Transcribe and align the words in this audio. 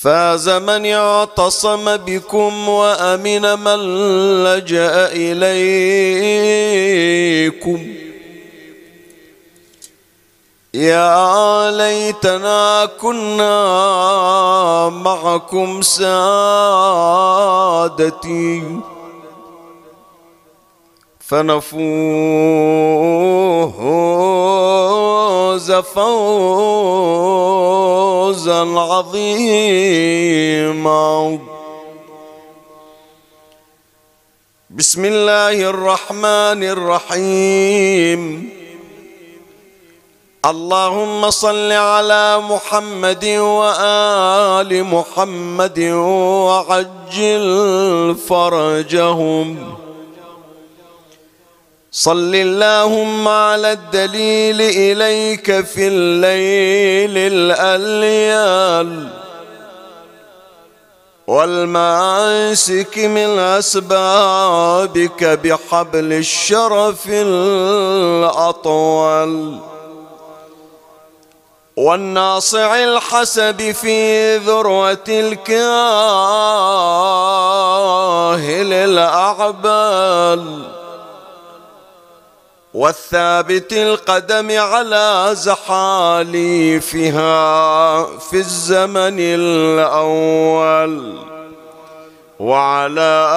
فاز 0.00 0.48
من 0.48 0.86
اعتصم 0.86 1.96
بكم 1.96 2.68
وأمن 2.68 3.58
من 3.58 3.78
لجأ 4.44 5.08
إليكم. 5.12 5.96
يا 10.74 11.70
ليتنا 11.70 12.88
كنا 13.00 13.48
معكم 14.88 15.82
سادتي. 15.82 16.16
فنفوز 21.28 21.72
فوزا 25.72 26.14
عظيما. 28.78 29.78
بسم 34.70 35.04
الله 35.04 35.70
الرحمن 35.70 36.62
الرحيم. 36.62 38.50
اللهم 40.44 41.30
صل 41.30 41.72
على 41.72 42.40
محمد 42.50 43.24
وآل 43.24 44.84
محمد 44.84 45.78
وعجل 46.48 47.46
فرجهم. 48.28 49.76
صل 51.96 52.34
اللهم 52.34 53.28
على 53.28 53.72
الدليل 53.72 54.60
إليك 54.60 55.64
في 55.64 55.88
الليل 55.88 57.32
الأليال 57.32 59.08
والماسك 61.26 62.98
من 62.98 63.38
أسبابك 63.38 65.24
بحبل 65.24 66.12
الشرف 66.12 67.08
الأطول 68.28 69.58
والناصع 71.76 72.76
الحسب 72.76 73.70
في 73.72 74.36
ذروة 74.36 75.04
الكاهل 75.08 75.62
الأعبال 78.72 80.75
والثابت 82.76 83.72
القدم 83.72 84.58
على 84.58 85.30
زحاليفها 85.32 86.84
في 88.18 88.36
الزمن 88.36 89.16
الأول 89.18 91.14
وعلى 92.38 93.28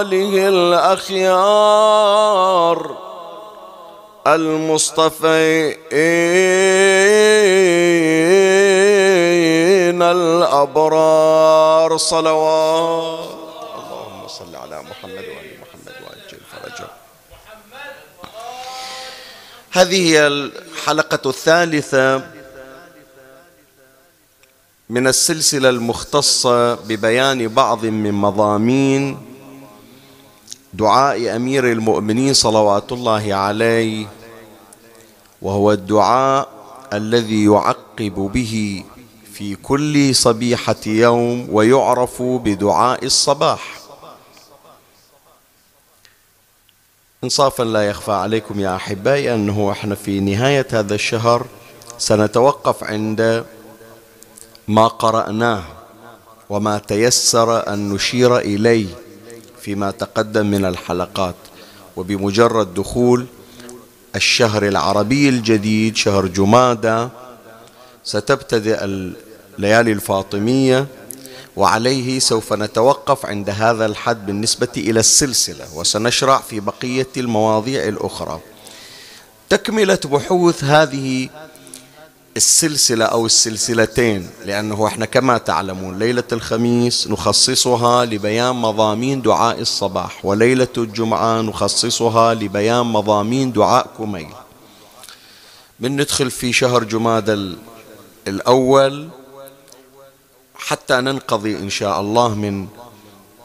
آله 0.00 0.48
الأخيار 0.48 1.84
المصطفين 4.26 5.74
الأبرار 10.02 11.96
صلوات 11.96 13.33
هذه 19.74 20.08
هي 20.08 20.26
الحلقة 20.26 21.30
الثالثة 21.30 22.22
من 24.90 25.06
السلسلة 25.06 25.68
المختصة 25.68 26.74
ببيان 26.74 27.48
بعض 27.48 27.84
من 27.86 28.12
مضامين 28.12 29.18
دعاء 30.74 31.36
أمير 31.36 31.72
المؤمنين 31.72 32.34
صلوات 32.34 32.92
الله 32.92 33.34
عليه 33.34 34.06
وهو 35.42 35.72
الدعاء 35.72 36.48
الذي 36.92 37.44
يعقب 37.44 38.30
به 38.34 38.84
في 39.32 39.56
كل 39.56 40.14
صبيحة 40.14 40.76
يوم 40.86 41.48
ويعرف 41.50 42.22
بدعاء 42.22 43.04
الصباح. 43.04 43.83
انصافا 47.24 47.62
لا 47.62 47.82
يخفى 47.88 48.12
عليكم 48.12 48.60
يا 48.60 48.76
أحبائي 48.76 49.34
أنه 49.34 49.70
إحنا 49.72 49.94
في 49.94 50.20
نهاية 50.20 50.66
هذا 50.72 50.94
الشهر 50.94 51.46
سنتوقف 51.98 52.84
عند 52.84 53.44
ما 54.68 54.86
قرأناه 54.86 55.62
وما 56.50 56.78
تيسر 56.78 57.72
أن 57.72 57.88
نشير 57.88 58.38
إليه 58.38 58.86
فيما 59.60 59.90
تقدم 59.90 60.46
من 60.46 60.64
الحلقات 60.64 61.34
وبمجرد 61.96 62.74
دخول 62.74 63.26
الشهر 64.16 64.68
العربي 64.68 65.28
الجديد 65.28 65.96
شهر 65.96 66.26
جمادى 66.26 67.08
ستبتدئ 68.04 68.84
الليالي 68.84 69.92
الفاطمية 69.92 70.86
وعليه 71.56 72.18
سوف 72.18 72.52
نتوقف 72.52 73.26
عند 73.26 73.50
هذا 73.50 73.86
الحد 73.86 74.26
بالنسبة 74.26 74.68
إلى 74.76 75.00
السلسلة 75.00 75.74
وسنشرع 75.74 76.38
في 76.38 76.60
بقية 76.60 77.08
المواضيع 77.16 77.88
الأخرى. 77.88 78.40
تكملة 79.48 79.98
بحوث 80.04 80.64
هذه 80.64 81.28
السلسلة 82.36 83.04
أو 83.04 83.26
السلسلتين 83.26 84.30
لأنه 84.44 84.86
إحنا 84.86 85.06
كما 85.06 85.38
تعلمون 85.38 85.98
ليلة 85.98 86.24
الخميس 86.32 87.08
نخصصها 87.08 88.04
لبيان 88.04 88.54
مضامين 88.54 89.22
دعاء 89.22 89.60
الصباح 89.60 90.24
وليلة 90.24 90.68
الجمعة 90.78 91.40
نخصصها 91.40 92.34
لبيان 92.34 92.86
مضامين 92.86 93.52
دعاء 93.52 93.90
كميل. 93.98 94.28
بندخل 95.80 96.30
في 96.30 96.52
شهر 96.52 96.84
جماد 96.84 97.56
الأول. 98.28 99.08
حتى 100.66 100.94
ننقضي 100.94 101.56
إن 101.56 101.70
شاء 101.70 102.00
الله 102.00 102.34
من 102.34 102.66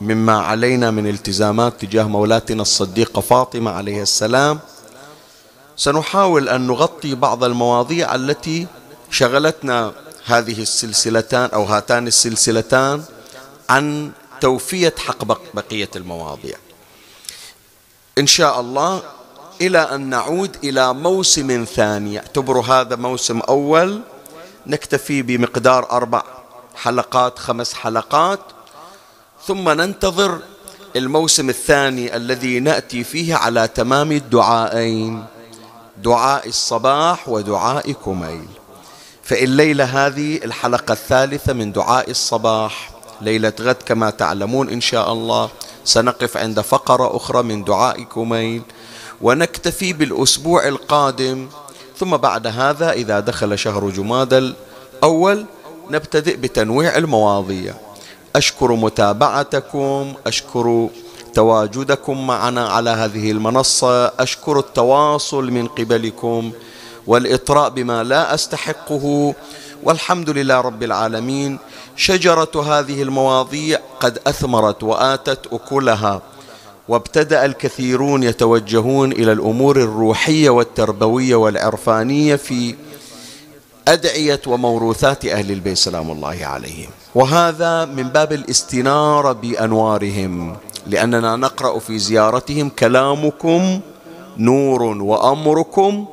مما 0.01 0.37
علينا 0.37 0.91
من 0.91 1.07
التزامات 1.07 1.81
تجاه 1.81 2.03
مولاتنا 2.03 2.61
الصديقة 2.61 3.21
فاطمة 3.21 3.71
عليه 3.71 4.01
السلام. 4.01 4.59
سنحاول 5.75 6.49
أن 6.49 6.67
نغطي 6.67 7.15
بعض 7.15 7.43
المواضيع 7.43 8.15
التي 8.15 8.67
شغلتنا 9.11 9.93
هذه 10.25 10.61
السلسلتان 10.61 11.49
أو 11.49 11.63
هاتان 11.63 12.07
السلسلتان 12.07 13.03
عن 13.69 14.11
توفية 14.41 14.95
حق 14.97 15.23
بقية 15.53 15.89
المواضيع. 15.95 16.57
إن 18.17 18.27
شاء 18.27 18.59
الله 18.59 19.03
إلى 19.61 19.79
أن 19.79 20.09
نعود 20.09 20.57
إلى 20.63 20.93
موسم 20.93 21.65
ثاني. 21.75 22.19
اعتبروا 22.19 22.63
هذا 22.63 22.95
موسم 22.95 23.39
أول 23.39 24.01
نكتفي 24.67 25.21
بمقدار 25.21 25.91
أربع 25.91 26.23
حلقات 26.81 27.39
خمس 27.39 27.73
حلقات. 27.73 28.39
ثم 29.47 29.69
ننتظر 29.69 30.39
الموسم 30.95 31.49
الثاني 31.49 32.15
الذي 32.15 32.59
نأتي 32.59 33.03
فيه 33.03 33.35
على 33.35 33.67
تمام 33.67 34.11
الدعائين. 34.11 35.25
دعاء 35.97 36.47
الصباح 36.47 37.29
ودعاء 37.29 37.91
كميل. 37.91 38.47
فالليله 39.23 40.07
هذه 40.07 40.37
الحلقة 40.37 40.91
الثالثة 40.91 41.53
من 41.53 41.71
دعاء 41.71 42.09
الصباح 42.09 42.91
ليلة 43.21 43.53
غد 43.61 43.77
كما 43.85 44.09
تعلمون 44.09 44.69
إن 44.69 44.81
شاء 44.81 45.13
الله 45.13 45.49
سنقف 45.85 46.37
عند 46.37 46.61
فقرة 46.61 47.15
أخرى 47.15 47.43
من 47.43 47.63
دعاء 47.63 48.03
كميل. 48.03 48.61
ونكتفي 49.21 49.93
بالأسبوع 49.93 50.67
القادم. 50.67 51.47
ثم 51.97 52.17
بعد 52.17 52.47
هذا 52.47 52.91
إذا 52.91 53.19
دخل 53.19 53.59
شهر 53.59 53.89
جماد 53.89 54.33
الأول 54.33 55.45
نبتدئ 55.91 56.35
بتنويع 56.35 56.97
المواضيع. 56.97 57.73
أشكر 58.35 58.71
متابعتكم 58.71 60.13
أشكر 60.27 60.89
تواجدكم 61.33 62.27
معنا 62.27 62.67
على 62.69 62.89
هذه 62.89 63.31
المنصة 63.31 64.07
أشكر 64.07 64.59
التواصل 64.59 65.51
من 65.51 65.67
قبلكم 65.67 66.51
والإطراء 67.07 67.69
بما 67.69 68.03
لا 68.03 68.33
أستحقه. 68.33 69.33
والحمد 69.83 70.29
لله 70.29 70.61
رب 70.61 70.83
العالمين. 70.83 71.59
شجرة 71.95 72.51
هذه 72.55 73.01
المواضيع 73.01 73.79
قد 73.99 74.19
أثمرت 74.27 74.83
وآتت 74.83 75.47
أكلها 75.51 76.21
وابتدأ 76.87 77.45
الكثيرون 77.45 78.23
يتوجهون 78.23 79.11
إلى 79.11 79.31
الأمور 79.31 79.77
الروحية 79.77 80.49
والتربوية 80.49 81.35
والعرفانية 81.35 82.35
في 82.35 82.75
أدعية 83.89 84.41
وموروثات 84.47 85.25
أهل 85.25 85.51
البيت 85.51 85.77
سلام 85.77 86.11
الله 86.11 86.45
عليهم. 86.45 86.89
وهذا 87.15 87.85
من 87.85 88.09
باب 88.09 88.33
الاستنارة 88.33 89.31
بأنوارهم 89.31 90.57
لأننا 90.87 91.35
نقرأ 91.35 91.79
في 91.79 91.99
زيارتهم 91.99 92.69
كلامكم 92.69 93.79
نور 94.37 94.81
وأمركم 94.83 96.05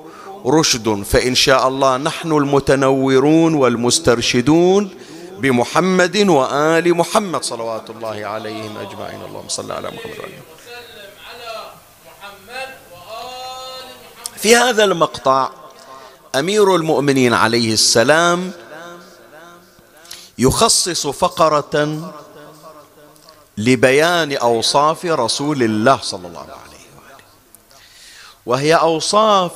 رشد 0.46 1.02
فإن 1.02 1.34
شاء 1.34 1.69
الله 1.69 1.96
نحن 1.96 2.32
المتنورون 2.32 3.55
والمسترشدون 3.55 4.90
بمحمد 5.38 6.17
وآل 6.17 6.94
محمد 6.94 7.43
صلوات 7.44 7.90
الله 7.90 8.26
عليهم 8.26 8.72
أجمعين. 8.76 9.20
اللهم 9.29 9.49
صل 9.49 9.72
على 9.72 9.88
محمد 9.88 10.29
وآل 12.93 13.87
في 14.37 14.56
هذا 14.56 14.84
المقطع 14.84 15.50
أمير 16.38 16.76
المؤمنين 16.76 17.34
عليه 17.34 17.72
السلام 17.72 18.52
يخصص 20.38 21.06
فقرة 21.06 22.12
لبيان 23.58 24.36
أوصاف 24.36 25.04
رسول 25.04 25.62
الله 25.62 25.98
صلى 26.02 26.26
الله 26.26 26.40
عليه 26.40 26.86
وآله. 26.96 27.24
وهي 28.46 28.74
أوصاف 28.74 29.52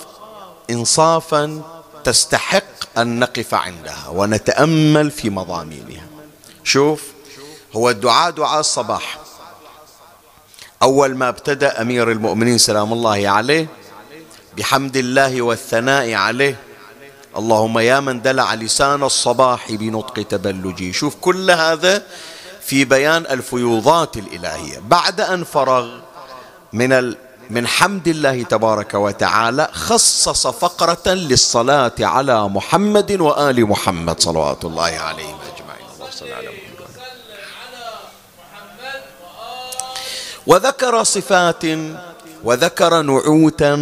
إنصافا 0.71 1.63
تستحق 2.05 2.99
أن 2.99 3.19
نقف 3.19 3.55
عندها 3.55 4.09
ونتأمل 4.09 5.11
في 5.11 5.31
مضامينها. 5.31 6.07
شوف 6.65 7.03
هو 7.77 7.91
الدعاء 7.91 8.31
دعاء 8.31 8.61
الصباح. 8.61 9.19
أول 10.83 11.15
ما 11.15 11.29
ابتدأ 11.29 11.83
أمير 11.83 12.13
المؤمنين 12.13 12.59
سلام 12.59 12.93
الله 12.93 13.29
عليه 13.29 13.67
بحمد 14.57 14.97
الله 14.97 15.43
والثناء 15.43 16.13
عليه 16.13 16.70
اللهم 17.37 17.79
يا 17.79 18.01
من 18.01 18.23
دلع 18.23 18.55
لسان 18.55 19.03
الصباح 19.03 19.73
بنطق 19.73 20.23
تبلجي. 20.23 20.93
شوف 20.93 21.15
كل 21.21 21.51
هذا 21.51 22.03
في 22.61 22.85
بيان 22.85 23.27
الفيوضات 23.27 24.17
الإلهية. 24.17 24.79
بعد 24.79 25.21
أن 25.21 25.45
فرغ 25.45 25.99
من 26.73 26.93
ال 26.93 27.17
من 27.51 27.67
حمد 27.67 28.09
الله 28.09 28.43
تبارك 28.43 28.95
وتعالى 28.95 29.69
خصص 29.73 30.47
فقرة 30.47 31.07
للصلاة 31.07 31.93
على 32.01 32.49
محمد 32.49 33.21
وآل 33.21 33.67
محمد 33.67 34.21
صلوات 34.21 34.65
الله 34.65 34.83
عليهم 34.83 35.39
أجمعين. 35.55 35.87
الله 35.95 36.11
صل 36.11 36.33
على 36.33 36.49
محمد. 36.49 36.61
وذكر 40.47 41.05
صفات 41.05 41.65
وذكر 42.45 43.03
نعوتا 43.03 43.75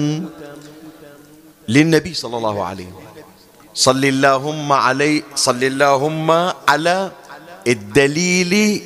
للنبي 1.68 2.14
صلى 2.14 2.36
الله 2.36 2.64
عليه 2.64 2.86
وسلم. 2.86 2.97
صل 3.74 4.04
اللهم 4.04 4.72
علي 4.72 5.22
صل 5.34 5.64
اللهم 5.64 6.30
على 6.68 7.12
الدليل 7.66 8.82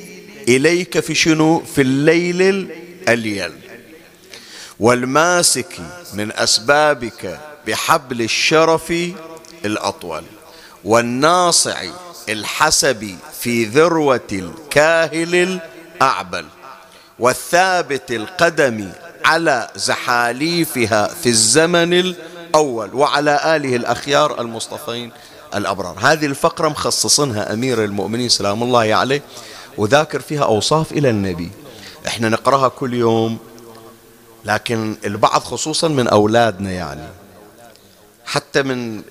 إليك 0.47 0.99
في 0.99 1.15
شنو؟ 1.15 1.63
في 1.75 1.81
الليل 1.81 2.41
الأليل 2.41 3.51
والماسك 4.79 5.79
من 6.13 6.31
أسبابك 6.31 7.39
بحبل 7.67 8.21
الشرف 8.21 8.93
الأطول. 9.65 10.23
والناصع 10.83 11.83
الحسب 12.29 13.15
في 13.39 13.65
ذروة 13.65 14.27
الكاهل 14.31 15.59
الأعبل. 16.01 16.45
والثابت 17.19 18.11
القدم 18.11 18.91
على 19.25 19.69
زحاليفها 19.75 21.07
في 21.07 21.29
الزمن 21.29 21.93
الأول 21.93 22.32
الأول 22.53 22.95
وعلى 22.95 23.55
آله 23.55 23.75
الأخيار 23.75 24.41
المصطفين 24.41 25.11
الأبرار. 25.55 25.97
هذه 25.99 26.25
الفقرة 26.25 26.69
مخصصنها 26.69 27.53
أمير 27.53 27.83
المؤمنين 27.83 28.29
سلام 28.29 28.63
الله 28.63 28.95
عليه 28.95 29.21
وذاكر 29.77 30.19
فيها 30.19 30.43
أوصاف 30.43 30.91
إلى 30.91 31.09
النبي. 31.09 31.51
إحنا 32.07 32.29
نقرأها 32.29 32.67
كل 32.67 32.93
يوم 32.93 33.37
لكن 34.45 34.95
البعض 35.05 35.41
خصوصا 35.41 35.87
من 35.87 36.07
أولادنا 36.07 36.71
يعني. 36.71 37.07
حتى 38.25 38.63
من 38.63 39.01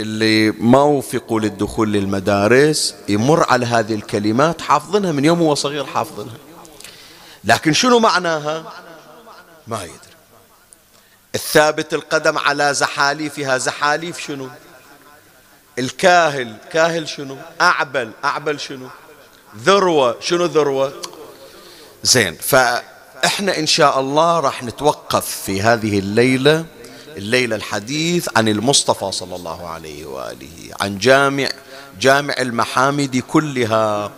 اللي 0.00 0.50
ما 0.50 0.82
وفقوا 0.82 1.40
للدخول 1.40 1.92
للمدارس 1.92 2.94
يمر 3.08 3.50
على 3.50 3.66
هذه 3.66 3.94
الكلمات 3.94 4.60
حافظنها 4.60 5.12
من 5.12 5.24
يوم 5.24 5.38
هو 5.38 5.54
صغير 5.54 5.84
حافظنها 5.84 6.36
لكن 7.44 7.72
شنو 7.72 7.98
معناها؟ 7.98 8.72
ما 9.66 9.82
يدري. 9.82 10.07
الثابت 11.34 11.94
القدم 11.94 12.38
على 12.38 12.74
زحاليفها 12.74 13.58
زحاليف 13.58 14.20
شنو؟ 14.20 14.48
الكاهل 15.78 16.56
كاهل 16.72 17.08
شنو؟ 17.08 17.36
أعبل 17.60 18.10
أعبل 18.24 18.60
شنو؟ 18.60 18.88
ذروة 19.56 20.16
شنو 20.20 20.44
ذروة؟ 20.44 20.92
زين 22.02 22.34
فإحنا 22.34 23.58
إن 23.58 23.66
شاء 23.66 24.00
الله 24.00 24.40
راح 24.40 24.62
نتوقف 24.62 25.26
في 25.26 25.62
هذه 25.62 25.98
الليلة 25.98 26.64
الليلة 27.16 27.56
الحديث 27.56 28.28
عن 28.36 28.48
المصطفى 28.48 29.12
صلى 29.12 29.36
الله 29.36 29.68
عليه 29.68 30.06
وآله 30.06 30.70
عن 30.80 30.98
جامع 30.98 31.48
جامع 32.00 32.34
المحامد 32.38 33.16
كلها. 33.16 34.10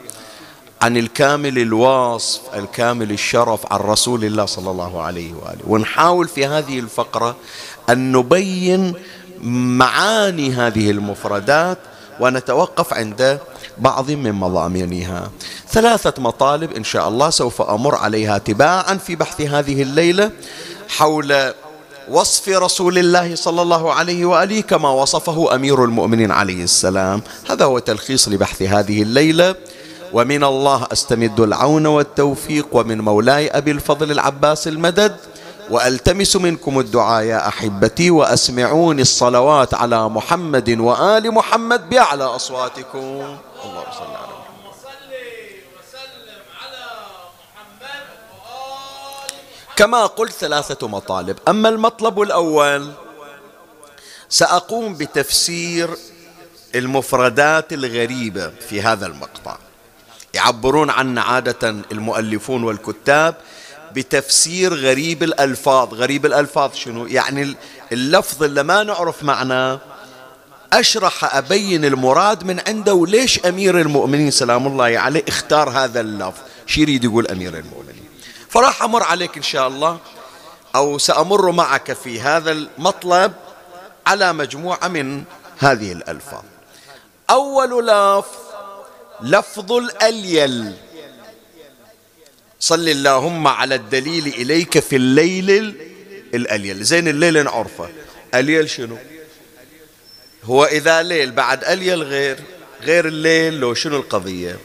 عن 0.82 0.96
الكامل 0.96 1.58
الواصف 1.58 2.40
الكامل 2.54 3.10
الشرف 3.10 3.72
عن 3.72 3.80
رسول 3.80 4.25
الله 4.25 4.46
صلى 4.46 4.70
الله 4.70 5.02
عليه 5.02 5.32
وآله. 5.34 5.60
ونحاول 5.66 6.28
في 6.28 6.46
هذه 6.46 6.78
الفقرة 6.78 7.37
أن 7.90 8.12
نبين 8.12 8.94
معاني 9.42 10.52
هذه 10.52 10.90
المفردات 10.90 11.78
ونتوقف 12.20 12.94
عند 12.94 13.38
بعض 13.78 14.10
من 14.10 14.32
مضامينها. 14.32 15.30
ثلاثة 15.68 16.22
مطالب 16.22 16.72
إن 16.72 16.84
شاء 16.84 17.08
الله 17.08 17.30
سوف 17.30 17.62
أمر 17.62 17.94
عليها 17.94 18.38
تباعا 18.38 18.94
في 18.94 19.16
بحث 19.16 19.40
هذه 19.40 19.82
الليلة 19.82 20.30
حول 20.88 21.52
وصف 22.08 22.49
رسول 22.49 22.99
الله 22.99 23.34
صلى 23.34 23.62
الله 23.62 23.92
عليه 23.92 24.25
وآله 24.25 24.60
كما 24.60 24.90
وصفه 24.90 25.54
أمير 25.54 25.84
المؤمنين 25.84 26.30
عليه 26.30 26.64
السلام. 26.64 27.22
هذا 27.50 27.64
هو 27.64 27.78
تلخيص 27.78 28.28
لبحث 28.28 28.62
هذه 28.62 29.02
الليلة. 29.02 29.54
ومن 30.12 30.45
الله 30.45 30.87
أستمد 30.93 31.40
العون 31.40 31.87
والتوفيق 31.87 32.67
ومن 32.73 33.00
مولاي 33.00 33.49
أبي 33.49 33.71
الفضل 33.71 34.11
العباس 34.11 34.69
المدد 34.69 35.17
وألتمس 35.71 36.37
منكم 36.37 36.81
الدعاء 36.81 37.25
يا 37.25 37.49
أحبتي 37.49 38.11
وأسمعوني 38.11 39.02
الصلوات 39.02 39.75
على 39.75 40.09
محمد 40.09 40.71
وآل 40.81 41.35
محمد 41.35 41.90
بأعلى 41.90 42.25
أصواتكم. 42.25 42.99
اللهم 42.99 43.93
صل 43.93 44.05
على 44.05 44.40
كما 49.76 50.07
قلت 50.07 50.33
ثلاثة 50.33 50.88
مطالب. 50.88 51.38
أما 51.49 51.69
المطلب 51.69 52.21
الأول 52.21 52.90
سأقوم 54.29 54.95
بتفسير 54.95 55.90
المفردات 56.75 57.73
الغريبة 57.73 58.49
في 58.69 58.83
هذا 58.83 59.07
المقطع. 59.07 59.57
يعبرون 60.34 60.90
عنا 60.90 61.22
عادة 61.22 61.68
المؤلفون 61.92 62.64
والكتاب 62.64 63.34
بتفسير 63.92 64.75
غريب 64.75 65.22
الألفاظ. 65.22 65.94
غريب 65.94 66.26
الألفاظ 66.26 66.75
شنو؟ 66.75 67.06
يعني 67.06 67.56
اللفظ 67.92 68.42
اللي 68.42 68.62
ما 68.62 68.82
نعرف 68.82 69.22
معناه. 69.22 69.80
أشرح 70.72 71.37
أبين 71.37 71.84
المراد 71.84 72.44
من 72.44 72.60
عنده. 72.68 72.94
وليش 72.94 73.46
أمير 73.46 73.80
المؤمنين؟ 73.80 74.30
سلام 74.30 74.66
الله 74.66 74.99
عليه 74.99 75.25
اختار 75.28 75.70
هذا 75.70 76.00
اللفظ. 76.00 76.40
شو 76.66 76.80
يريد 76.80 77.04
يقول 77.04 77.26
أمير 77.26 77.58
المؤمنين. 77.58 78.08
فراح 78.49 78.82
أمر 78.82 79.02
عليك 79.02 79.37
إن 79.37 79.42
شاء 79.42 79.68
الله 79.68 79.99
أو 80.75 80.99
سأمر 80.99 81.50
معك 81.50 81.92
في 81.92 82.20
هذا 82.20 82.52
المطلب 82.52 83.32
على 84.06 84.32
مجموعة 84.32 84.88
من 84.88 85.22
هذه 85.58 85.92
الألفاظ. 85.92 86.42
أول 87.30 87.87
لفظ 87.87 88.50
لفظ 89.22 89.72
الأليل. 89.72 90.72
صل 92.60 92.88
اللهم 92.88 93.46
على 93.46 93.74
الدليل 93.74 94.26
إليك 94.26 94.78
في 94.78 94.96
الليل 94.96 95.74
الأليل. 96.34 96.84
زين 96.84 97.08
الليل 97.08 97.44
نعرفه 97.44 97.88
أليل 98.34 98.70
شنو؟ 98.70 98.98
هو 100.44 100.64
إذا 100.64 101.02
ليل 101.02 101.32
بعد 101.32 101.64
أليل 101.64 102.02
غير. 102.02 102.38
غير 102.82 103.08
الليل 103.08 103.54
لو 103.54 103.74
شنو 103.74 103.96
القضية؟ 103.96 104.58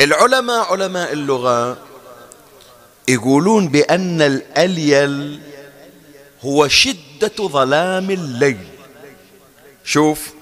العلماء 0.00 0.72
علماء 0.72 1.12
اللغة 1.12 1.78
يقولون 3.08 3.68
بأن 3.68 4.22
الأليل 4.22 5.40
هو 6.42 6.68
شدة 6.68 7.32
ظلام 7.40 8.10
الليل. 8.10 8.66
شوف 9.84 10.32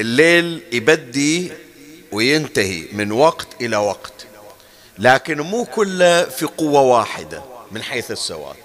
الليل 0.00 0.62
يبدي 0.72 1.52
وينتهي 2.12 2.84
من 2.92 3.12
وقت 3.12 3.46
إلى 3.60 3.76
وقت. 3.76 4.12
لكن 4.98 5.40
مو 5.40 5.64
كله 5.64 6.24
في 6.24 6.46
قوة 6.46 6.80
واحدة 6.80 7.42
من 7.72 7.82
حيث 7.82 8.10
السواد. 8.10 8.56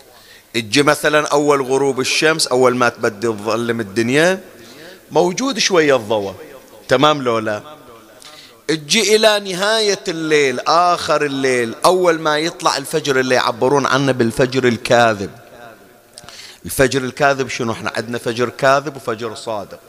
تجي 0.53 0.83
مثلا 0.83 1.27
أول 1.27 1.61
غروب 1.61 1.99
الشمس 1.99 2.47
أول 2.47 2.75
ما 2.75 2.89
تبدي 2.89 3.27
تظلم 3.27 3.79
الدنيا 3.79 4.39
موجود 5.11 5.59
شوية 5.59 5.95
الضوء. 5.95 6.33
تمام 6.87 7.21
لو 7.21 7.39
لا؟ 7.39 7.61
تجي 8.67 9.15
إلى 9.15 9.39
نهاية 9.39 10.03
الليل 10.07 10.59
آخر 10.59 11.25
الليل 11.25 11.75
أول 11.85 12.19
ما 12.19 12.37
يطلع 12.37 12.77
الفجر 12.77 13.19
اللي 13.19 13.35
يعبرون 13.35 13.85
عنه 13.85 14.11
بالفجر 14.11 14.67
الكاذب. 14.67 15.31
الفجر 16.65 17.01
الكاذب 17.01 17.47
شنو؟ 17.47 17.71
إحنا 17.71 17.91
عندنا 17.95 18.17
فجر 18.17 18.49
كاذب 18.49 18.95
وفجر 18.95 19.35
صادق. 19.35 19.79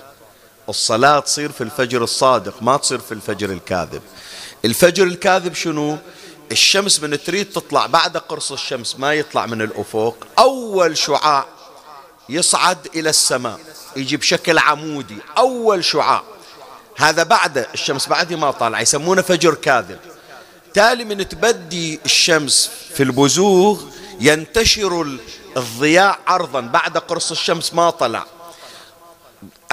الصلاة 0.69 1.21
تصير 1.21 1.53
في 1.53 1.61
الفجر 1.61 2.05
الصادق 2.05 2.63
ما 2.63 2.77
تصير 2.77 2.99
في 2.99 3.13
الفجر 3.13 3.51
الكاذب. 3.51 4.03
الفجر 4.65 5.05
الكاذب 5.05 5.55
شنو؟ 5.55 5.99
الشمس 6.53 7.01
من 7.01 7.25
تريد 7.25 7.53
تطلع 7.53 7.87
بعد 7.87 8.17
قرص 8.17 8.53
الشمس 8.53 8.97
ما 8.99 9.15
يطلع 9.15 9.47
من 9.47 9.63
الأفق. 9.63 10.27
أول 10.39 10.99
شعاع 10.99 11.47
يصعد 12.29 12.79
إلى 12.95 13.11
السماء 13.11 13.61
يجي 13.97 14.17
بشكل 14.17 14.59
عمودي 14.59 15.19
أول 15.39 15.85
شعاع. 15.85 16.23
هذا 16.97 17.23
بعد 17.23 17.59
الشمس 17.75 18.09
بعد 18.09 18.33
ما 18.33 18.51
طالع 18.51 18.81
يسمونه 18.81 19.23
فجر 19.23 19.55
كاذب. 19.55 19.99
تالي 20.75 21.05
من 21.05 21.29
تبدي 21.29 22.01
الشمس 22.05 22.71
في 22.95 23.03
البزوغ 23.03 23.83
ينتشر 24.21 25.19
الضياء 25.57 26.19
عرضا 26.27 26.61
بعد 26.61 26.99
قرص 26.99 27.31
الشمس 27.31 27.75
ما 27.75 27.91
طلع. 27.91 28.27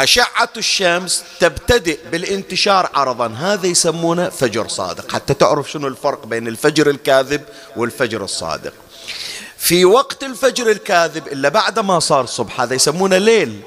أشعة 0.04 0.50
الشمس 0.58 1.24
تبتدئ 1.40 2.00
بالانتشار 2.12 2.90
عرضا. 2.94 3.28
هذا 3.28 3.68
يسمونه 3.68 4.30
فجر 4.30 4.68
صادق. 4.68 5.12
حتى 5.12 5.34
تعرف 5.34 5.72
شنو 5.72 5.88
الفرق 5.88 6.26
بين 6.26 6.48
الفجر 6.48 6.90
الكاذب 6.90 7.42
والفجر 7.76 8.24
الصادق. 8.24 8.74
في 9.58 9.86
وقت 9.86 10.24
الفجر 10.24 10.72
الكاذب 10.72 11.28
إلا 11.28 11.50
بعد 11.50 11.80
ما 11.80 12.00
صار 12.00 12.24
الصبح 12.24 12.62
هذا 12.62 12.74
يسمونه 12.74 13.18
ليل. 13.18 13.62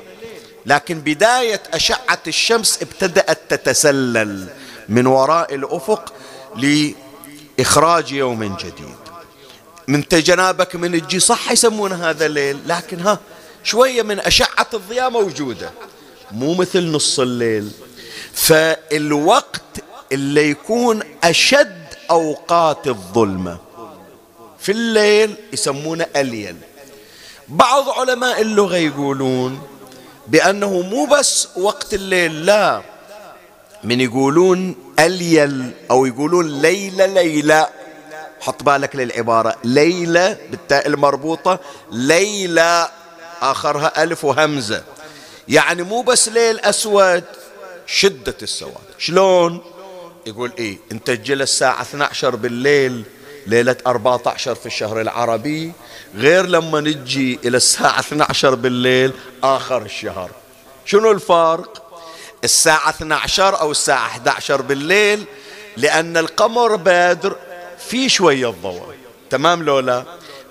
لكن 0.66 1.00
بداية 1.00 1.62
أشعة 1.74 2.22
الشمس 2.26 2.82
ابتدأت 2.82 3.38
تتسلل 3.48 4.48
من 4.88 5.06
وراء 5.06 5.54
الأفق 5.54 6.12
لإخراج 6.56 8.12
يوم 8.12 8.56
جديد. 8.56 8.96
من 9.88 10.08
تجنابك 10.08 10.76
من 10.76 10.94
الجي 10.94 11.20
صح 11.20 11.52
يسمون 11.52 11.92
هذا 11.92 12.26
الليل 12.26 12.58
لكن 12.66 13.00
ها 13.00 13.18
شوية 13.64 14.02
من 14.02 14.20
أشعة 14.20 14.66
الضياء 14.74 15.10
موجودة. 15.10 15.70
مو 16.34 16.54
مثل 16.54 16.90
نص 16.90 17.20
الليل. 17.20 17.70
فالوقت 18.32 19.62
اللي 20.12 20.50
يكون 20.50 21.02
أشد 21.24 21.84
أوقات 22.10 22.86
الظلمة. 22.86 23.58
في 24.58 24.72
الليل 24.72 25.34
يسمونه 25.52 26.06
أليل. 26.16 26.56
بعض 27.48 27.88
علماء 27.88 28.40
اللغة 28.40 28.76
يقولون 28.76 29.62
بأنه 30.26 30.80
مو 30.80 31.06
بس 31.06 31.48
وقت 31.56 31.94
الليل 31.94 32.46
لا. 32.46 32.82
من 33.84 34.00
يقولون 34.00 34.74
أليل 34.98 35.70
أو 35.90 36.06
يقولون 36.06 36.60
ليلة 36.62 37.06
ليلة. 37.06 37.68
حط 38.40 38.62
بالك 38.62 38.96
للعبارة. 38.96 39.56
ليلة 39.64 40.36
بالتاء 40.50 40.86
المربوطة. 40.86 41.58
ليلة 41.92 42.88
آخرها 43.42 44.02
ألف 44.02 44.24
وهمزة. 44.24 44.82
يعني 45.48 45.82
مو 45.82 46.02
بس 46.02 46.28
ليل 46.28 46.60
أسود 46.60 47.24
شدة 47.86 48.36
السواد. 48.42 48.74
شلون؟ 48.98 49.60
يقول 50.26 50.52
إيه 50.58 50.78
انت 50.92 51.06
تجي 51.06 51.32
الساعة 51.32 51.82
12 51.82 52.36
بالليل 52.36 53.04
ليلة 53.46 53.76
14 53.86 54.54
في 54.54 54.66
الشهر 54.66 55.00
العربي 55.00 55.72
غير 56.16 56.46
لما 56.46 56.80
نجي 56.80 57.38
إلى 57.44 57.56
الساعة 57.56 58.00
12 58.00 58.54
بالليل 58.54 59.12
آخر 59.42 59.82
الشهر. 59.82 60.30
شنو 60.86 61.10
الفرق 61.10 61.82
الساعة 62.44 62.90
12 62.90 63.60
أو 63.60 63.70
الساعة 63.70 64.06
11 64.06 64.62
بالليل 64.62 65.24
لأن 65.76 66.16
القمر 66.16 66.76
بادر 66.76 67.36
في 67.88 68.08
شوية 68.08 68.54
ضوء. 68.62 68.94
تمام 69.30 69.62
لولا؟ 69.62 70.04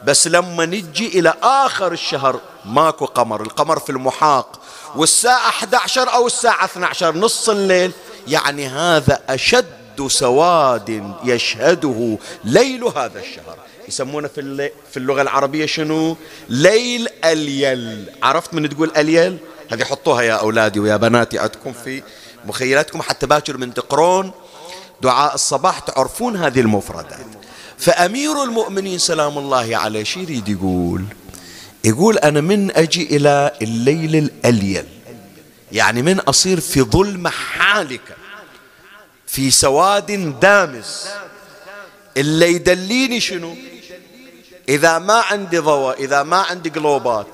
بس 0.05 0.27
لما 0.27 0.65
نجي 0.65 1.19
إلى 1.19 1.33
آخر 1.43 1.91
الشهر 1.91 2.39
ماكو 2.65 3.05
قمر 3.05 3.41
القمر 3.41 3.79
في 3.79 3.89
المحاق. 3.89 4.59
والساعة 4.95 5.49
11 5.49 6.13
أو 6.13 6.27
الساعة 6.27 6.65
12 6.65 7.17
نص 7.17 7.49
الليل 7.49 7.91
يعني 8.27 8.67
هذا 8.67 9.21
أشد 9.29 10.07
سواد 10.07 11.13
يشهده 11.23 12.17
ليل 12.43 12.83
هذا 12.83 13.19
الشهر. 13.19 13.57
يسمونه 13.87 14.27
في, 14.27 14.69
في 14.91 14.97
اللغة 14.97 15.21
العربية 15.21 15.65
شنو؟ 15.65 16.17
ليل 16.49 17.07
أليل. 17.25 18.09
عرفت 18.23 18.53
من 18.53 18.69
تقول 18.69 18.91
أليل؟ 18.97 19.37
هذه 19.71 19.83
حطوها 19.83 20.21
يا 20.21 20.33
أولادي 20.33 20.79
ويا 20.79 20.97
بناتي 20.97 21.39
عندكم 21.39 21.73
في 21.73 22.03
مخيلاتكم 22.45 23.01
حتى 23.01 23.25
باكر 23.25 23.57
من 23.57 23.73
تقرون. 23.73 24.31
دعاء 25.01 25.35
الصباح 25.35 25.79
تعرفون 25.79 26.35
هذه 26.35 26.59
المفردات. 26.59 27.42
فأمير 27.83 28.43
المؤمنين 28.43 28.97
سلام 28.97 29.37
الله 29.37 29.77
عليه 29.77 30.03
شو 30.03 30.19
يريد 30.19 30.49
يقول 30.49 31.03
يقول 31.83 32.17
أنا 32.17 32.41
من 32.41 32.71
أجي 32.71 33.15
إلى 33.15 33.51
الليل 33.61 34.15
الأليل 34.15 34.85
يعني 35.71 36.01
من 36.01 36.19
أصير 36.19 36.59
في 36.59 36.81
ظلمة 36.81 37.29
حالكة 37.29 38.15
في 39.27 39.51
سواد 39.51 40.39
دامس. 40.39 41.09
اللي 42.17 42.53
يدليني 42.53 43.19
شنو؟ 43.19 43.55
إذا 44.69 44.99
ما 44.99 45.13
عندي 45.13 45.57
ضوء 45.57 46.03
إذا 46.03 46.23
ما 46.23 46.37
عندي 46.37 46.69
قلوبات 46.69 47.27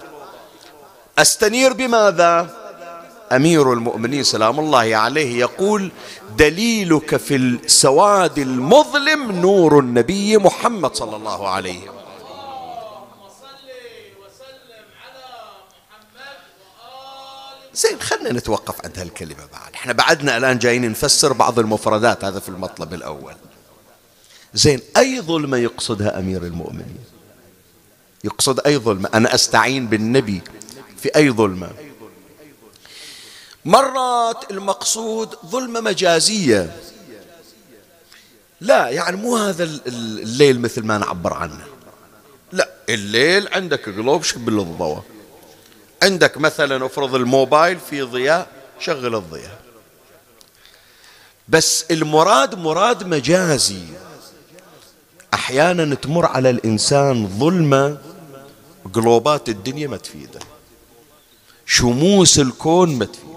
أستنير 1.17 1.73
بماذا؟ 1.73 2.58
أمير 3.31 3.73
المؤمنين 3.73 4.23
سلام 4.23 4.59
الله 4.59 4.95
عليه 4.95 5.39
يقول 5.39 5.91
دليلك 6.37 7.15
في 7.15 7.35
السواد 7.35 8.37
المظلم 8.39 9.31
نور 9.31 9.79
النبي 9.79 10.37
محمد 10.37 10.95
صلى 10.95 11.15
الله 11.15 11.49
عليه 11.49 11.79
وسلم. 11.79 11.99
زين 17.73 18.01
خلنا 18.01 18.31
نتوقف 18.33 18.85
عند 18.85 18.99
هالكلمة 18.99 19.45
بعد. 19.53 19.73
إحنا 19.75 19.93
بعدنا 19.93 20.37
الآن 20.37 20.57
جايين 20.57 20.89
نفسر 20.91 21.33
بعض 21.33 21.59
المفردات 21.59 22.25
هذا 22.25 22.39
في 22.39 22.49
المطلب 22.49 22.93
الأول. 22.93 23.33
زين 24.53 24.79
أي 24.97 25.21
ظلمة 25.21 25.57
يقصدها 25.57 26.19
أمير 26.19 26.43
المؤمنين؟ 26.43 26.97
يقصد 28.23 28.59
أي 28.59 28.77
ظلمة؟ 28.77 29.09
أنا 29.13 29.35
أستعين 29.35 29.87
بالنبي 29.87 30.41
في 30.97 31.15
أي 31.15 31.31
ظلمة؟ 31.31 31.69
مرات 33.65 34.51
المقصود 34.51 35.35
ظلمة 35.45 35.81
مجازية. 35.81 36.79
لا 38.61 38.89
يعني 38.89 39.17
مو 39.17 39.37
هذا 39.37 39.63
الليل 39.63 40.59
مثل 40.61 40.83
ما 40.83 40.97
نعبر 40.97 41.33
عنه. 41.33 41.65
لا 42.51 42.69
الليل 42.89 43.47
عندك 43.53 43.89
قلوب 43.89 44.23
شب 44.23 44.49
الضوء 44.49 45.01
عندك 46.03 46.37
مثلا 46.37 46.85
افرض 46.85 47.15
الموبايل 47.15 47.79
في 47.89 48.01
ضياء 48.01 48.47
شغل 48.79 49.15
الضياء. 49.15 49.59
بس 51.47 51.85
المراد 51.91 52.55
مراد 52.55 53.03
مجازي. 53.03 53.83
أحيانا 55.33 55.95
تمر 55.95 56.25
على 56.25 56.49
الإنسان 56.49 57.27
ظلمة 57.39 57.97
قلوبات 58.93 59.49
الدنيا 59.49 59.87
ما 59.87 59.97
تفيده. 59.97 60.39
شموس 61.65 62.39
الكون 62.39 62.95
ما 62.95 63.05
تفيده. 63.05 63.28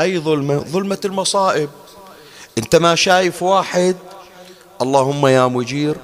أي 0.00 0.18
ظلمة 0.18 0.58
ظلمة 0.58 0.98
المصائب. 1.04 1.70
أنت 2.58 2.76
ما 2.76 2.94
شايف 2.94 3.42
واحد 3.42 3.96
اللهم 4.82 5.26
يا 5.26 5.46
مجير 5.46 5.96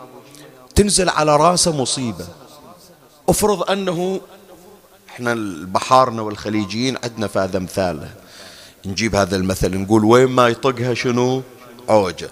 تنزل 0.74 1.08
على 1.08 1.36
رأسه 1.36 1.76
مصيبة. 1.76 2.26
افرض 3.28 3.70
أنه 3.70 4.20
إحنا 5.08 5.32
البحارنا 5.32 6.22
والخليجيين 6.22 6.98
عندنا 7.04 7.26
في 7.26 7.38
هذا 7.38 7.58
مثاله 7.58 8.10
نجيب 8.86 9.14
هذا 9.14 9.36
المثل 9.36 9.76
نقول 9.76 10.04
وين 10.04 10.28
ما 10.28 10.48
يطقها 10.48 10.94
شنو؟ 10.94 11.42
عوجة 11.88 12.30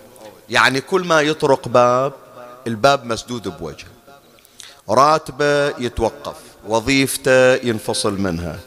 يعني 0.50 0.80
كل 0.80 1.04
ما 1.04 1.20
يطرق 1.20 1.68
باب 1.68 2.12
الباب 2.66 3.04
مسدود 3.04 3.48
بوجهه 3.48 3.88
راتبة 4.88 5.68
يتوقف 5.68 6.36
وظيفته 6.68 7.54
ينفصل 7.54 8.20
منها. 8.20 8.58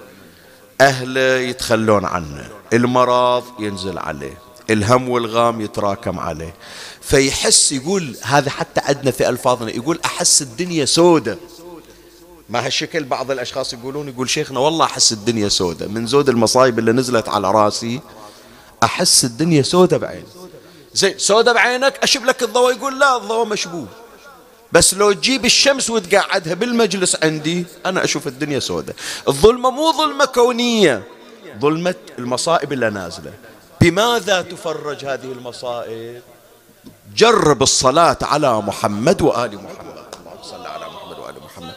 أهله 0.82 1.22
يتخلون 1.22 2.06
عنه. 2.06 2.50
المرض 2.74 3.43
ينزل 3.59 3.97
عليه 3.97 4.38
الهم 4.69 5.09
والغام 5.09 5.62
يتراكم 5.62 6.19
عليه. 6.19 6.55
فيحس 7.01 7.71
يقول 7.71 8.15
هذا 8.21 8.50
حتى 8.50 8.81
عندنا 8.83 9.12
في 9.12 9.29
ألفاظنا 9.29 9.71
يقول 9.71 10.00
أحس 10.05 10.41
الدنيا 10.41 10.86
سودة. 10.86 11.38
ما 12.50 12.65
هالشكل 12.65 13.03
بعض 13.03 13.31
الأشخاص 13.31 13.74
يقولون 13.74 14.09
يقول 14.09 14.29
شيخنا 14.29 14.59
والله 14.59 14.86
أحس 14.86 15.12
الدنيا 15.12 15.50
سودة. 15.50 15.88
من 15.88 16.07
زود 16.07 16.29
المصايب 16.29 16.79
اللي 16.79 16.91
نزلت 16.91 17.29
على 17.29 17.51
رأسي 17.51 18.00
أحس 18.83 19.25
الدنيا 19.25 19.62
سودة 19.62 19.97
بعيني 19.97 20.25
زين 20.93 21.13
سودة 21.17 21.53
بعينك 21.53 22.00
أشب 22.03 22.25
لك 22.25 22.43
الضوء 22.43 22.71
يقول 22.71 23.00
لا 23.00 23.17
الضوء 23.17 23.45
مشبوه. 23.45 23.88
بس 24.71 24.93
لو 24.93 25.12
تجيب 25.12 25.45
الشمس 25.45 25.89
وتقعدها 25.89 26.53
بالمجلس 26.53 27.17
عندي 27.24 27.65
أنا 27.86 28.03
أشوف 28.03 28.27
الدنيا 28.27 28.59
سودة. 28.59 28.95
الظلمة 29.27 29.69
مو 29.69 29.91
ظلمة 29.91 30.25
كونية. 30.25 31.03
ظلمة 31.60 31.96
المصائب 32.20 32.74
اللي 32.74 32.90
نازلة. 32.90 33.34
بماذا 33.82 34.42
تفرج 34.42 35.06
هذه 35.06 35.32
المصائب؟ 35.32 36.22
جرب 37.16 37.64
الصلاة 37.64 38.18
على 38.22 38.62
محمد 38.62 39.22
وآل 39.22 39.56
محمد. 39.56 40.06
اللهم 40.20 40.44
صل 40.44 40.66
على 40.66 40.86
محمد 40.86 41.20
وآل 41.20 41.36
محمد. 41.46 41.74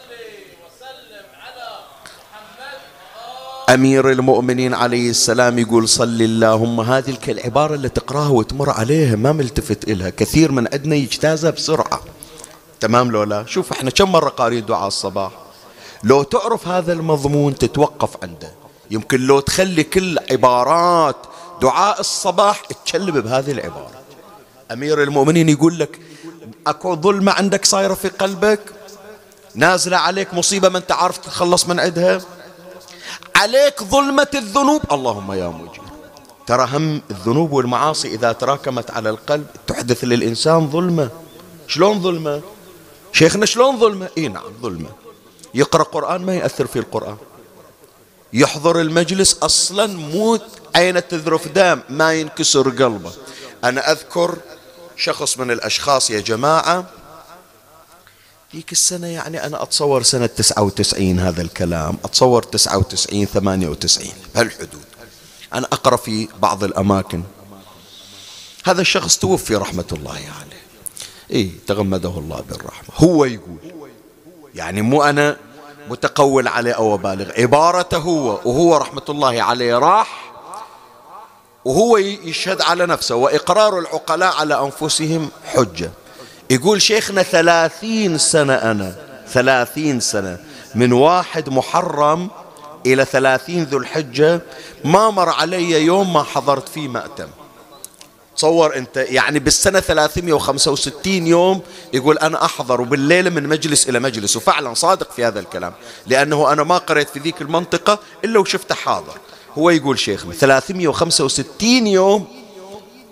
أمير 3.68 4.10
المؤمنين 4.10 4.74
عليه 4.74 5.10
السلام 5.10 5.58
يقول 5.58 5.88
صل 5.88 6.22
اللهم. 6.22 6.80
هذه 6.80 7.16
العبارة 7.28 7.74
اللي 7.74 7.88
تقراها 7.88 8.28
وتمر 8.28 8.70
عليها 8.70 9.16
ما 9.16 9.32
ملتفت 9.32 9.88
إلها. 9.88 10.10
كثير 10.10 10.52
من 10.52 10.68
عندنا 10.72 10.96
يجتازها 10.96 11.50
بسرعة. 11.50 12.00
تمام 12.80 13.10
لو 13.10 13.22
لا 13.22 13.46
شوف 13.46 13.72
إحنا 13.72 13.90
كم 13.90 14.12
مرة 14.12 14.28
قارين 14.28 14.66
دعاء 14.66 14.86
الصباح؟ 14.86 15.32
لو 16.04 16.22
تعرف 16.22 16.68
هذا 16.68 16.92
المضمون 16.92 17.54
تتوقف 17.54 18.10
عنده. 18.22 18.59
يمكن 18.90 19.20
لو 19.20 19.40
تخلي 19.40 19.84
كل 19.84 20.18
عبارات 20.30 21.16
دعاء 21.62 22.00
الصباح 22.00 22.62
تشلب 22.84 23.18
بهذه 23.18 23.50
العبارة. 23.50 24.00
أمير 24.72 25.02
المؤمنين 25.02 25.48
يقول 25.48 25.78
لك 25.78 26.00
أكو 26.66 26.96
ظلمة 26.96 27.32
عندك 27.32 27.64
صايرة 27.64 27.94
في 27.94 28.08
قلبك؟ 28.08 28.60
نازلة 29.54 29.96
عليك 29.96 30.34
مصيبة 30.34 30.68
ما 30.68 30.78
أنت 30.78 30.92
عارف 30.92 31.18
تتخلص 31.18 31.66
من 31.66 31.80
عندها؟ 31.80 32.20
عليك 33.36 33.82
ظلمة 33.82 34.26
الذنوب؟ 34.34 34.82
اللهم 34.92 35.32
يا 35.32 35.48
مجير 35.48 35.82
ترى 36.46 36.68
هم 36.72 37.02
الذنوب 37.10 37.52
والمعاصي 37.52 38.08
إذا 38.08 38.32
تراكمت 38.32 38.90
على 38.90 39.10
القلب 39.10 39.46
تحدث 39.66 40.04
للإنسان 40.04 40.70
ظلمة. 40.70 41.10
شلون 41.66 42.02
ظلمة؟ 42.02 42.40
شيخنا 43.12 43.46
شلون 43.46 43.78
ظلمة؟ 43.78 44.08
إي 44.18 44.28
نعم 44.28 44.52
ظلمة. 44.62 44.88
يقرأ 45.54 45.82
قرآن 45.82 46.26
ما 46.26 46.34
يأثر 46.34 46.66
في 46.66 46.78
القرآن. 46.78 47.16
يحضر 48.32 48.80
المجلس 48.80 49.36
أصلا 49.42 49.86
مو 49.86 50.38
عينة 50.74 51.00
تذرف 51.00 51.48
دم 51.48 51.80
ما 51.88 52.12
ينكسر 52.12 52.68
قلبه. 52.68 53.12
أنا 53.64 53.92
أذكر 53.92 54.38
شخص 54.96 55.38
من 55.38 55.50
الأشخاص 55.50 56.10
يا 56.10 56.20
جماعة 56.20 56.90
ذيك 58.54 58.72
السنة 58.72 59.06
يعني 59.06 59.46
أنا 59.46 59.62
أتصور 59.62 60.02
سنة 60.02 60.26
99 60.26 61.18
هذا 61.18 61.42
الكلام 61.42 61.96
أتصور 62.04 62.42
99 62.42 63.24
98 63.26 64.08
بهالحدود. 64.34 64.84
أنا 65.54 65.66
أقرأ 65.66 65.96
في 65.96 66.28
بعض 66.42 66.64
الأماكن. 66.64 67.22
هذا 68.64 68.80
الشخص 68.80 69.18
توفي 69.18 69.56
رحمة 69.56 69.84
الله 69.92 70.12
عليه. 70.12 70.62
إيه 71.30 71.50
تغمده 71.66 72.18
الله 72.18 72.40
بالرحمة. 72.40 72.88
هو 72.96 73.24
يقول 73.24 73.58
يعني 74.54 74.82
مو 74.82 75.02
أنا 75.02 75.36
متقول 75.90 76.48
عليه 76.48 76.72
أو 76.72 76.96
بالغ. 76.96 77.30
عبارته 77.38 77.98
هو 77.98 78.38
وهو 78.44 78.76
رحمة 78.76 79.02
الله 79.08 79.42
عليه 79.42 79.78
راح 79.78 80.32
وهو 81.64 81.96
يشهد 81.96 82.62
على 82.62 82.86
نفسه 82.86 83.14
وإقرار 83.14 83.78
العقلاء 83.78 84.34
على 84.36 84.60
أنفسهم 84.60 85.30
حجة. 85.44 85.90
يقول 86.50 86.82
شيخنا 86.82 87.22
ثلاثين 87.22 88.18
سنة 88.18 88.54
أنا 88.54 88.96
ثلاثين 89.28 90.00
سنة 90.00 90.38
من 90.74 90.92
واحد 90.92 91.48
محرم 91.48 92.30
إلى 92.86 93.04
ثلاثين 93.04 93.64
ذو 93.64 93.78
الحجة 93.78 94.40
ما 94.84 95.10
مر 95.10 95.28
علي 95.28 95.70
يوم 95.70 96.12
ما 96.12 96.22
حضرت 96.22 96.68
فيه 96.68 96.88
مأتم. 96.88 97.28
تصور 98.36 98.76
أنت 98.76 98.96
يعني 98.96 99.38
بالسنة 99.38 99.80
365 99.80 101.26
يوم 101.26 101.60
يقول 101.92 102.18
أنا 102.18 102.44
أحضر 102.44 102.82
بالليلة 102.82 103.30
من 103.30 103.48
مجلس 103.48 103.88
إلى 103.88 103.98
مجلس 104.00 104.36
وفعلا 104.36 104.74
صادق 104.74 105.12
في 105.12 105.24
هذا 105.24 105.40
الكلام 105.40 105.72
لأنه 106.06 106.52
أنا 106.52 106.62
ما 106.62 106.78
قريت 106.78 107.08
في 107.08 107.18
ذيك 107.18 107.42
المنطقة 107.42 107.98
إلا 108.24 108.38
وشفته 108.38 108.74
حاضر. 108.74 109.18
هو 109.58 109.70
يقول 109.70 109.98
شيخنا 109.98 110.32
365 110.34 111.86
يوم 111.86 112.26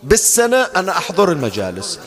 بالسنة 0.03 0.57
أنا 0.57 0.93
أحضر 0.99 1.33
المجالس 1.33 1.99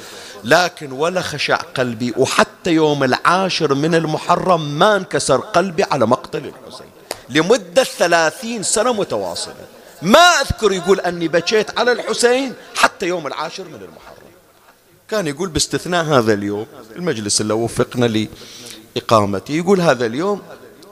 لكن 0.43 0.91
ولا 0.91 1.21
خشع 1.21 1.55
قلبي 1.55 2.13
وحتى 2.17 2.71
يوم 2.71 3.03
العاشر 3.03 3.73
من 3.73 3.95
المحرم 3.95 4.79
ما 4.79 4.95
انكسر 4.95 5.37
قلبي 5.37 5.83
على 5.83 6.05
مقتل 6.05 6.37
الحسين 6.45 6.87
لمدة 7.29 7.83
ثلاثين 7.83 8.63
سنة 8.63 8.93
متواصلة. 8.93 9.65
ما 10.01 10.19
أذكر 10.19 10.71
يقول 10.71 10.99
أني 10.99 11.27
بكيت 11.27 11.79
على 11.79 11.91
الحسين 11.91 12.53
حتى 12.75 13.07
يوم 13.07 13.27
العاشر 13.27 13.63
من 13.63 13.75
المحرم. 13.75 14.31
كان 15.09 15.27
يقول 15.27 15.49
باستثناء 15.49 16.05
هذا 16.05 16.33
اليوم 16.33 16.65
المجلس 16.95 17.41
اللي 17.41 17.53
وفقنا 17.53 18.27
لإقامته 18.95 19.51
يقول 19.51 19.81
هذا 19.81 20.05
اليوم 20.05 20.41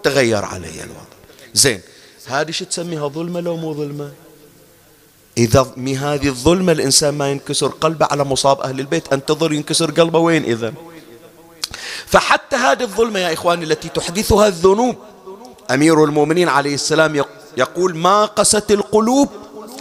تغير 0.03 0.45
علي 0.45 0.83
الوضع. 0.83 0.99
زين 1.53 1.81
هذه 2.27 2.51
شو 2.51 2.65
تسميها 2.65 3.07
ظلمة 3.07 3.39
لو 3.39 3.57
مو 3.57 3.73
ظلمة؟ 3.73 4.11
إذا 5.37 5.73
من 5.77 5.97
هذه 5.97 6.27
الظلمة 6.27 6.71
الإنسان 6.71 7.13
ما 7.13 7.31
ينكسر 7.31 7.67
قلبه 7.67 8.07
على 8.11 8.23
مصاب 8.23 8.61
أهل 8.61 8.79
البيت 8.79 9.13
أنتظر 9.13 9.53
ينكسر 9.53 9.91
قلبه 9.91 10.19
وين 10.19 10.43
إذا؟ 10.43 10.73
فحتى 12.05 12.55
هذه 12.55 12.81
الظلمة 12.81 13.19
يا 13.19 13.33
إخواني 13.33 13.65
التي 13.65 13.89
تحدثها 13.89 14.47
الذنوب 14.47 14.95
أمير 15.71 16.03
المؤمنين 16.03 16.49
عليه 16.49 16.73
السلام 16.73 17.15
يقول 17.15 17.38
ما 17.77 18.25
قست 18.25 18.71
القلوب 18.71 19.29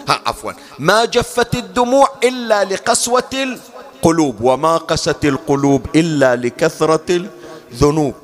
ها 0.08 0.20
عفوا 0.26 0.52
ما 0.78 1.04
جفت 1.04 1.54
الدموع 1.54 2.08
إلا 2.24 2.64
لقسوة 2.64 3.30
القلوب 3.34 4.36
وما 4.40 4.76
قست 4.76 5.24
القلوب 5.24 5.86
إلا 5.96 6.36
لكثرة 6.36 7.28
الذنوب. 7.72 8.14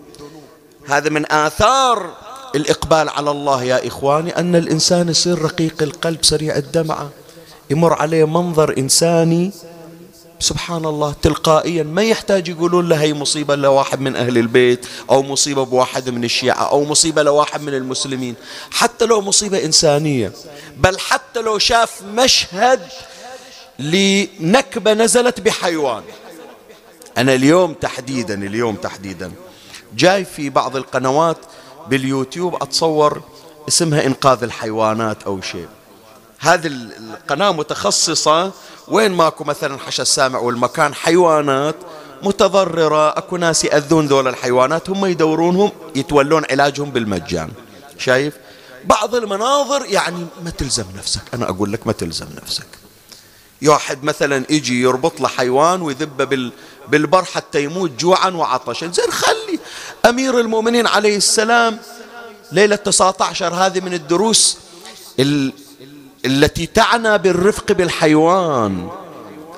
هذا 0.87 1.11
من 1.11 1.33
آثار 1.33 2.11
الإقبال 2.55 3.09
على 3.09 3.31
الله 3.31 3.63
يا 3.63 3.87
إخواني 3.87 4.39
أن 4.39 4.57
الإنسان 4.57 5.09
يصير 5.09 5.43
رقيق 5.43 5.83
القلب 5.83 6.25
سريع 6.25 6.57
الدمعة 6.57 7.11
يمر 7.71 7.93
عليه 7.93 8.25
منظر 8.25 8.75
إنساني 8.79 9.53
سبحان 10.41 10.85
الله 10.85 11.15
تلقائيا 11.23 11.83
ما 11.83 12.03
يحتاج 12.03 12.49
يقولون 12.49 12.89
له 12.89 13.03
هي 13.03 13.15
مصيبة 13.15 13.55
لواحد 13.55 14.01
من 14.01 14.17
أهل 14.17 14.39
البيت 14.39 14.87
أو 15.11 15.23
مصيبة 15.23 15.65
بواحد 15.65 16.11
من 16.11 16.25
الشيعة 16.25 16.63
أو 16.71 16.85
مصيبة 16.85 17.23
لواحد 17.23 17.63
من 17.63 17.75
المسلمين. 17.75 18.35
حتى 18.71 19.07
لو 19.07 19.21
مصيبة 19.21 19.65
إنسانية 19.65 20.33
بل 20.77 20.99
حتى 20.99 21.41
لو 21.41 21.59
شاف 21.59 22.03
مشهد 22.03 22.81
لنكبة 23.79 24.93
نزلت 24.93 25.41
بحيوان. 25.41 26.03
أنا 27.19 27.35
اليوم 27.35 27.73
تحديدا 27.73 28.35
اليوم 28.35 28.77
تحديدا 28.77 29.33
جاي 29.97 30.25
في 30.25 30.51
بعض 30.51 30.77
القنوات 30.77 31.39
باليوتيوب 31.89 32.63
أتصور 32.63 33.23
اسمها 33.69 34.07
إنقاذ 34.07 34.43
الحيوانات 34.43 35.23
أو 35.23 35.41
شيء. 35.41 35.69
هذه 36.45 36.67
القناة 36.67 37.53
متخصصة. 37.53 38.53
وين 38.89 39.13
ماكو 39.13 39.45
مثلا 39.45 39.79
حشا 39.79 40.03
السامع 40.03 40.39
والمكان؟ 40.39 40.95
حيوانات 40.95 41.77
متضررة. 42.23 43.19
أكو 43.19 43.37
ناس 43.37 43.65
يأذون 43.65 44.07
ذول 44.07 44.29
الحيوانات. 44.29 44.91
هم 44.91 45.07
يدورونهم 45.07 45.71
يتولون 45.97 46.43
علاجهم 46.51 46.91
بالمجان. 46.91 47.51
شايف؟ 47.99 48.35
بعض 48.85 49.15
المناظر 49.15 49.87
يعني 49.87 50.27
ما 50.45 50.51
تلزم 50.51 50.85
نفسك. 50.99 51.23
أنا 51.35 51.51
أقول 51.51 51.73
لك 51.73 51.87
ما 51.87 51.93
تلزم 51.93 52.27
نفسك. 52.43 52.67
واحد 53.67 54.05
مثلا 54.05 54.45
يجي 54.51 54.83
يربط 54.83 55.21
له 55.21 55.29
حيوان 55.29 55.83
ويذبه 55.83 56.25
بال 56.25 56.53
بالبر 56.89 57.25
حتى 57.25 57.65
يموت 57.65 57.91
جوعا 58.01 58.31
وعطشا. 58.31 58.87
زين 58.87 59.13
خلي 59.13 59.59
أمير 60.07 60.41
المؤمنين 60.41 60.87
عليه 60.87 61.17
السلام. 61.17 61.79
ليلة 62.53 62.77
19 62.77 63.55
هذه 63.55 63.81
من 63.81 63.95
الدروس 63.95 64.59
ال... 65.21 65.53
التي 66.25 66.67
تعنى 66.67 67.19
بالرفق 67.19 67.73
بالحيوان. 67.73 68.91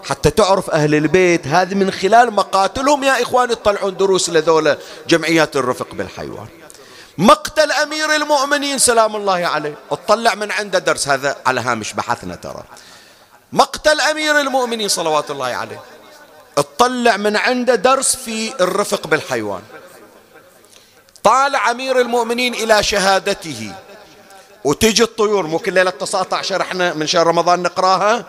حتى 0.04 0.30
تعرف 0.30 0.70
أهل 0.70 0.94
البيت 0.94 1.46
هذه 1.46 1.74
من 1.74 1.90
خلال 1.90 2.32
مقاتلهم 2.32 3.04
يا 3.04 3.22
إخواني 3.22 3.54
تطلعون 3.54 3.96
دروس 3.96 4.30
لذولا 4.30 4.78
جمعيات 5.08 5.56
الرفق 5.56 5.86
بالحيوان. 5.92 6.46
مقتل 7.18 7.72
أمير 7.72 8.14
المؤمنين 8.14 8.78
سلام 8.78 9.16
الله 9.16 9.46
عليه. 9.46 9.74
اطلع 9.90 10.34
من 10.34 10.52
عنده 10.52 10.78
درس 10.78 11.08
هذا 11.08 11.36
على 11.46 11.60
هامش 11.60 11.92
بحثنا 11.92 12.34
ترى. 12.34 12.62
مقتل 13.52 14.00
أمير 14.00 14.40
المؤمنين 14.40 14.88
صلوات 14.88 15.30
الله 15.30 15.46
عليه. 15.46 15.80
اطلع 16.58 17.16
من 17.16 17.36
عنده 17.36 17.74
درس 17.74 18.16
في 18.16 18.52
الرفق 18.60 19.06
بالحيوان. 19.06 19.62
طالع 21.22 21.70
أمير 21.70 22.00
المؤمنين 22.00 22.54
إلى 22.54 22.82
شهادته. 22.82 23.74
وتجي 24.64 25.02
الطيور 25.02 25.46
مو 25.46 25.58
كل 25.58 25.72
ليلة 25.72 25.90
19 25.90 26.62
إحنا 26.62 26.94
من 26.94 27.06
شهر 27.06 27.26
رمضان 27.26 27.62
نقراها. 27.62 28.24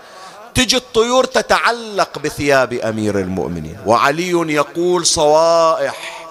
تجي 0.55 0.77
الطيور 0.77 1.23
تتعلق 1.23 2.19
بثياب 2.19 2.73
أمير 2.73 3.19
المؤمنين. 3.19 3.77
وعلي 3.85 4.53
يقول 4.53 5.05
صوائح 5.05 6.27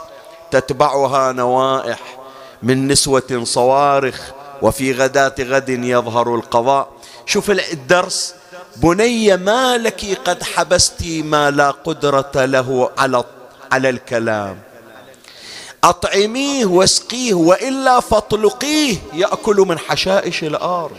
تتبعها 0.51 1.33
نوائح. 1.33 2.01
من 2.63 2.89
نسوة 2.89 3.41
صوارخ 3.45 4.21
وفي 4.63 4.93
غداة 4.93 5.35
غد 5.41 5.69
يظهر 5.69 6.35
القضاء. 6.35 6.89
شوف 7.27 7.51
الدرس. 7.51 8.35
بني 8.77 9.37
ما 9.37 9.79
لك 9.79 10.19
قد 10.25 10.43
حبست 10.43 11.03
ما 11.07 11.51
لا 11.51 11.71
قدرة 11.71 12.33
له 12.35 12.91
على 12.99 13.25
على 13.73 13.89
الكلام. 13.89 14.66
أطعميه 15.85 16.67
واسقيه 16.67 17.35
وإلا 17.35 18.01
فاطلقيه 18.01 18.97
يأكل 19.12 19.57
من 19.57 19.79
حشائش 19.79 20.45
الأرض. 20.45 20.99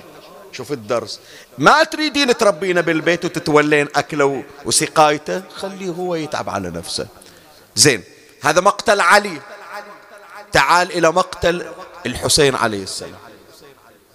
شوف 0.52 0.72
الدرس. 0.72 1.20
ما 1.58 1.84
تريدين 1.84 2.38
تربينا 2.38 2.82
بالبيت 2.82 3.26
وتتولين 3.26 3.88
أكله 3.96 4.44
وسقايته؟ 4.66 5.42
خليه 5.56 5.90
هو 5.90 6.16
يتعب 6.16 6.50
على 6.50 6.70
نفسه. 6.70 7.08
زين 7.76 8.04
هذا 8.42 8.62
مقتل 8.62 9.02
علي. 9.02 9.42
تعال 10.52 10.92
إلى 10.92 11.12
مقتل 11.12 11.66
الحسين 12.06 12.56
عليه 12.56 12.84
السلام. 12.84 13.20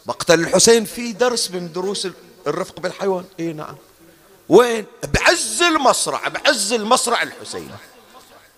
مقتل 0.07 0.41
الحسين 0.41 0.85
في 0.85 1.13
درس 1.13 1.51
من 1.51 1.73
دروس 1.73 2.09
الرفق 2.47 2.81
بالحيوان. 2.81 3.25
اي 3.41 3.53
نعم. 3.53 3.77
وين؟ 4.49 4.87
بعز 5.15 5.63
المصرع 5.63 6.29
بعز 6.29 6.73
المصرع 6.73 7.23
الحسين. 7.23 7.71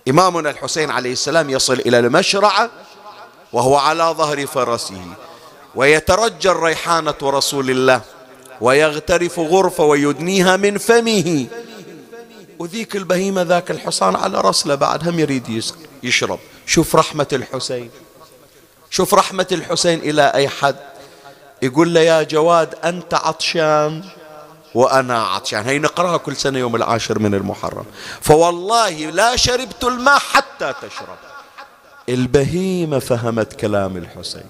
إمامنا 0.08 0.50
الحسين 0.50 0.90
عليه 0.90 1.12
السلام 1.12 1.50
يصل 1.50 1.72
إلى 1.72 1.98
المشرعة 1.98 2.70
وهو 3.52 3.76
على 3.76 4.04
ظهر 4.04 4.46
فرسه 4.46 5.00
ويترجى 5.74 6.50
الريحانة 6.50 7.14
رسول 7.22 7.70
الله 7.70 8.00
ويغترف 8.60 9.38
غرفة 9.38 9.84
ويدنيها 9.84 10.56
من 10.56 10.78
فمه. 10.78 11.46
وذيك 12.58 12.96
البهيمة 12.96 13.42
ذاك 13.42 13.70
الحصان 13.70 14.16
على 14.16 14.40
رسله 14.40 14.74
بعد 14.74 15.08
هم 15.08 15.18
يريد 15.18 15.62
يشرب. 16.02 16.38
شوف 16.66 16.96
رحمة 16.96 17.26
الحسين. 17.32 17.90
شوف 18.90 19.14
رحمة 19.14 19.46
الحسين 19.52 19.98
إلى 19.98 20.32
أي 20.34 20.48
حد. 20.48 20.76
يقول 21.62 21.94
له 21.94 22.00
يا 22.00 22.22
جواد 22.22 22.74
أنت 22.84 23.14
عطشان. 23.14 24.04
وأنا 24.74 25.22
عطشان 25.22 25.64
هي 25.64 25.78
نقراها 25.78 26.16
كل 26.16 26.36
سنة 26.36 26.58
يوم 26.58 26.76
العاشر 26.76 27.18
من 27.18 27.34
المحرم. 27.34 27.84
فوالله 28.20 28.90
لا 28.90 29.36
شربت 29.36 29.84
الماء 29.84 30.18
حتى 30.18 30.74
تشرب. 30.82 31.16
البهيمة 32.08 32.98
فهمت 32.98 33.52
كلام 33.52 33.96
الحسين. 33.96 34.46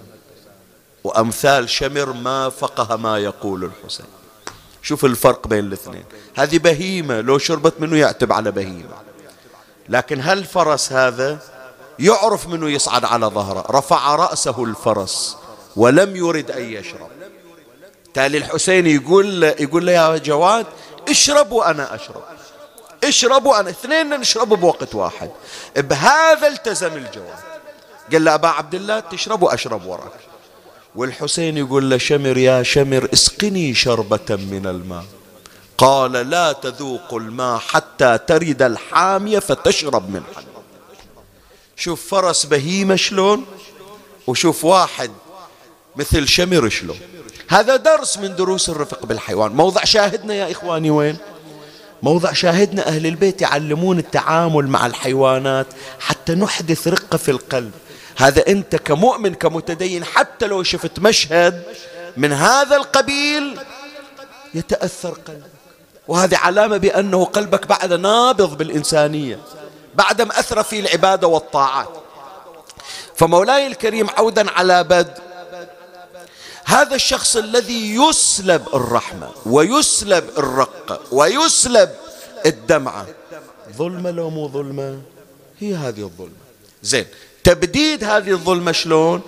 وأمثال 1.04 1.70
شمر 1.70 2.12
ما 2.12 2.48
فقه 2.48 2.96
ما 2.96 3.18
يقول 3.18 3.64
الحسين. 3.64 4.06
شوف 4.82 5.04
الفرق 5.04 5.46
بين 5.46 5.64
الاثنين. 5.64 6.04
هذه 6.34 6.58
بهيمة 6.58 7.20
لو 7.20 7.38
شربت 7.38 7.74
منه 7.80 7.96
يعتب 7.96 8.32
على 8.32 8.50
بهيمة. 8.50 8.96
لكن 9.88 10.20
هل 10.22 10.44
فرس 10.44 10.92
هذا؟ 10.92 11.38
يعرف 11.98 12.48
منه 12.48 12.70
يصعد 12.70 13.04
على 13.04 13.26
ظهره. 13.26 13.66
رفع 13.70 14.14
رأسه 14.14 14.64
الفرس 14.64 15.36
ولم 15.76 16.16
يرد 16.16 16.50
أن 16.50 16.72
يشرب. 16.72 17.08
تالي 18.14 18.38
الحسين 18.38 18.86
يقول 18.86 19.42
يقول 19.42 19.86
له 19.86 19.92
يا 19.92 20.16
جواد 20.16 20.66
اشرب 21.08 21.52
وأنا 21.52 21.94
أشرب. 21.94 22.22
اشرب 23.04 23.46
وأنا 23.46 23.70
اثنين 23.70 24.10
نشرب 24.20 24.48
بوقت 24.48 24.94
واحد. 24.94 25.30
بهذا 25.76 26.48
التزم 26.48 26.92
الجواد. 26.92 27.38
قال 28.12 28.24
له 28.24 28.34
أبا 28.34 28.48
عبد 28.48 28.74
الله 28.74 29.00
تشرب 29.00 29.42
وأشرب 29.42 29.86
وراك. 29.86 30.20
والحسين 30.94 31.56
يقول 31.58 31.90
له 31.90 31.98
شمر 31.98 32.38
يا 32.38 32.62
شمر 32.62 33.08
اسقني 33.12 33.74
شربة 33.74 34.30
من 34.30 34.66
الماء. 34.66 35.04
قال 35.78 36.12
لا 36.12 36.52
تذوق 36.52 37.14
الماء 37.14 37.58
حتى 37.58 38.18
ترد 38.26 38.62
الحامية 38.62 39.38
فتشرب 39.38 40.10
من 40.10 40.22
حد. 40.36 40.44
شوف 41.76 42.08
فرس 42.08 42.46
بهيمة 42.46 42.96
شلون؟ 42.96 43.46
وشوف 44.26 44.64
واحد 44.64 45.10
مثل 45.96 46.28
شمر 46.28 46.68
شلون؟ 46.68 46.98
هذا 47.48 47.76
درس 47.76 48.18
من 48.18 48.36
دروس 48.36 48.68
الرفق 48.68 49.06
بالحيوان. 49.06 49.52
موضع 49.52 49.84
شاهدنا 49.84 50.34
يا 50.34 50.52
إخواني 50.52 50.90
وين؟ 50.90 51.16
موضع 52.02 52.32
شاهدنا 52.32 52.86
أهل 52.86 53.06
البيت 53.06 53.42
يعلمون 53.42 53.98
التعامل 53.98 54.68
مع 54.68 54.86
الحيوانات 54.86 55.66
حتى 56.00 56.34
نحدث 56.34 56.88
رقة 56.88 57.18
في 57.18 57.30
القلب. 57.30 57.72
هذا 58.16 58.46
أنت 58.48 58.76
كمؤمن 58.76 59.34
كمتدين 59.34 60.04
حتى 60.04 60.46
لو 60.46 60.62
شفت 60.62 60.98
مشهد 60.98 61.62
من 62.16 62.32
هذا 62.32 62.76
القبيل 62.76 63.58
يتأثر 64.54 65.10
قلبك. 65.10 65.50
وهذه 66.08 66.36
علامة 66.36 66.76
بأنه 66.76 67.24
قلبك 67.24 67.66
بعد 67.66 67.92
نابض 67.92 68.58
بالإنسانية 68.58 69.38
بعد 69.94 70.22
ما 70.22 70.40
أثر 70.40 70.62
في 70.62 70.80
العبادة 70.80 71.26
والطاعات. 71.26 71.88
فمولاي 73.16 73.66
الكريم 73.66 74.10
عودا 74.10 74.50
على 74.50 74.84
بدء 74.84 75.22
هذا 76.64 76.94
الشخص 76.94 77.36
الذي 77.36 77.94
يسلب 77.94 78.62
الرحمة 78.74 79.28
ويسلب 79.46 80.24
الرقة 80.38 81.00
ويسلب 81.12 81.90
الدمعة 82.46 83.06
ظلمة 83.76 84.10
لو 84.10 84.30
مو 84.30 84.48
ظلمة؟ 84.48 84.98
هي 85.60 85.74
هذه 85.74 86.00
الظلمة. 86.00 86.44
زين 86.82 87.06
تبديد 87.44 88.04
هذه 88.04 88.30
الظلمة 88.30 88.72
شلون؟ 88.72 89.20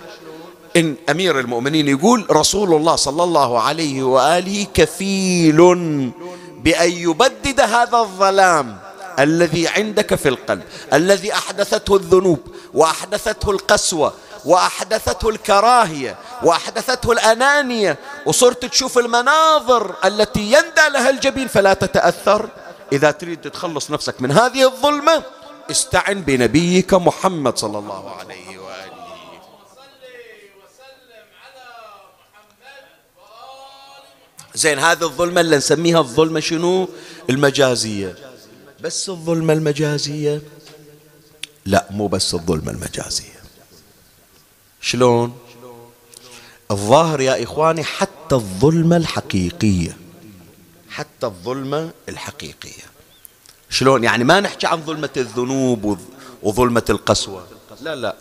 إن 0.75 0.95
أمير 1.09 1.39
المؤمنين 1.39 1.87
يقول 1.87 2.25
رسول 2.31 2.73
الله 2.73 2.95
صلى 2.95 3.23
الله 3.23 3.61
عليه 3.61 4.03
وآله 4.03 4.67
كفيل 4.73 5.57
بأن 6.63 6.91
يبدد 6.91 7.59
هذا 7.59 7.97
الظلام 7.97 8.77
الذي 9.19 9.67
عندك 9.67 10.15
في 10.15 10.29
القلب 10.29 10.63
الذي 10.93 11.33
أحدثته 11.33 11.95
الذنوب 11.95 12.39
وأحدثته 12.73 13.51
القسوة 13.51 14.13
وأحدثته 14.47 15.29
الكراهية 15.29 16.17
وأحدثته 16.43 17.11
الأنانية 17.11 17.97
وصرت 18.25 18.65
تشوف 18.65 18.97
المناظر 18.97 19.95
التي 20.05 20.39
يندى 20.39 20.87
لها 20.93 21.09
الجبين 21.09 21.47
فلا 21.47 21.73
تتأثر. 21.73 22.49
إذا 22.91 23.11
تريد 23.11 23.41
تتخلص 23.41 23.91
نفسك 23.91 24.21
من 24.21 24.31
هذه 24.31 24.63
الظلمة 24.63 25.23
استعن 25.71 26.21
بنبيك 26.21 26.93
محمد 26.93 27.57
صلى 27.57 27.77
الله 27.79 28.15
عليه 28.15 28.59
وآله. 28.59 28.97
زين 34.55 34.79
هذه 34.79 35.03
الظلمة 35.03 35.41
اللي 35.41 35.57
نسميها 35.57 35.99
الظلمة 35.99 36.39
شنو؟ 36.39 36.89
المجازية. 37.29 38.15
بس 38.79 39.09
الظلمة 39.09 39.53
المجازية؟ 39.53 40.41
لا 41.65 41.87
مو 41.91 42.07
بس 42.07 42.33
الظلمة 42.33 42.71
المجازية. 42.71 43.36
شلون؟ 44.81 45.37
الظاهر 46.71 47.21
يا 47.21 47.43
إخواني 47.43 47.83
حتى 47.83 48.35
الظلمة 48.35 48.97
الحقيقية. 48.97 49.97
حتى 50.89 51.25
الظلمة 51.25 51.91
الحقيقية. 52.09 52.83
شلون؟ 53.69 54.03
يعني 54.03 54.23
ما 54.23 54.39
نحكي 54.39 54.67
عن 54.67 54.81
ظلمة 54.81 55.09
الذنوب 55.17 55.99
وظلمة 56.43 56.83
القسوة. 56.89 57.47
لا 57.81 57.95
لا. 57.95 58.15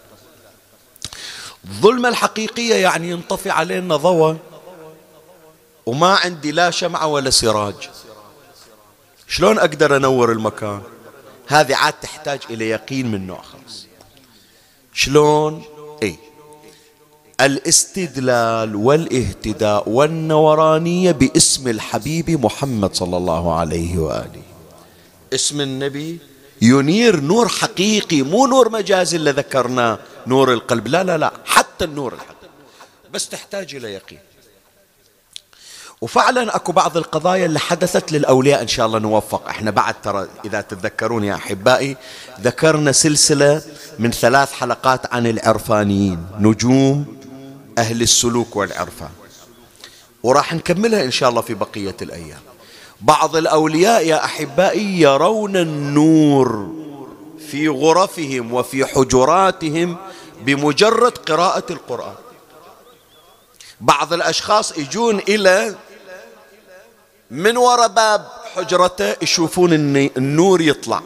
الظلمة 1.64 2.08
الحقيقية 2.08 2.74
يعني 2.74 3.10
ينطفي 3.10 3.50
علينا 3.50 3.96
ضوء 3.96 4.36
وما 5.86 6.14
عندي 6.14 6.52
لا 6.52 6.70
شمعة 6.70 7.06
ولا 7.06 7.30
سراج. 7.30 7.90
شلون 9.28 9.58
أقدر 9.58 9.96
أنور 9.96 10.32
المكان؟ 10.32 10.82
هذه 11.46 11.76
عاد 11.76 11.92
تحتاج 11.92 12.40
إلى 12.50 12.68
يقين 12.68 13.10
من 13.10 13.26
نوع 13.26 13.42
خاص. 13.42 13.86
شلون؟ 14.92 15.64
اي 16.02 16.18
الاستدلال 17.40 18.76
والاهتداء 18.76 19.88
والنورانية 19.88 21.12
باسم 21.12 21.68
الحبيب 21.68 22.30
محمد 22.44 22.94
صلى 22.94 23.16
الله 23.16 23.54
عليه 23.54 23.98
وآله. 23.98 24.42
اسم 25.34 25.60
النبي 25.60 26.18
ينير 26.62 27.20
نور 27.20 27.48
حقيقي 27.48 28.22
مو 28.22 28.46
نور 28.46 28.68
مجازي 28.68 29.16
اللي 29.16 29.30
ذكرناه 29.30 29.98
نور 30.26 30.52
القلب. 30.52 30.88
لا 30.88 31.04
لا 31.04 31.18
لا 31.18 31.32
حتى 31.44 31.84
النور 31.84 32.14
الحقيقي. 32.14 32.36
بس 33.12 33.28
تحتاج 33.28 33.74
إلى 33.74 33.92
يقين. 33.92 34.18
وفعلا 36.00 36.56
أكو 36.56 36.72
بعض 36.72 36.96
القضايا 36.96 37.46
اللي 37.46 37.58
حدثت 37.58 38.12
للأولياء 38.12 38.62
إن 38.62 38.68
شاء 38.68 38.86
الله 38.86 38.98
نوفق. 38.98 39.48
إحنا 39.48 39.70
بعد 39.70 39.94
ترى 40.02 40.28
إذا 40.44 40.60
تتذكرون 40.60 41.24
يا 41.24 41.34
أحبائي 41.34 41.96
ذكرنا 42.40 42.92
سلسلة 42.92 43.62
من 43.98 44.10
ثلاث 44.10 44.52
حلقات 44.52 45.14
عن 45.14 45.26
العرفانيين. 45.26 46.26
نجوم 46.40 47.16
أهل 47.78 48.02
السلوك 48.02 48.56
والعرفان 48.56 49.10
وراح 50.22 50.54
نكملها 50.54 51.04
إن 51.04 51.10
شاء 51.10 51.28
الله 51.30 51.40
في 51.40 51.54
بقية 51.54 51.96
الأيام. 52.02 52.40
بعض 53.00 53.36
الأولياء 53.36 54.06
يا 54.06 54.24
أحبائي 54.24 55.00
يرون 55.00 55.56
النور 55.56 56.74
في 57.50 57.68
غرفهم 57.68 58.52
وفي 58.52 58.86
حجراتهم 58.86 59.96
بمجرد 60.40 61.18
قراءة 61.18 61.64
القرآن. 61.70 62.14
بعض 63.80 64.12
الأشخاص 64.12 64.78
يجون 64.78 65.18
إلى 65.18 65.74
من 67.30 67.56
وراء 67.56 67.88
باب 67.88 68.28
حجرته 68.54 69.16
يشوفون 69.22 69.72
النور 70.16 70.60
يطلع. 70.60 71.02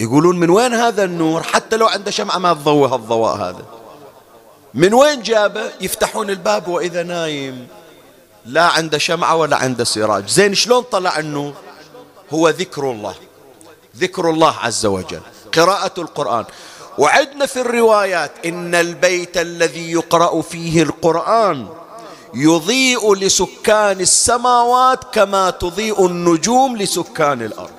يقولون 0.00 0.40
من 0.40 0.50
وين 0.50 0.74
هذا 0.74 1.04
النور؟ 1.04 1.42
حتى 1.42 1.76
لو 1.76 1.86
عنده 1.86 2.10
شمعة 2.10 2.38
ما 2.38 2.54
تضوي 2.54 2.88
هالضوء 2.88 3.28
هذا. 3.28 3.73
من 4.74 4.94
وين 4.94 5.22
جابه؟ 5.22 5.70
يفتحون 5.80 6.30
الباب 6.30 6.68
وإذا 6.68 7.02
نايم. 7.02 7.68
لا 8.46 8.62
عنده 8.62 8.98
شمعة 8.98 9.36
ولا 9.36 9.56
عنده 9.56 9.84
سراج. 9.84 10.28
زين 10.28 10.54
شلون 10.54 10.82
طلع 10.82 11.18
النور 11.18 11.54
هو 12.30 12.48
ذكر 12.48 12.90
الله؟ 12.90 13.14
ذكر 13.96 14.30
الله 14.30 14.54
عز 14.58 14.86
وجل. 14.86 15.20
قراءة 15.54 15.92
القرآن. 15.98 16.44
وعدنا 16.98 17.46
في 17.46 17.60
الروايات 17.60 18.32
إن 18.46 18.74
البيت 18.74 19.36
الذي 19.36 19.92
يقرأ 19.92 20.42
فيه 20.42 20.82
القرآن 20.82 21.68
يضيء 22.34 23.14
لسكان 23.14 24.00
السماوات 24.00 25.04
كما 25.14 25.50
تضيء 25.50 26.06
النجوم 26.06 26.76
لسكان 26.76 27.42
الأرض. 27.42 27.70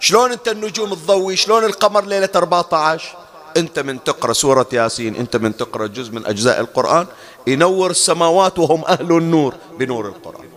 شلون 0.00 0.32
أنت 0.32 0.48
النجوم 0.48 0.94
تضوي؟ 0.94 1.36
شلون 1.36 1.64
القمر 1.64 2.04
ليلة 2.04 2.28
14 2.36 3.17
أنت 3.56 3.78
من 3.78 4.04
تقرأ 4.04 4.32
سورة 4.32 4.66
ياسين 4.72 5.16
أنت 5.16 5.36
من 5.36 5.56
تقرأ 5.56 5.86
جزء 5.86 6.12
من 6.12 6.26
أجزاء 6.26 6.60
القرآن 6.60 7.06
ينور 7.46 7.90
السماوات 7.90 8.58
وهم 8.58 8.84
أهل 8.84 9.12
النور 9.12 9.54
بنور 9.78 10.08
القرآن. 10.08 10.48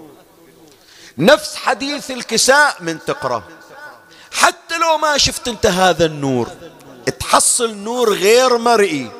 نفس 1.17 1.55
حديث 1.55 2.11
الكساء 2.11 2.75
من 2.79 2.99
تقرأ. 3.07 3.43
حتى 4.31 4.77
لو 4.77 4.97
ما 4.97 5.17
شفت 5.17 5.47
أنت 5.47 5.65
هذا 5.65 6.05
النور 6.05 6.47
تحصل 7.19 7.75
نور 7.75 8.13
غير 8.13 8.57
مرئي. 8.57 9.11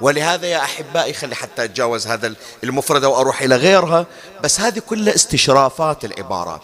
ولهذا 0.00 0.46
يا 0.46 0.58
أحبائي 0.58 1.12
خلي 1.12 1.34
حتى 1.34 1.64
أتجاوز 1.64 2.06
هذا 2.06 2.34
المفردة 2.64 3.08
وأروح 3.08 3.42
إلى 3.42 3.56
غيرها 3.56 4.06
بس 4.44 4.60
هذه 4.60 4.78
كلها 4.78 5.14
استشرافات 5.14 6.04
العبارات. 6.04 6.60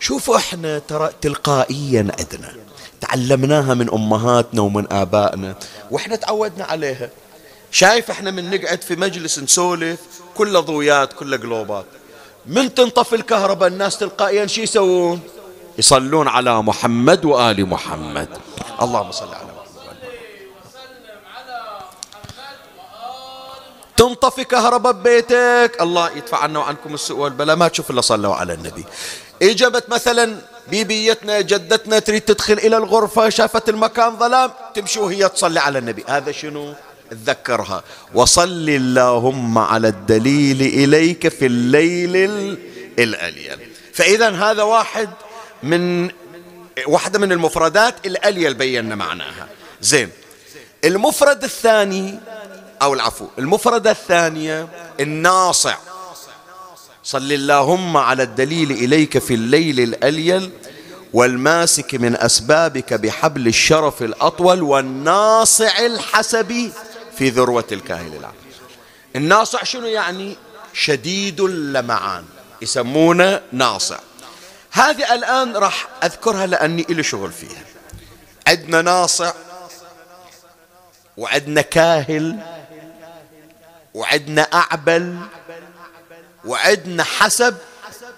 شوفوا 0.00 0.36
إحنا 0.36 0.78
ترى 0.78 1.10
تلقائيا 1.20 2.12
عندنا 2.18 2.54
تعلمناها 3.00 3.74
من 3.74 3.90
أمهاتنا 3.90 4.62
ومن 4.62 4.92
آبائنا. 4.92 5.54
وإحنا 5.90 6.16
تعودنا 6.16 6.64
عليها. 6.64 7.10
شايف 7.70 8.10
إحنا 8.10 8.30
من 8.30 8.50
نقعد 8.50 8.82
في 8.82 8.96
مجلس 8.96 9.38
نسولف 9.38 10.00
كله 10.34 10.60
ضويات 10.60 11.12
كله 11.12 11.36
قلوبات. 11.36 11.84
من 12.46 12.74
تنطفي 12.74 13.16
الكهرباء 13.16 13.68
الناس 13.68 13.98
تلقائيا 13.98 14.46
شو 14.46 14.60
يسوون؟ 14.60 15.20
يصلون 15.78 16.28
على 16.28 16.62
محمد 16.62 17.24
وآل 17.24 17.66
محمد. 17.66 18.28
اللهم 18.82 19.12
صل 19.12 19.34
على 19.34 19.50
تنطفي 23.96 24.44
كهرباء 24.44 24.92
ببيتك. 24.92 25.76
الله 25.80 26.10
يدفع 26.16 26.38
عنا 26.38 26.58
وعنكم 26.58 26.94
السوء 26.94 27.18
والبلاء. 27.18 27.56
ما 27.56 27.68
تشوف 27.68 27.90
إلا 27.90 28.00
صلوا 28.00 28.34
على 28.34 28.52
النبي. 28.52 28.84
إجابت 29.42 29.90
مثلا 29.90 30.40
بيبيتنا 30.70 31.40
جدتنا 31.40 31.98
تريد 31.98 32.20
تدخل 32.20 32.52
إلى 32.52 32.76
الغرفة 32.76 33.28
شافت 33.28 33.68
المكان 33.68 34.16
ظلام 34.16 34.50
تمشي 34.74 35.00
وهي 35.00 35.28
تصلي 35.28 35.60
على 35.60 35.78
النبي. 35.78 36.04
هذا 36.08 36.32
شنو؟ 36.32 36.74
تذكرها 37.10 37.82
وصل 38.14 38.68
اللهم 38.68 39.58
على 39.58 39.88
الدليل 39.88 40.60
إليك 40.60 41.28
في 41.28 41.46
الليل 41.46 42.16
الأليل. 42.98 43.58
فإذا 43.92 44.30
هذا 44.30 44.62
واحد 44.62 45.08
من 45.62 46.10
واحدة 46.86 47.18
من 47.18 47.32
المفردات 47.32 48.06
الأليل 48.06 48.54
بينا 48.54 48.94
معناها. 48.94 49.48
زين. 49.80 50.10
المفرد 50.84 51.44
الثاني 51.44 52.18
أو 52.82 52.94
العفو 52.94 53.26
المفردة 53.38 53.90
الثانية 53.90 54.68
الناصع. 55.00 55.76
صل 57.10 57.32
اللهم 57.32 57.96
على 57.96 58.22
الدليل 58.22 58.70
إليك 58.70 59.18
في 59.18 59.34
الليل 59.34 59.80
الأليل 59.80 60.50
والماسك 61.12 61.94
من 61.94 62.16
أسبابك 62.16 62.94
بحبل 62.94 63.46
الشرف 63.46 64.02
الأطول 64.02 64.62
والناصع 64.62 65.78
الحسبي 65.78 66.72
في 67.18 67.28
ذروة 67.28 67.64
الكاهل 67.72 68.16
العام. 68.16 68.34
الناصع 69.16 69.62
شنو 69.62 69.86
يعني؟ 69.86 70.36
شديد 70.72 71.40
اللمعان 71.40 72.24
يسمونه 72.62 73.40
ناصع. 73.52 73.98
هذه 74.70 75.14
الآن 75.14 75.56
راح 75.56 75.88
أذكرها 76.04 76.46
لأني 76.46 76.86
إلي 76.90 77.02
شغل 77.02 77.32
فيها. 77.32 77.64
عندنا 78.46 78.82
ناصع 78.82 79.32
وعندنا 81.16 81.60
كاهل 81.60 82.38
وعدنا 83.94 84.42
أعبل 84.42 85.16
وعدنا 86.44 87.04
حسب 87.04 87.56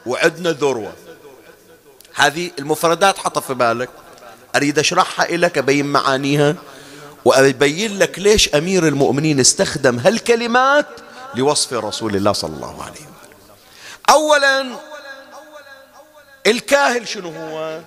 وعدنا 0.07 0.51
ذروة. 0.51 0.93
هذه 2.15 2.51
المفردات 2.59 3.19
حطها 3.19 3.41
في 3.41 3.55
بالك. 3.55 3.91
أريد 4.57 4.79
أشرحها 4.79 5.37
لك 5.37 5.59
أبين 5.59 5.87
معانيها 5.87 6.55
وأبين 7.25 7.99
لك 7.99 8.19
ليش 8.19 8.55
أمير 8.55 8.89
المؤمنين 8.89 9.41
استخدم 9.41 9.99
هالكلمات 9.99 10.87
لوصف 11.35 11.73
رسول 11.73 12.17
الله 12.17 12.33
صلى 12.33 12.55
الله 12.57 12.83
عليه 12.83 12.93
وسلم. 12.93 13.13
أولا 14.11 14.77
الكاهل 16.47 17.09
شنو 17.09 17.31
هو؟ 17.31 17.81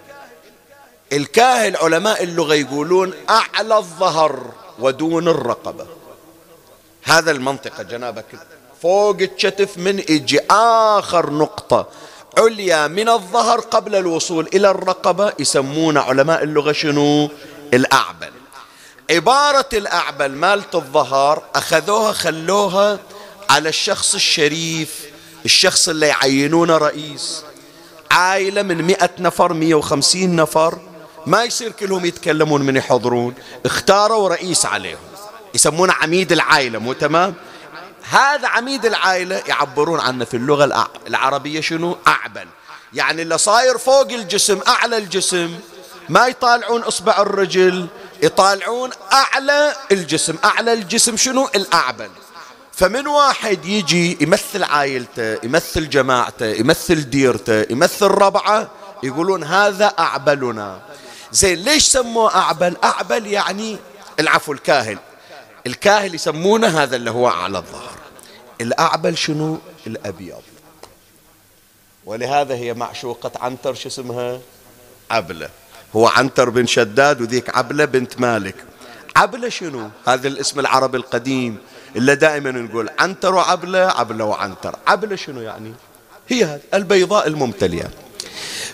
الكاهل 1.13 1.75
علماء 1.75 2.23
اللغة 2.23 2.53
يقولون 2.53 3.13
أعلى 3.29 3.77
الظهر 3.77 4.53
ودون 4.79 5.27
الرقبة. 5.27 5.87
هذا 7.03 7.31
المنطقة 7.31 7.83
جنابك. 7.83 8.25
فوق 8.85 9.17
الشتف 9.21 9.77
من 9.77 9.99
إجي 9.99 10.39
آخر 10.51 11.29
نقطة 11.33 11.87
عليا 12.37 12.87
من 12.87 13.09
الظهر 13.09 13.59
قبل 13.59 13.95
الوصول 13.95 14.49
إلى 14.53 14.69
الرقبة 14.69 15.33
يسمون 15.39 15.97
علماء 15.97 16.43
اللغة 16.43 16.71
شنو؟ 16.71 17.29
الأعبل. 17.73 18.31
عبارة 19.11 19.69
الأعبل 19.73 20.31
مالت 20.31 20.75
الظهر 20.75 21.43
أخذوها 21.55 22.11
خلوها 22.11 22.99
على 23.49 23.69
الشخص 23.69 24.15
الشريف 24.15 25.05
الشخص 25.45 25.89
اللي 25.89 26.07
يعينونه 26.07 26.77
رئيس. 26.77 27.43
عائلة 28.11 28.61
من 28.61 28.81
مئة 28.81 29.09
نفر 29.19 29.53
مئة 29.53 29.73
وخمسين 29.73 30.35
نفر 30.35 30.79
ما 31.25 31.43
يصير 31.43 31.71
كلهم 31.71 32.05
يتكلمون 32.05 32.61
من 32.61 32.75
يحضرون. 32.75 33.33
اختاروا 33.65 34.29
رئيس 34.29 34.65
عليهم. 34.65 34.99
يسمونه 35.53 35.93
عميد 35.93 36.31
العائلة 36.31 36.79
مو 36.79 36.93
تمام؟ 36.93 37.33
هذا 38.09 38.47
عميد 38.47 38.85
العائلة 38.85 39.43
يعبرون 39.47 39.99
عنه 39.99 40.25
في 40.25 40.37
اللغة 40.37 40.89
العربية 41.07 41.61
شنو؟ 41.61 41.97
أعبل. 42.07 42.47
يعني 42.93 43.21
اللي 43.21 43.37
صاير 43.37 43.77
فوق 43.77 44.11
الجسم 44.11 44.59
أعلى 44.67 44.97
الجسم 44.97 45.59
ما 46.09 46.27
يطالعون 46.27 46.81
إصبع 46.81 47.17
الرجل 47.21 47.87
يطالعون 48.23 48.89
أعلى 49.13 49.75
الجسم. 49.91 50.35
أعلى 50.43 50.73
الجسم 50.73 51.17
شنو؟ 51.17 51.49
الأعبل. 51.55 52.09
فمن 52.73 53.07
واحد 53.07 53.65
يجي 53.65 54.17
يمثل 54.21 54.63
عائلته 54.63 55.45
يمثل 55.45 55.89
جماعته 55.89 56.45
يمثل 56.45 57.09
ديرته 57.09 57.71
يمثل 57.71 58.05
ربعه 58.05 58.67
يقولون 59.03 59.43
هذا 59.43 59.93
أعبلنا. 59.99 60.81
زين 61.31 61.57
ليش 61.57 61.83
سموه 61.83 62.35
أعبل؟ 62.35 62.77
أعبل 62.83 63.27
يعني 63.27 63.77
العفو 64.19 64.51
الكاهل. 64.51 64.99
الكاهل 65.67 66.15
يسمونه 66.15 66.83
هذا 66.83 66.95
اللي 66.95 67.11
هو 67.11 67.27
على 67.27 67.57
الظهر. 67.57 67.94
الأعبل 68.61 69.17
شنو؟ 69.17 69.57
الأبيض. 69.87 70.41
ولهذا 72.05 72.55
هي 72.55 72.73
معشوقة 72.73 73.31
عنتر 73.39 73.73
شو 73.73 73.89
اسمها؟ 73.89 74.39
عبلة. 75.11 75.49
هو 75.95 76.07
عنتر 76.07 76.49
بن 76.49 76.65
شداد 76.65 77.21
وذيك 77.21 77.57
عبلة 77.57 77.85
بنت 77.85 78.19
مالك. 78.19 78.55
عبلة 79.15 79.49
شنو؟ 79.49 79.89
هذا 80.07 80.27
الاسم 80.27 80.59
العربي 80.59 80.97
القديم 80.97 81.57
إلا 81.95 82.13
دائما 82.13 82.51
نقول 82.51 82.89
عنتر 82.99 83.35
وعبلة 83.35 83.79
عبلة 83.79 84.25
وعنتر. 84.25 84.75
عبلة 84.87 85.15
شنو 85.15 85.41
يعني؟ 85.41 85.73
هي 86.29 86.59
البيضاء 86.73 87.27
الممتلئة. 87.27 87.89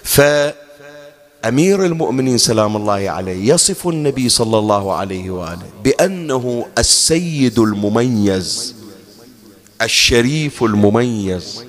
فأمير 0.04 1.86
المؤمنين 1.86 2.38
سلام 2.38 2.76
الله 2.76 3.10
عليه 3.10 3.54
يصف 3.54 3.88
النبي 3.88 4.30
صلى 4.30 4.58
الله 4.58 4.96
عليه 4.96 5.30
وآله 5.30 5.70
بأنه 5.84 6.68
السيد 6.78 7.60
المميز. 7.60 8.81
الشريف 9.82 10.64
المميز 10.64 11.66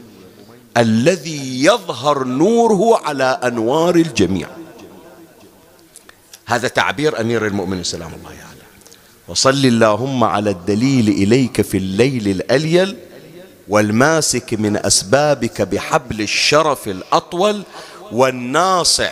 الذي 0.76 1.64
يظهر 1.64 2.24
نوره 2.24 3.06
على 3.06 3.40
أنوار 3.44 3.94
الجميع. 3.94 4.48
هذا 6.46 6.68
تعبير 6.68 7.20
أمير 7.20 7.46
المؤمنين 7.46 7.84
سلام 7.84 8.14
الله 8.14 8.28
عليه. 8.28 8.62
وصل 9.28 9.50
اللهم 9.50 10.24
على 10.24 10.50
الدليل 10.50 11.08
إليك 11.08 11.60
في 11.60 11.76
الليل 11.76 12.28
الأليل 12.28 12.96
والماسك 13.68 14.54
من 14.54 14.76
أسبابك 14.86 15.62
بحبل 15.62 16.20
الشرف 16.20 16.88
الأطول 16.88 17.62
والناصع 18.12 19.10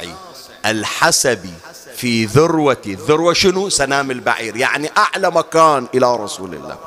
الحسبي 0.66 1.54
في 1.96 2.24
ذروة 2.24 2.82
ذروة 2.86 3.32
شنو؟ 3.32 3.68
سنام 3.68 4.10
البعير. 4.10 4.56
يعني 4.56 4.90
أعلى 4.98 5.30
مكان 5.30 5.86
إلى 5.94 6.16
رسول 6.16 6.54
الله. 6.54 6.78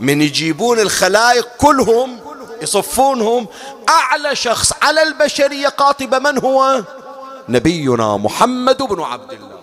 من 0.00 0.22
يجيبون 0.22 0.80
الخلائق 0.80 1.48
كلهم 1.58 2.20
يصفونهم. 2.62 3.46
أعلى 3.88 4.36
شخص 4.36 4.72
على 4.82 5.02
البشرية 5.02 5.68
قاطبة 5.68 6.18
من 6.18 6.38
هو؟ 6.38 6.84
نبينا 7.48 8.16
محمد 8.16 8.82
بن 8.82 9.00
عبد 9.02 9.32
الله. 9.32 9.54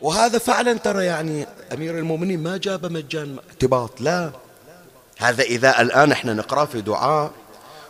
وهذا 0.00 0.38
فعلا 0.38 0.78
ترى 0.78 1.04
يعني 1.04 1.46
أمير 1.72 1.98
المؤمنين 1.98 2.42
ما 2.42 2.56
جاب 2.56 2.92
مجان 2.92 3.38
اعتباط 3.48 4.00
لا. 4.00 4.30
هذا 5.18 5.42
إذا 5.42 5.80
الآن 5.80 6.12
إحنا 6.12 6.34
نقرأ 6.34 6.64
في 6.64 6.80
دعاء 6.80 7.30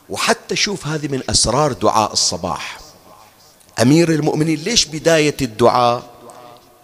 وحتى 0.09 0.57
شوف 0.57 0.87
هذه 0.87 1.09
من 1.09 1.23
أسرار 1.31 1.73
دعاء 1.73 2.13
الصباح. 2.13 2.79
أمير 3.83 4.09
المؤمنين 4.09 4.59
ليش 4.59 4.85
بداية 4.85 5.37
الدعاء 5.43 6.03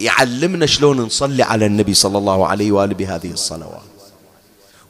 يعلمنا 0.01 0.67
شلون 0.67 1.01
نصلي 1.01 1.43
على 1.43 1.67
النبي 1.67 1.95
صلى 1.95 2.19
الله 2.19 2.47
عليه 2.47 2.73
وآله 2.73 2.95
بهذه 2.95 3.31
الصلوات؟ 3.31 3.83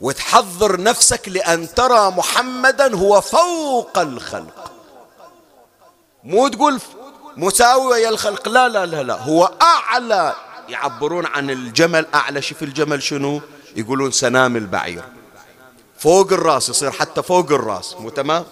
وتحضر 0.01 0.81
نفسك 0.81 1.29
لأن 1.29 1.75
ترى 1.75 2.11
محمدا 2.11 2.97
هو 2.97 3.21
فوق 3.21 3.99
الخلق. 3.99 4.73
مو 6.25 6.49
تقول 6.49 6.81
مساوي 7.37 7.87
ويا 7.87 8.09
الخلق 8.09 8.49
لا 8.49 8.69
لا 8.69 8.87
لا 8.87 9.03
لا. 9.03 9.21
هو 9.21 9.51
أعلى. 9.63 10.35
يعبرون 10.69 11.27
عن 11.27 11.51
الجمل 11.51 12.07
أعلى. 12.15 12.43
شوف 12.43 12.63
الجمل 12.63 13.03
شنو؟ 13.03 13.41
يقولون 13.77 14.11
سنام 14.11 14.57
البعير. 14.57 15.03
فوق 15.99 16.33
الراس 16.33 16.69
يصير 16.69 16.91
حتى 16.91 17.23
فوق 17.23 17.53
الراس. 17.53 17.95
مو 18.01 18.09
تمام؟ 18.09 18.45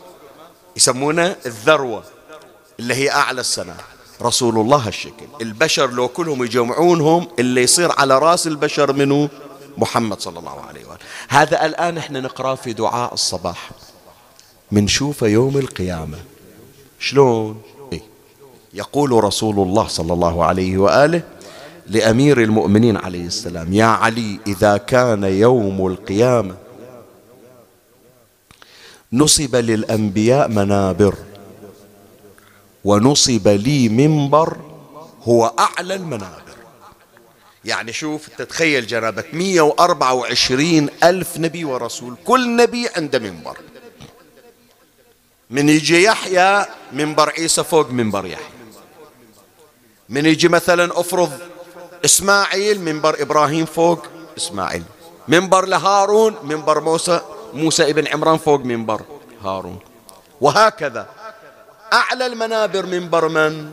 يسمونه 0.77 1.37
الذروة. 1.47 2.05
اللي 2.81 2.95
هي 2.95 3.11
أعلى 3.11 3.41
السنام 3.41 3.77
رسول 4.23 4.59
الله 4.59 4.77
هالشكل 4.77 5.27
البشر 5.41 5.91
لو 5.91 6.09
كلهم 6.09 6.45
يجمعونهم 6.45 7.29
اللي 7.39 7.63
يصير 7.63 7.93
على 7.93 8.19
رأس 8.19 8.47
البشر 8.47 8.93
منه 8.93 9.29
محمد 9.79 10.21
صلى 10.21 10.39
الله 10.39 10.61
عليه 10.61 10.85
وآله. 10.85 10.99
هذا 11.29 11.67
الآن 11.67 11.99
إحنا 11.99 12.21
نقرأ 12.21 12.55
في 12.55 12.73
دعاء 12.73 13.15
الصباح. 13.15 13.71
منشوفه 14.73 15.27
يوم 15.27 15.59
القيامة. 15.59 16.19
شلون؟ 16.99 17.63
يقول 18.75 19.25
رسول 19.25 19.59
الله 19.69 19.87
صلى 19.87 20.13
الله 20.13 20.45
عليه 20.45 20.79
وآله 20.79 21.23
لأمير 21.87 22.43
المؤمنين 22.43 22.97
عليه 22.97 23.27
السلام 23.27 23.73
يا 23.73 23.85
علي 23.85 24.41
إذا 24.47 24.77
كان 24.77 25.25
يوم 25.25 25.87
القيامة 25.87 26.55
نصب 29.13 29.57
للأنبياء 29.57 30.49
منابر. 30.49 31.15
ونصب 32.85 33.49
لي 33.49 33.89
منبر 33.89 34.57
هو 35.23 35.53
أعلى 35.59 35.95
المنابر. 35.95 36.43
يعني 37.65 37.93
شوف 37.93 38.29
تتخيل 38.39 38.87
جنابك 38.87 39.35
124 39.35 40.89
ألف 41.05 41.39
نبي 41.39 41.65
ورسول 41.65 42.17
كل 42.25 42.57
نبي 42.57 42.89
عنده 42.97 43.19
منبر. 43.19 43.59
من 45.51 45.69
يجي 45.69 46.03
يحيى 46.03 46.67
منبر 46.93 47.31
عيسى 47.31 47.65
فوق 47.65 47.91
منبر 47.91 48.27
يحيى. 48.27 48.47
من 50.09 50.27
يجي 50.27 50.49
مثلا 50.49 51.01
أفرض 51.01 51.33
إسماعيل 52.05 52.81
منبر 52.81 53.23
إبراهيم 53.23 53.65
فوق 53.65 54.07
إسماعيل. 54.37 54.83
منبر 55.29 55.67
لهارون 55.67 56.37
منبر 56.43 56.81
موسى 56.81 57.21
موسى 57.55 57.91
ابن 57.91 58.07
عمران 58.07 58.39
فوق 58.39 58.61
منبر 58.61 59.03
هارون. 59.45 59.79
وهكذا. 60.41 61.22
أعلى 61.93 62.27
المنابر 62.27 62.87
منبر 62.87 63.29
من؟ 63.29 63.73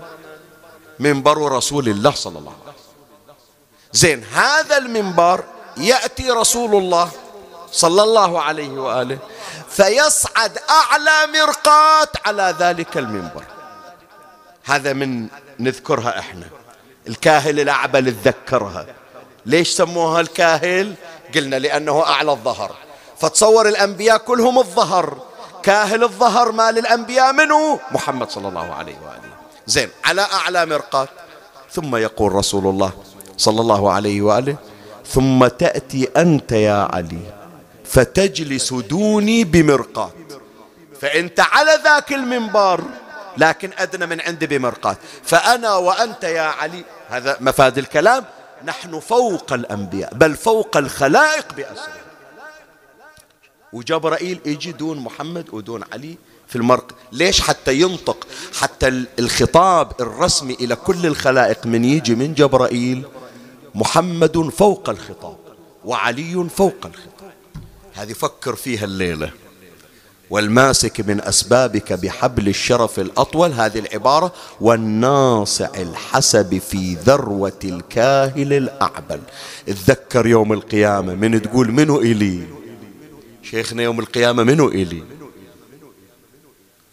منبر 0.99 1.51
رسول 1.51 1.89
الله 1.89 2.11
صلى 2.11 2.39
الله 2.39 2.51
عليه 2.51 2.61
وسلم. 2.61 2.73
زين 3.91 4.23
هذا 4.23 4.77
المنبر 4.77 5.43
يأتي 5.77 6.31
رسول 6.31 6.75
الله 6.75 7.11
صلى 7.71 8.03
الله 8.03 8.41
عليه 8.41 8.69
وآله 8.69 9.17
فيصعد 9.69 10.57
أعلى 10.69 11.31
مرقات 11.33 12.27
على 12.27 12.55
ذلك 12.59 12.97
المنبر. 12.97 13.43
هذا 14.65 14.93
من 14.93 15.27
نذكرها 15.59 16.19
إحنا. 16.19 16.47
الكاهل 17.07 17.59
الاعبل 17.59 18.15
تذكرها 18.23 18.85
ليش 19.45 19.69
سموها 19.69 20.21
الكاهل؟ 20.21 20.95
قلنا 21.35 21.55
لأنه 21.55 22.03
أعلى 22.03 22.31
الظهر. 22.31 22.75
فتصور 23.17 23.67
الأنبياء 23.67 24.17
كلهم 24.17 24.59
الظهر. 24.59 25.28
كاهل 25.63 26.03
الظهر 26.03 26.51
مال 26.51 26.77
الأنبياء 26.77 27.33
منه 27.33 27.79
محمد 27.91 28.29
صلى 28.29 28.47
الله 28.47 28.73
عليه 28.73 28.95
وآله. 28.95 29.31
زين 29.67 29.89
على 30.05 30.21
أعلى 30.21 30.65
مرقات. 30.65 31.09
ثم 31.71 31.95
يقول 31.95 32.31
رسول 32.31 32.67
الله 32.67 32.91
صلى 33.37 33.61
الله 33.61 33.91
عليه 33.91 34.21
وآله 34.21 34.55
ثم 35.07 35.47
تأتي 35.47 36.09
أنت 36.17 36.51
يا 36.51 36.87
علي 36.93 37.21
فتجلس 37.85 38.73
دوني 38.73 39.43
بمرقات. 39.43 40.13
فانت 41.01 41.39
على 41.39 41.79
ذاك 41.83 42.13
المنبر 42.13 42.83
لكن 43.37 43.69
أدنى 43.77 44.05
من 44.05 44.21
عندي 44.21 44.47
بمرقات. 44.47 44.97
فأنا 45.23 45.75
وأنت 45.75 46.23
يا 46.23 46.41
علي 46.41 46.83
هذا 47.09 47.37
مفاد 47.39 47.77
الكلام 47.77 48.25
نحن 48.65 48.99
فوق 48.99 49.53
الأنبياء 49.53 50.13
بل 50.13 50.35
فوق 50.35 50.77
الخلائق 50.77 51.53
بأسره 51.53 52.08
وجبرائيل 53.73 54.39
يجي 54.45 54.71
دون 54.71 54.99
محمد 54.99 55.45
ودون 55.51 55.83
علي 55.93 56.17
في 56.47 56.55
المرق. 56.55 56.95
ليش 57.11 57.41
حتى 57.41 57.73
ينطق؟ 57.81 58.27
حتى 58.59 59.05
الخطاب 59.19 59.91
الرسمي 59.99 60.53
إلى 60.53 60.75
كل 60.75 61.05
الخلائق 61.05 61.65
من 61.65 61.85
يجي 61.85 62.15
من 62.15 62.33
جبرائيل 62.33 63.03
محمد 63.75 64.49
فوق 64.49 64.89
الخطاب 64.89 65.37
وعلي 65.85 66.49
فوق 66.49 66.85
الخطاب. 66.85 67.31
هذه 67.93 68.13
فكر 68.13 68.55
فيها 68.55 68.85
الليلة. 68.85 69.31
والماسك 70.29 71.01
من 71.01 71.21
أسبابك 71.21 71.93
بحبل 71.93 72.47
الشرف 72.47 72.99
الأطول 72.99 73.51
هذه 73.51 73.79
العبارة 73.79 74.33
والناصع 74.61 75.69
الحسب 75.77 76.57
في 76.57 76.95
ذروة 76.95 77.59
الكاهل 77.63 78.53
الأعبل. 78.53 79.19
اتذكر 79.69 80.27
يوم 80.27 80.53
القيامة 80.53 81.15
من 81.15 81.41
تقول 81.41 81.71
منو 81.71 81.99
إلي؟ 81.99 82.58
شيخنا 83.51 83.83
يوم 83.83 83.99
القيامة 83.99 84.43
منو 84.43 84.67
إلي؟ 84.67 85.03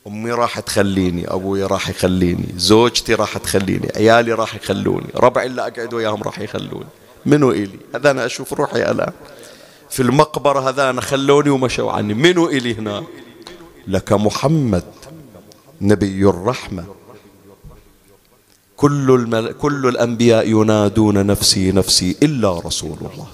أمي 0.06 0.30
راح 0.30 0.60
تخليني 0.60 1.28
أبوي 1.28 1.64
راح 1.64 1.88
يخليني 1.88 2.48
زوجتي 2.56 3.14
راح 3.14 3.38
تخليني 3.38 3.88
عيالي 3.96 4.32
راح 4.32 4.54
يخلوني 4.54 5.06
ربعي 5.16 5.46
اللي 5.46 5.62
أقعد 5.62 5.94
وياهم 5.94 6.22
راح 6.22 6.38
يخلوني. 6.38 6.86
منو 7.26 7.50
إلي؟ 7.50 7.78
هذا 7.94 8.10
أنا 8.10 8.26
أشوف 8.26 8.52
روحي 8.52 8.90
الآن 8.90 9.12
في 9.90 10.02
المقبرة 10.02 10.68
هذا 10.68 11.00
خلوني 11.00 11.50
ومشوا 11.50 11.92
عني. 11.92 12.14
منو 12.14 12.48
إلي 12.48 12.74
هنا؟ 12.74 13.04
لك 13.88 14.12
محمد 14.12 14.84
نبي 15.80 16.28
الرحمة. 16.28 16.84
كل, 18.76 19.10
المل... 19.10 19.52
كل 19.52 19.88
الأنبياء 19.88 20.48
ينادون 20.48 21.26
نفسي 21.26 21.72
نفسي 21.72 22.16
إلا 22.22 22.58
رسول 22.58 22.98
الله. 22.98 23.26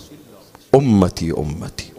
أمتي 0.75 1.31
أمتي. 1.31 1.92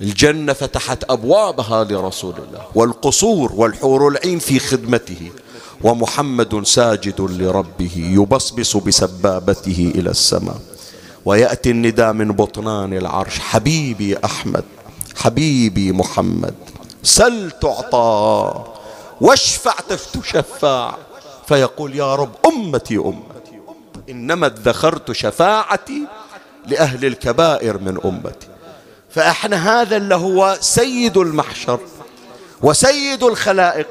الجنة 0.00 0.52
فتحت 0.52 1.04
أبوابها 1.10 1.84
لرسول 1.84 2.34
الله 2.48 2.66
والقصور 2.74 3.52
والحور 3.54 4.08
العين 4.08 4.38
في 4.38 4.58
خدمته 4.58 5.30
ومحمد 5.82 6.66
ساجد 6.66 7.20
لربه 7.20 7.90
يبصبص 7.96 8.76
بسبابته 8.76 9.92
إلى 9.94 10.10
السماء. 10.10 10.60
ويأتي 11.24 11.70
النداء 11.70 12.12
من 12.12 12.32
بطنان 12.32 12.92
العرش 12.92 13.38
حبيبي 13.38 14.16
أحمد 14.24 14.64
حبيبي 15.16 15.92
محمد 15.92 16.54
سل 17.02 17.50
تعطى 17.50 18.64
واشفع 19.20 19.74
تشفع 20.14 20.94
فيقول 21.48 21.96
يا 21.96 22.14
رب 22.14 22.30
أمتي 22.46 22.96
أمتي 22.96 23.58
إنما 24.10 24.46
ادخرت 24.46 25.12
شفاعتي 25.12 26.02
لأهل 26.66 27.04
الكبائر 27.04 27.78
من 27.78 27.98
أمتي. 28.04 28.47
فإحنا 29.18 29.80
هذا 29.80 29.96
اللي 29.96 30.14
هو 30.14 30.58
سيد 30.60 31.16
المحشر 31.16 31.80
وسيد 32.62 33.22
الخلائق. 33.22 33.86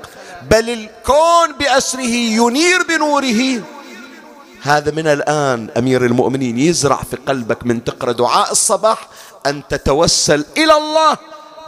بل 0.49 0.69
الكون 0.69 1.53
بأسره 1.59 2.01
ينير 2.39 2.83
بنوره. 2.89 3.63
هذا 4.61 4.91
من 4.91 5.07
الآن 5.07 5.69
أمير 5.77 6.05
المؤمنين 6.05 6.59
يزرع 6.59 6.95
في 6.95 7.15
قلبك 7.15 7.65
من 7.65 7.83
تقرأ 7.83 8.11
دعاء 8.11 8.51
الصباح 8.51 9.07
أن 9.45 9.67
تتوسل 9.69 10.45
إلى 10.57 10.73
الله 10.73 11.17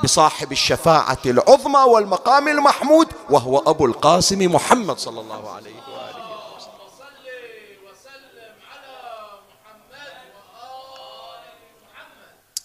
بصاحب 0.03 0.51
الشفاعة 0.51 1.18
العظمى 1.26 1.80
والمقام 1.80 2.47
المحمود 2.47 3.07
وهو 3.30 3.57
أبو 3.57 3.86
القاسم 3.86 4.55
محمد 4.55 4.97
صلى 4.97 5.22
الله 5.22 5.49
عليه 5.49 5.72
وآله 5.76 5.89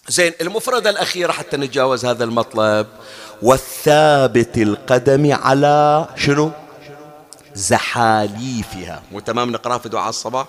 زين 0.07 0.33
المفردة 0.41 0.89
الأخيرة 0.89 1.31
حتى 1.31 1.57
نتجاوز 1.57 2.05
هذا 2.05 2.23
المطلب. 2.23 2.87
والثابت 3.41 4.57
القدم 4.57 5.33
على 5.33 6.07
شنو؟ 6.15 6.51
زحاليفها. 7.55 9.03
مو 9.11 9.19
تمام؟ 9.19 9.51
نقرأ 9.51 9.77
في 9.77 9.89
دعاء 9.89 10.09
الصباح. 10.09 10.47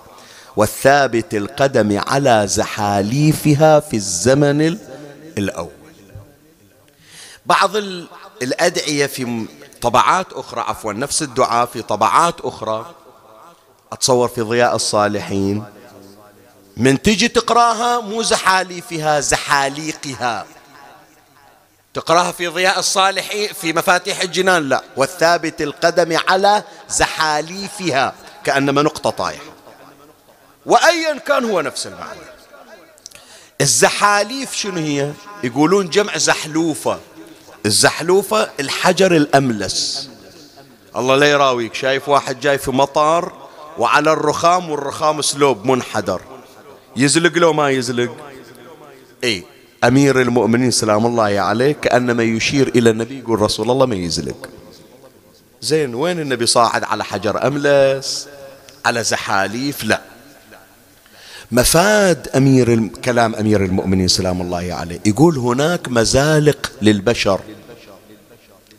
والثابت 0.55 1.33
القدم 1.33 2.01
على 2.07 2.47
زحاليفها 2.47 3.79
في 3.79 3.95
الزمن 3.95 4.77
الأول. 5.37 5.69
بعض 7.45 7.75
الأدعية 8.41 9.05
في 9.05 9.45
طبعات 9.81 10.33
أخرى 10.33 10.61
عفوا 10.61 10.93
نفس 10.93 11.21
الدعاء 11.21 11.65
في 11.65 11.81
طبعات 11.81 12.41
أخرى. 12.41 12.85
أتصور 13.91 14.27
في 14.27 14.41
ضياء 14.41 14.75
الصالحين. 14.75 15.63
من 16.77 17.01
تجي 17.01 17.27
تقراها 17.27 17.99
مو 17.99 18.23
زحاليفها 18.23 19.19
زحاليقها. 19.19 20.45
تقراها 21.93 22.31
في 22.31 22.47
ضياء 22.47 22.79
الصالحين 22.79 23.53
في 23.53 23.73
مفاتيح 23.73 24.21
الجنان 24.21 24.69
لا. 24.69 24.83
والثابت 24.97 25.61
القدم 25.61 26.17
على 26.29 26.63
زحاليفها 26.89 28.13
كأنما 28.43 28.81
نقطة 28.81 29.09
طايحة. 29.09 29.51
وأيا 30.65 31.17
كان 31.17 31.45
هو 31.45 31.61
نفس 31.61 31.87
المعنى. 31.87 32.19
الزحاليف 33.61 34.55
شنو 34.55 34.79
هي؟ 34.79 35.11
يقولون 35.43 35.89
جمع 35.89 36.17
زحلوفة. 36.17 36.99
الزحلوفة 37.65 38.49
الحجر 38.59 39.15
الأملس. 39.15 40.09
الله 40.95 41.15
لا 41.15 41.31
يراويك 41.31 41.73
شايف 41.73 42.09
واحد 42.09 42.39
جاي 42.39 42.57
في 42.57 42.71
مطار 42.71 43.47
وعلى 43.77 44.11
الرخام 44.11 44.69
والرخام 44.69 45.21
سلوب 45.21 45.65
منحدر. 45.65 46.36
يزلق 46.97 47.37
لو 47.37 47.53
ما 47.53 47.69
يزلق. 47.69 48.17
إي 49.23 49.43
أمير 49.83 50.21
المؤمنين 50.21 50.71
سلام 50.71 51.05
الله 51.05 51.39
عليه 51.39 51.71
كأنما 51.71 52.23
يشير 52.23 52.67
إلى 52.67 52.89
النبي 52.89 53.19
يقول 53.19 53.41
رسول 53.41 53.71
الله 53.71 53.85
ما 53.85 53.95
يزلق. 53.95 54.49
زين 55.61 55.95
وين 55.95 56.19
النبي 56.19 56.45
صاعد؟ 56.45 56.83
على 56.83 57.03
حجر 57.03 57.47
أملس 57.47 58.27
على 58.85 59.03
زحاليف؟ 59.03 59.83
لا. 59.83 60.01
مفاد 61.51 62.27
أمير 62.27 62.87
كلام 62.87 63.35
أمير 63.35 63.65
المؤمنين 63.65 64.07
سلام 64.07 64.41
الله 64.41 64.73
عليه. 64.73 64.99
يقول 65.05 65.37
هناك 65.37 65.87
مزالق 65.87 66.71
للبشر. 66.81 67.39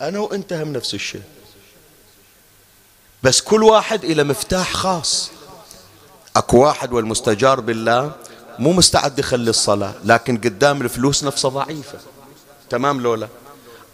أنا 0.02 0.18
وأنت 0.18 0.52
هم 0.52 0.72
نفس 0.72 0.94
الشيء. 0.94 1.22
بس 3.22 3.40
كل 3.40 3.62
واحد 3.62 4.04
إلى 4.04 4.24
مفتاح 4.24 4.72
خاص. 4.72 5.30
أكو 6.36 6.58
واحد 6.64 6.92
والمستجار 6.92 7.60
بالله 7.60 8.12
مو 8.58 8.72
مستعد 8.72 9.18
يخلي 9.18 9.50
الصلاة 9.50 9.94
لكن 10.04 10.36
قدام 10.36 10.82
الفلوس 10.82 11.24
نفسه 11.24 11.48
ضعيفة. 11.48 11.98
تمام 12.70 13.00
لولا؟ 13.00 13.28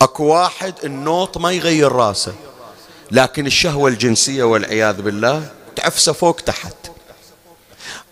أكو 0.03 0.25
واحد 0.25 0.75
النوط 0.85 1.39
ما 1.39 1.53
يغير 1.53 1.93
راسه 1.93 2.35
لكن 3.11 3.47
الشهوة 3.47 3.89
الجنسية 3.89 4.45
والعياذ 4.45 5.03
بالله 5.03 5.49
تعفسه 5.77 6.13
فوق 6.13 6.37
تحت. 6.37 6.77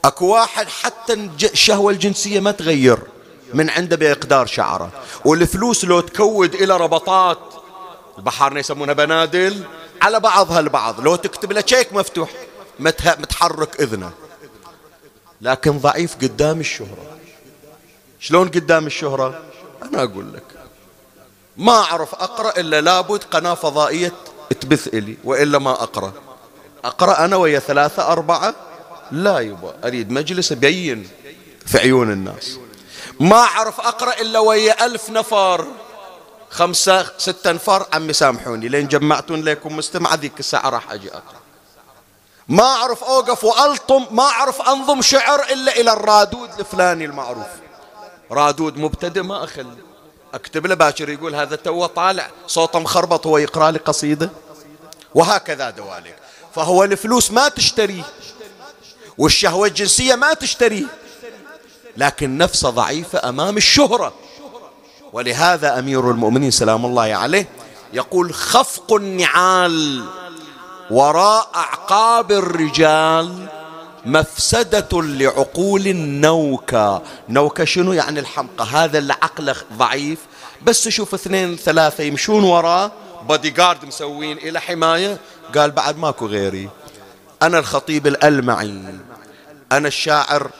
أكو 0.05 0.27
واحد 0.27 0.69
حتى 0.69 1.13
الشهوة 1.43 1.93
الجنسية 1.93 2.41
ما 2.41 2.51
تغير 2.51 2.99
من 3.55 3.71
عنده 3.71 3.97
بإقدار 3.97 4.47
شعره 4.47 4.91
والفلوس 5.25 5.85
لو 5.85 6.01
تكود 6.01 6.55
إلى 6.55 6.77
ربطات 6.77 7.39
البحارنا 8.19 8.61
يسمونها 8.61 8.95
بنادل 8.95 9.65
على 10.03 10.21
بعضها 10.21 10.61
البعض 10.61 11.01
لو 11.01 11.17
تكتب 11.17 11.53
له 11.53 11.63
شيك 11.67 11.93
مفتوح. 11.93 12.31
متحرك 13.19 13.81
إذنه. 13.81 14.13
لكن 15.41 15.79
ضعيف 15.79 16.17
قدام 16.17 16.61
الشهرة. 16.61 17.19
شلون 18.21 18.49
قدام 18.49 18.87
الشهرة؟ 18.87 19.43
أنا 19.83 20.03
أقول 20.03 20.33
لك. 20.35 20.45
ما 21.57 21.73
أعرف 21.73 22.15
أقرأ 22.15 22.61
إلا 22.61 22.81
لابد 22.81 23.25
قناة 23.25 23.55
فضائية 23.55 24.13
تبث 24.61 24.89
إلي 24.89 25.17
وإلا 25.25 25.59
ما 25.59 25.71
أقرأ. 25.71 26.13
أقرأ 26.85 27.25
أنا 27.25 27.37
ويا 27.37 27.59
ثلاثة 27.59 28.13
أربعة؟ 28.13 28.55
لا 29.13 29.39
يبا 29.39 29.75
أريد 29.85 30.11
مجلس 30.11 30.53
أبين 30.53 31.09
في 31.67 31.79
عيون 31.79 32.13
الناس. 32.13 32.59
ما 33.21 33.37
أعرف 33.37 33.81
أقرأ 33.81 34.21
إلا 34.21 34.39
ويا 34.39 34.87
ألف 34.87 35.11
نفر. 35.11 35.67
خمسة 36.51 37.19
ستة 37.19 37.53
نفر. 37.53 37.87
عمي 37.93 38.13
سامحوني 38.13 38.69
لين 38.69 38.89
جمعتون 38.89 39.43
لكم 39.43 39.77
مستمع 39.77 40.15
ذيك 40.15 40.41
الساعة 40.41 40.71
راح 40.71 40.93
أجي 40.93 41.09
أقرأ. 41.09 41.42
ما 42.53 42.65
أعرف 42.65 43.05
أوقف 43.05 43.45
وألطم 43.45 44.07
ما 44.11 44.23
أعرف 44.23 44.63
أنظم 44.63 45.03
شعر 45.03 45.41
إلا 45.53 45.81
إلى 45.81 45.93
الرادود 45.93 46.51
الفلاني 46.59 47.05
المعروف. 47.05 47.47
رادود 48.31 48.77
مبتدئ 48.79 49.23
ما 49.23 49.45
أخلي 49.45 49.77
أكتب 50.35 50.67
له 50.67 50.75
باكر 50.75 51.09
يقول 51.09 51.35
هذا 51.35 51.57
تو 51.57 51.87
طالع 51.87 52.31
صوته 52.47 52.79
مخربط 52.79 53.27
هو 53.27 53.39
يقرأ 53.39 53.71
لي 53.71 53.79
قصيدة. 53.79 54.31
وهكذا 55.15 55.71
دواليك. 55.71 56.17
فهو 56.55 56.85
الفلوس 56.85 57.31
ما 57.31 57.49
تشتريه 57.49 58.05
والشهوة 59.19 59.67
الجنسية 59.69 60.15
ما 60.15 60.35
تشتريه 60.35 60.87
لكن 61.97 62.39
نفسه 62.39 62.71
ضعيفة 62.71 63.29
أمام 63.29 63.57
الشهرة. 63.57 64.13
ولهذا 65.13 65.79
أمير 65.79 66.11
المؤمنين 66.11 66.51
سلام 66.51 66.87
الله 66.87 67.15
عليه 67.15 67.49
يقول 67.93 68.35
خفق 68.35 68.93
النعال. 68.93 70.05
وراء 70.93 71.51
أعقاب 71.55 72.33
الرجال 72.33 73.49
مفسدة 74.07 75.03
لعقول 75.03 75.87
النوكة. 75.87 77.03
نوكة 77.29 77.65
شنو 77.65 77.93
يعني 77.93 78.21
الحمقى؟ 78.21 78.65
هذا 78.65 78.99
اللي 78.99 79.13
عقله 79.13 79.55
ضعيف. 79.73 80.19
بس 80.63 80.85
تشوف 80.85 81.15
اثنين 81.15 81.57
ثلاثة 81.57 82.05
يمشون 82.05 82.45
وراه 82.45 82.93
بودي 83.29 83.51
جارد 83.51 83.85
مسوين 83.85 84.39
إلى 84.39 84.61
حماية. 84.61 85.19
قال 85.57 85.71
بعد 85.71 85.99
ماكو 85.99 86.27
غيري. 86.27 86.69
أنا 87.43 87.59
الخطيب 87.59 88.07
الألمعي. 88.07 88.81
أنا 89.73 89.89
الشاعر 89.89 90.51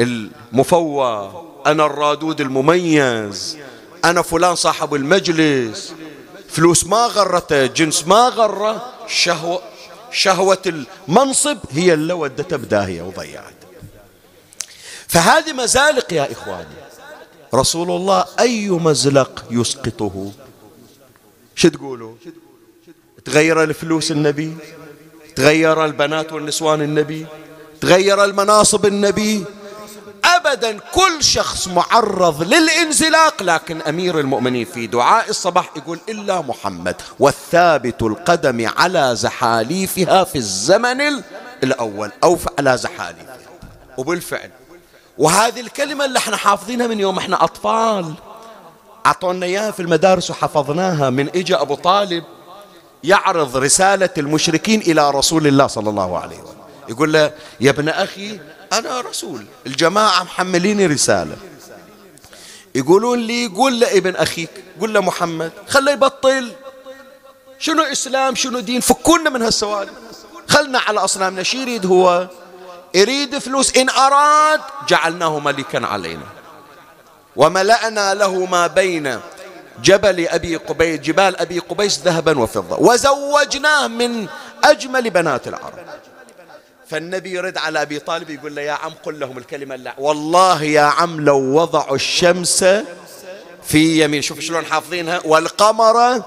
المفوى. 0.00 1.32
أنا 1.66 1.86
الرادود 1.86 2.40
المميز. 2.40 3.58
أنا 4.04 4.22
فلان 4.22 4.54
صاحب 4.54 4.94
المجلس. 4.94 5.94
فلوس 6.48 6.86
ما 6.86 7.06
غرته 7.06 7.66
جنس 7.66 8.06
ما 8.06 8.28
غره 8.28 8.92
شهوة 9.06 9.71
شهوة 10.12 10.62
المنصب 10.66 11.58
هي 11.70 11.94
اللي 11.94 12.12
ودته 12.12 12.56
بداهية 12.56 13.02
وضيعت 13.02 13.54
فهذه 15.08 15.52
مزالق 15.52 16.12
يا 16.12 16.32
إخواني. 16.32 16.74
رسول 17.54 17.90
الله 17.90 18.24
أي 18.40 18.68
مزلق 18.68 19.44
يسقطه؟ 19.50 20.32
شو 21.54 21.68
تقولوا؟ 21.68 22.14
تغير 23.24 23.62
الفلوس 23.62 24.10
النبي؟ 24.10 24.56
تغير 25.36 25.84
البنات 25.84 26.32
والنسوان 26.32 26.82
النبي؟ 26.82 27.26
تغير 27.80 28.24
المناصب 28.24 28.86
النبي؟ 28.86 29.44
ابدا 30.24 30.78
كل 30.78 31.24
شخص 31.24 31.68
معرض 31.68 32.42
للانزلاق 32.42 33.42
لكن 33.42 33.82
أمير 33.82 34.18
المؤمنين 34.20 34.64
في 34.64 34.86
دعاء 34.86 35.30
الصباح 35.30 35.70
يقول 35.76 35.98
إلا 36.08 36.40
محمد 36.40 36.96
والثابت 37.18 38.02
القدم 38.02 38.70
على 38.76 39.16
زحاليفها 39.16 40.24
في 40.24 40.38
الزمن 40.38 41.00
الأول 41.62 42.10
أو 42.24 42.38
على 42.58 42.76
زحاليفها. 42.76 43.36
وبالفعل. 43.98 44.50
وهذه 45.18 45.60
الكلمة 45.60 46.04
اللي 46.04 46.18
إحنا 46.18 46.36
حافظينها 46.36 46.86
من 46.86 47.00
يوم 47.00 47.18
إحنا 47.18 47.44
أطفال. 47.44 48.14
أعطونا 49.06 49.46
إياها 49.46 49.70
في 49.70 49.80
المدارس 49.80 50.30
وحفظناها 50.30 51.10
من 51.10 51.28
اجى 51.28 51.54
أبو 51.54 51.74
طالب 51.74 52.24
يعرض 53.04 53.56
رسالة 53.56 54.10
المشركين 54.18 54.80
إلى 54.80 55.10
رسول 55.10 55.46
الله 55.46 55.66
صلى 55.66 55.90
الله 55.90 56.18
عليه 56.18 56.36
وسلم. 56.38 56.62
يقول 56.88 57.12
له 57.12 57.32
يا 57.60 57.70
ابن 57.70 57.88
أخي 57.88 58.40
أنا 58.72 59.00
رسول. 59.00 59.46
الجماعة 59.66 60.22
محمليني 60.22 60.86
رسالة. 60.86 61.36
يقولون 62.74 63.18
لي 63.18 63.46
قول 63.46 63.80
لابن 63.80 64.16
أخيك 64.16 64.50
قول 64.80 64.94
له 64.94 65.00
محمد 65.00 65.52
خله 65.68 65.92
يبطل. 65.92 66.52
شنو 67.58 67.82
إسلام 67.82 68.34
شنو 68.34 68.60
دين؟ 68.60 68.80
فكونا 68.80 69.30
من 69.30 69.42
هالسوالف. 69.42 69.90
خلنا 70.48 70.78
على 70.78 71.00
أصنامنا 71.00 71.42
شي 71.42 71.62
يريد 71.62 71.86
هو 71.86 72.28
يريد 72.94 73.38
فلوس. 73.38 73.76
إن 73.76 73.90
أراد 73.90 74.60
جعلناه 74.88 75.38
ملكا 75.38 75.86
علينا. 75.86 76.26
وملأنا 77.36 78.14
له 78.14 78.46
ما 78.46 78.66
بين 78.66 79.20
جبل 79.82 80.28
أبي 80.28 80.56
قبيس 80.56 81.00
جبال 81.00 81.36
أبي 81.36 81.58
قبيس 81.58 82.00
ذهبا 82.00 82.38
وفضة. 82.38 82.76
وزوجناه 82.76 83.86
من 83.86 84.26
أجمل 84.64 85.10
بنات 85.10 85.48
العرب. 85.48 85.78
فالنبي 86.92 87.30
يرد 87.30 87.58
على 87.58 87.82
أبي 87.82 87.98
طالب 87.98 88.30
يقول 88.30 88.54
له 88.54 88.62
يا 88.62 88.72
عم 88.72 88.92
قل 89.04 89.20
لهم 89.20 89.38
الكلمة 89.38 89.76
لا. 89.76 89.94
والله 89.98 90.62
يا 90.62 90.80
عم 90.80 91.20
لو 91.20 91.38
وضعوا 91.38 91.94
الشمس 91.94 92.64
في 93.62 94.04
يمين. 94.04 94.22
شوف 94.22 94.40
شلون 94.40 94.64
حافظينها. 94.64 95.20
والقمر 95.24 96.22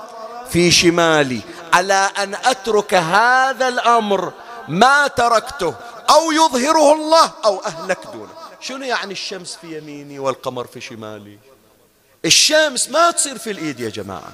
في 0.50 0.72
شمالي. 0.72 1.42
على 1.74 2.10
أن 2.18 2.36
أترك 2.36 2.94
هذا 2.94 3.68
الأمر 3.68 4.34
ما 4.68 5.08
تركته 5.08 5.76
أو 6.10 6.32
يظهره 6.32 6.94
الله 6.94 7.32
أو 7.46 7.60
أهلك 7.66 8.00
دونه. 8.14 8.34
شنو 8.62 8.84
يعني 8.86 9.12
الشمس 9.12 9.58
في 9.62 9.78
يميني 9.78 10.20
والقمر 10.20 10.68
في 10.68 10.82
شمالي؟ 10.82 11.38
الشمس 12.26 12.90
ما 12.90 13.12
تصير 13.12 13.38
في 13.38 13.52
الإيد 13.52 13.80
يا 13.80 13.90
جماعة. 13.90 14.34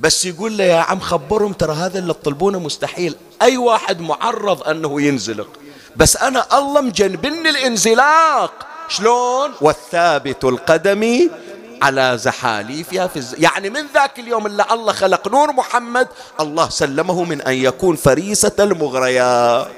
بس 0.00 0.24
يقول 0.24 0.58
له 0.58 0.64
يا 0.64 0.80
عم 0.80 1.00
خبرهم 1.00 1.52
ترى 1.52 1.72
هذا 1.72 1.98
اللي 1.98 2.14
تطلبونه 2.14 2.58
مستحيل. 2.58 3.14
أي 3.42 3.56
واحد 3.56 4.00
معرض 4.00 4.68
أنه 4.68 5.02
ينزلق. 5.02 5.48
بس 5.96 6.16
أنا 6.16 6.58
الله 6.58 6.80
مجنبني 6.80 7.50
الانزلاق. 7.50 8.66
شلون؟ 8.88 9.52
والثابت 9.60 10.44
القدم 10.44 11.30
على 11.82 12.18
زحاليفها 12.18 13.06
في 13.06 13.16
الز... 13.16 13.34
يعني 13.38 13.70
من 13.70 13.86
ذاك 13.94 14.18
اليوم 14.18 14.46
اللي 14.46 14.64
الله 14.70 14.92
خلق 14.92 15.28
نور 15.28 15.52
محمد 15.52 16.08
الله 16.40 16.68
سلمه 16.68 17.24
من 17.24 17.42
أن 17.42 17.54
يكون 17.54 17.96
فريسة 17.96 18.52
المغريات. 18.58 19.68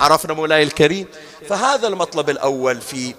عرفنا 0.00 0.34
مولاي 0.34 0.62
الكريم؟ 0.62 1.06
فهذا 1.48 1.88
المطلب 1.88 2.30
الأول 2.30 2.80
في 2.80 3.14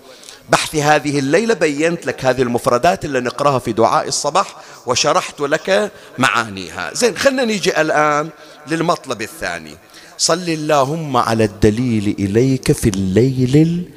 بحث 0.49 0.75
هذه 0.75 1.19
الليلة 1.19 1.53
بينت 1.53 2.05
لك 2.05 2.25
هذه 2.25 2.41
المفردات 2.41 3.05
اللي 3.05 3.19
نقرأها 3.19 3.59
في 3.59 3.73
دعاء 3.73 4.07
الصباح 4.07 4.55
وشرحت 4.85 5.41
لك 5.41 5.91
معانيها. 6.17 6.93
زين 6.93 7.17
خلنا 7.17 7.45
نيجي 7.45 7.81
الآن 7.81 8.29
للمطلب 8.67 9.21
الثاني. 9.21 9.77
صل 10.17 10.49
اللهم 10.49 11.17
على 11.17 11.43
الدليل 11.43 12.15
إليك 12.19 12.71
في 12.71 12.89
الليل 12.89 13.89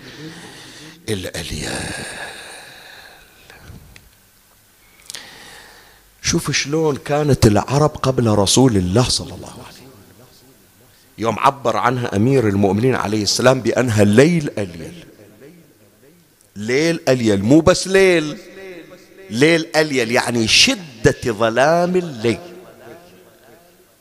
الأليال. 1.09 1.92
شوف 6.22 6.51
شلون 6.51 6.96
كانت 6.96 7.46
العرب 7.46 7.90
قبل 7.90 8.28
رسول 8.28 8.76
الله 8.76 9.09
صلى 9.09 9.34
الله 9.34 9.51
عليه 9.51 9.68
وسلم. 9.68 9.88
يوم 11.18 11.38
عبر 11.38 11.76
عنها 11.76 12.16
أمير 12.16 12.49
المؤمنين 12.49 12.94
عليه 12.94 13.22
السلام 13.22 13.61
بأنها 13.61 14.05
ليل 14.05 14.51
أليل 14.59 15.07
ليل 16.59 17.00
أليل 17.09 17.42
مو 17.42 17.61
بس 17.61 17.88
ليل. 17.88 18.38
ليل 19.30 19.66
أليل 19.76 20.12
يعني 20.12 20.48
شدة 20.48 21.22
ظلام 21.26 21.96
الليل. 21.96 22.38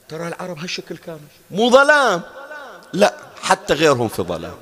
ترى 0.10 0.28
العرب 0.28 0.60
هالشكل 0.60 0.97
كانوا 0.97 1.20
مو 1.51 1.70
ظلام. 1.70 2.22
لا 2.93 3.14
حتى 3.41 3.74
غيرهم 3.74 4.08
في 4.08 4.22
ظلام. 4.22 4.55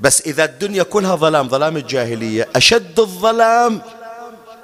بس 0.00 0.20
إذا 0.20 0.44
الدنيا 0.44 0.82
كلها 0.82 1.16
ظلام 1.16 1.48
ظلام 1.48 1.76
الجاهلية 1.76 2.48
أشد 2.56 3.00
الظلام 3.00 3.82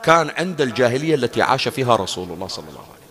كان 0.03 0.31
عند 0.31 0.61
الجاهلية 0.61 1.15
التي 1.15 1.43
عاش 1.43 1.69
فيها 1.69 1.97
رسول 1.97 2.31
الله 2.31 2.49
صلى 2.49 2.69
الله 2.69 2.81
عليه 2.81 2.91
وسلم. 2.91 3.03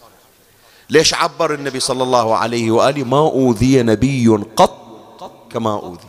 ليش 0.89 1.14
عبر 1.14 1.54
النبي 1.54 1.80
صلى 1.80 2.04
الله 2.04 2.38
عليه 2.38 2.72
وآله؟ 2.72 3.04
ما 3.04 3.18
أوذي 3.18 3.84
نبي 3.84 4.28
قط 4.56 4.78
كما 5.52 5.74
أوذي. 5.74 6.08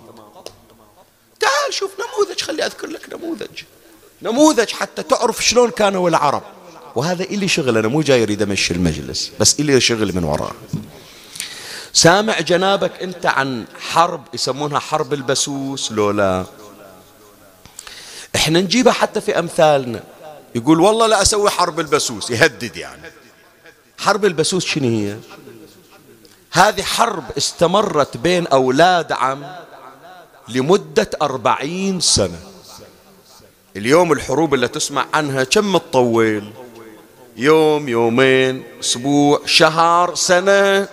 تعال 1.41 1.75
شوف 1.75 1.91
خلي 2.43 2.67
أذكر 2.67 2.87
لك 2.87 3.15
نموذج. 3.15 3.63
نموذج 4.23 4.71
حتى 4.71 5.03
تعرف 5.03 5.45
شلون 5.45 5.71
كانوا 5.71 6.09
العرب. 6.09 6.43
وهذا 6.95 7.25
إلي 7.25 7.49
شغل 7.49 7.79
أنا 7.79 7.89
مو 7.89 8.03
جاي 8.03 8.23
أريد 8.23 8.43
أمشي 8.43 8.75
المجلس 8.75 9.33
بس 9.41 9.61
إلي 9.61 9.81
شغل 9.81 10.17
من 10.17 10.25
وراه 10.25 10.53
سامع 11.93 12.41
جنابك 12.41 13.03
أنت 13.03 13.27
عن 13.27 13.65
حرب 13.81 14.25
يسمونها 14.35 14.79
حرب 14.79 15.13
البسوس 15.13 15.93
لولا 15.93 16.47
إحنا 18.37 18.61
نجيبها 18.61 18.93
حتى 18.93 19.21
في 19.21 19.39
أمثالنا. 19.39 20.03
يقول 20.55 20.81
والله 20.81 21.07
لا 21.07 21.23
أسوي 21.23 21.51
حرب 21.51 21.81
البسوس 21.81 22.31
يهدد 22.31 22.77
يعني. 22.77 23.03
حرب 23.99 24.25
البسوس 24.25 24.65
شنو 24.65 24.89
هي؟ 24.89 25.17
هذه 26.53 26.83
حرب 26.83 27.25
استمرت 27.39 28.17
بين 28.17 28.47
أولاد 28.47 29.13
عم 29.13 29.45
لمدة 30.55 31.11
أربعين 31.23 32.01
سنة. 32.01 32.41
اليوم 33.77 34.13
الحروب 34.13 34.55
اللي 34.55 34.69
تسمع 34.69 35.07
عنها 35.15 35.45
كم 35.45 35.77
تطول 35.77 36.53
يوم 37.37 37.89
يومين 37.89 38.65
أسبوع 38.81 39.41
شهر 39.47 40.15
سنة. 40.15 40.89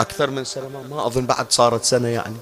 أكثر 0.00 0.30
من 0.30 0.44
سنة؟ 0.44 0.68
ما 0.90 1.06
أظن 1.06 1.26
بعد 1.26 1.52
صارت 1.52 1.84
سنة 1.84 2.08
يعني. 2.08 2.36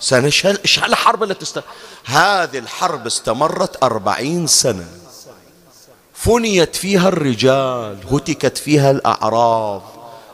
سنة. 0.00 0.26
إيش 0.64 0.78
هالحرب 0.78 1.22
اللي 1.22 1.34
تست 1.34 1.62
هذه 2.04 2.58
الحرب 2.58 3.06
استمرت 3.06 3.82
أربعين 3.82 4.46
سنة. 4.46 4.86
فنيت 6.14 6.76
فيها 6.76 7.08
الرجال 7.08 7.98
هتكت 8.12 8.58
فيها 8.58 8.90
الأعراض 8.90 9.82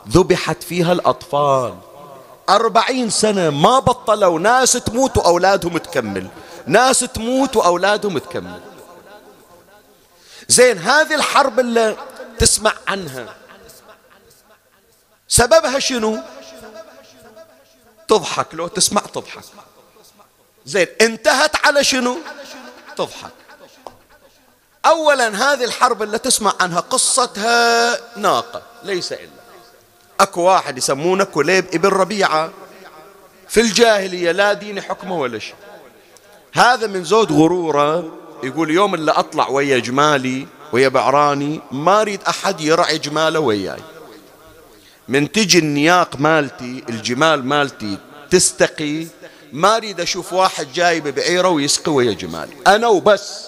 ذبحت 0.09 0.63
فيها 0.63 0.93
الأطفال. 0.93 1.75
أربعين 2.49 3.11
سنة 3.11 3.51
ما 3.51 3.79
بطلوا 3.79 4.39
ناس 4.39 4.73
تموت 4.73 5.17
وأولادهم 5.17 5.79
تكمل. 5.79 6.29
ناس 6.67 6.99
تموت 6.99 7.57
وأولادهم 7.57 8.19
تكمل. 8.19 8.61
زين 10.49 10.79
هذه 10.79 11.15
الحرب 11.15 11.61
اللي 11.61 11.97
تسمع 12.39 12.73
عنها. 12.89 13.35
سببها 15.29 15.79
شنو؟ 15.79 16.19
تضحك. 18.09 18.55
لو 18.55 18.69
تسمع 18.69 19.01
تضحك. 19.01 19.45
زين 20.67 20.87
انتهت 21.01 21.67
على 21.67 21.85
شنو؟ 21.85 22.19
تضحك. 22.97 23.33
أولا 24.87 25.29
هذه 25.29 25.65
الحرب 25.65 26.03
اللي 26.03 26.19
تسمع 26.19 26.53
عنها 26.61 26.81
قصتها 26.81 27.99
ناقة 28.17 28.63
ليس 28.83 29.13
إلا. 29.13 29.38
أكو 30.21 30.43
واحد 30.43 30.79
يسمونه 30.79 31.25
كليب 31.25 31.65
ابن 31.75 31.89
ربيعة. 31.89 32.51
في 33.49 33.61
الجاهلية 33.61 34.33
لا 34.33 34.53
دين 34.53 34.81
حكمه 34.81 35.19
ولا 35.19 35.39
شيء. 35.39 35.55
هذا 36.53 36.87
من 36.87 37.05
زود 37.05 37.33
غرورة 37.33 38.13
يقول 38.43 38.71
يوم 38.71 38.95
اللي 38.95 39.13
أطلع 39.13 39.49
ويا 39.49 39.79
جمالي 39.79 40.47
ويا 40.73 40.89
بعراني 40.89 41.61
ما 41.73 42.01
أريد 42.01 42.23
أحد 42.23 42.61
يرعي 42.61 42.99
جماله 42.99 43.41
وياي. 43.41 43.83
من 45.09 45.33
تجي 45.33 45.59
النياق 45.59 46.21
مالتي 46.21 46.85
الجمال 46.89 47.45
مالتي 47.47 47.99
تستقي 48.31 49.07
ما 49.53 49.77
أريد 49.77 50.01
أشوف 50.01 50.33
واحد 50.33 50.73
جايب 50.73 51.09
بعيرة 51.09 51.49
ويسقي 51.49 51.93
ويا 51.93 52.13
جمالي. 52.13 52.57
أنا 52.67 52.87
وبس. 52.87 53.45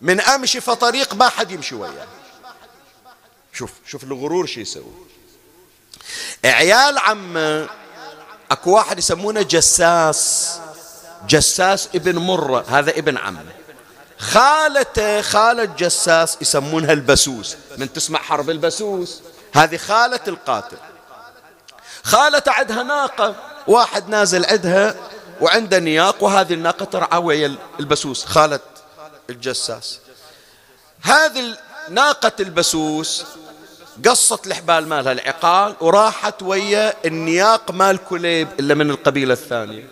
من 0.00 0.20
أمشي 0.20 0.60
في 0.60 0.74
طريق 0.74 1.14
ما 1.14 1.28
حد 1.28 1.50
يمشي 1.50 1.74
وياه 1.74 2.06
شوف 3.52 3.72
شوف 3.86 4.04
الغرور 4.04 4.46
شو 4.46 4.60
يسوي. 4.60 4.84
عيال 6.44 6.98
عم 6.98 7.36
أكو 8.50 8.70
واحد 8.70 8.98
يسمونه 8.98 9.42
جساس. 9.42 10.50
جساس 11.28 11.88
ابن 11.94 12.18
مرة 12.18 12.64
هذا 12.68 12.90
ابن 12.90 13.18
عمه. 13.18 13.44
خالته 14.18 15.22
خالة 15.22 15.64
جساس 15.64 16.36
يسمونها 16.40 16.92
البسوس. 16.92 17.56
من 17.76 17.92
تسمع 17.92 18.18
حرب 18.18 18.50
البسوس؟ 18.50 19.20
هذه 19.54 19.76
خالة 19.76 20.20
القاتل. 20.28 20.76
خالة 22.02 22.42
عندها 22.46 22.82
ناقة 22.82 23.34
واحد 23.66 24.08
نازل 24.08 24.44
عندها 24.44 24.94
وعنده 25.40 25.78
نياق 25.78 26.22
وهذه 26.22 26.54
الناقة 26.54 26.84
ترعى 26.84 27.18
ويا 27.18 27.56
البسوس 27.80 28.24
خالة 28.24 28.60
الجساس. 29.30 29.98
هذه 31.02 31.56
ناقة 31.88 32.32
البسوس 32.40 33.24
قصت 34.08 34.46
الحبال 34.46 34.88
مالها 34.88 35.12
العقال 35.12 35.74
وراحت 35.80 36.42
ويا 36.42 36.94
النياق 37.04 37.70
مال 37.70 38.04
كليب 38.04 38.48
إلا 38.60 38.74
من 38.74 38.90
القبيلة 38.90 39.32
الثانية. 39.32 39.88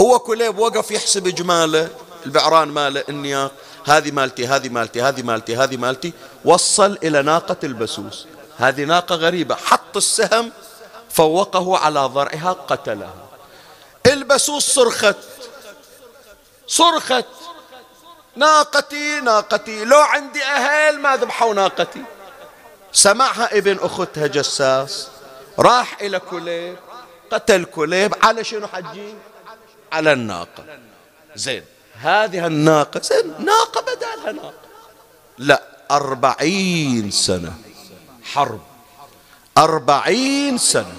هو 0.00 0.18
كليب 0.18 0.58
وقف 0.58 0.90
يحسب 0.90 1.28
جماله 1.28 1.88
البعران 2.26 2.68
ماله 2.68 3.04
النياق 3.08 3.52
هذه 3.84 4.10
مالتي 4.10 4.46
هذه 4.46 4.68
مالتي 4.68 5.02
هذه 5.02 5.22
مالتي 5.22 5.56
هذه 5.56 5.76
مالتي 5.76 6.12
وصل 6.44 6.98
إلى 7.02 7.22
ناقة 7.22 7.56
البسوس. 7.64 8.26
هذه 8.58 8.84
ناقة 8.84 9.14
غريبة 9.14 9.54
حط 9.54 9.96
السهم 9.96 10.52
فوقه 11.10 11.78
على 11.78 12.00
ضرعها 12.00 12.52
قتلها. 12.52 13.14
البسوس 14.06 14.70
صرخت. 14.70 15.16
صرخت. 16.66 17.26
ناقتي 18.36 19.20
ناقتي 19.20 19.84
لو 19.84 20.00
عندي 20.00 20.44
أهل 20.44 20.98
ما 20.98 21.16
ذبحوا 21.16 21.54
ناقتي. 21.54 22.02
سمعها 22.92 23.58
ابن 23.58 23.78
أختها 23.80 24.26
جساس 24.26 25.08
راح 25.58 26.00
إلى 26.00 26.18
كليب 26.18 26.76
قتل 27.32 27.64
كليب 27.64 28.14
على 28.22 28.44
شنو 28.44 28.66
حجي؟ 28.66 29.14
على 29.92 30.12
الناقة. 30.12 30.64
زين 31.34 31.64
هذه 31.94 32.46
الناقة 32.46 33.00
زين 33.00 33.44
ناقة 33.44 33.80
بدالها 33.80 34.32
ناقة. 34.32 34.54
لا 35.38 35.62
أربعين 35.90 37.10
سنة. 37.10 37.52
حرب. 38.24 38.60
أربعين 39.58 40.58
سنة. 40.58 40.96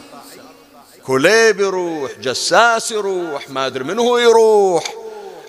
كليب 1.04 1.60
يروح 1.60 2.12
جساس 2.12 2.92
يروح 2.92 3.50
ما 3.50 3.66
أدري 3.66 3.84
من 3.84 4.00
هو 4.00 4.18
يروح. 4.18 4.84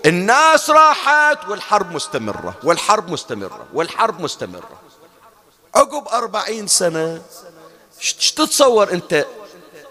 الناس 0.07 0.71
راحت 0.71 1.49
والحرب 1.49 1.93
مستمرة 1.93 2.55
والحرب 2.65 3.11
مستمرة 3.11 3.67
والحرب 3.73 4.21
مستمرة. 4.21 4.84
عقب 5.75 6.09
أربعين 6.09 6.67
سنة 6.67 7.23
تتصور 8.37 8.93
أنت؟ 8.93 9.27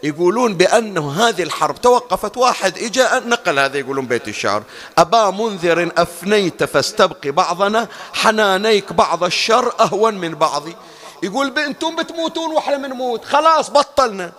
يقولون 0.03 0.57
بأنه 0.57 1.27
هذه 1.27 1.43
الحرب 1.43 1.81
توقفت 1.81 2.37
واحد 2.37 2.77
إجا 2.77 3.19
نقل 3.19 3.59
هذا 3.59 3.77
يقولون 3.77 4.05
بيت 4.05 4.27
الشعر. 4.27 4.63
أبا 4.97 5.29
منذر 5.29 5.91
أفنيت 5.97 6.63
فاستبقي 6.63 7.31
بعضنا 7.31 7.87
حنانيك 8.13 8.93
بعض 8.93 9.23
الشر 9.23 9.73
أهون 9.79 10.13
من 10.13 10.35
بعضي. 10.35 10.75
يقول 11.23 11.59
أنتم 11.59 11.95
بتموتون 11.95 12.51
وإحنا 12.51 12.77
بنموت. 12.77 13.25
خلاص 13.25 13.69
بطلنا. 13.69 14.31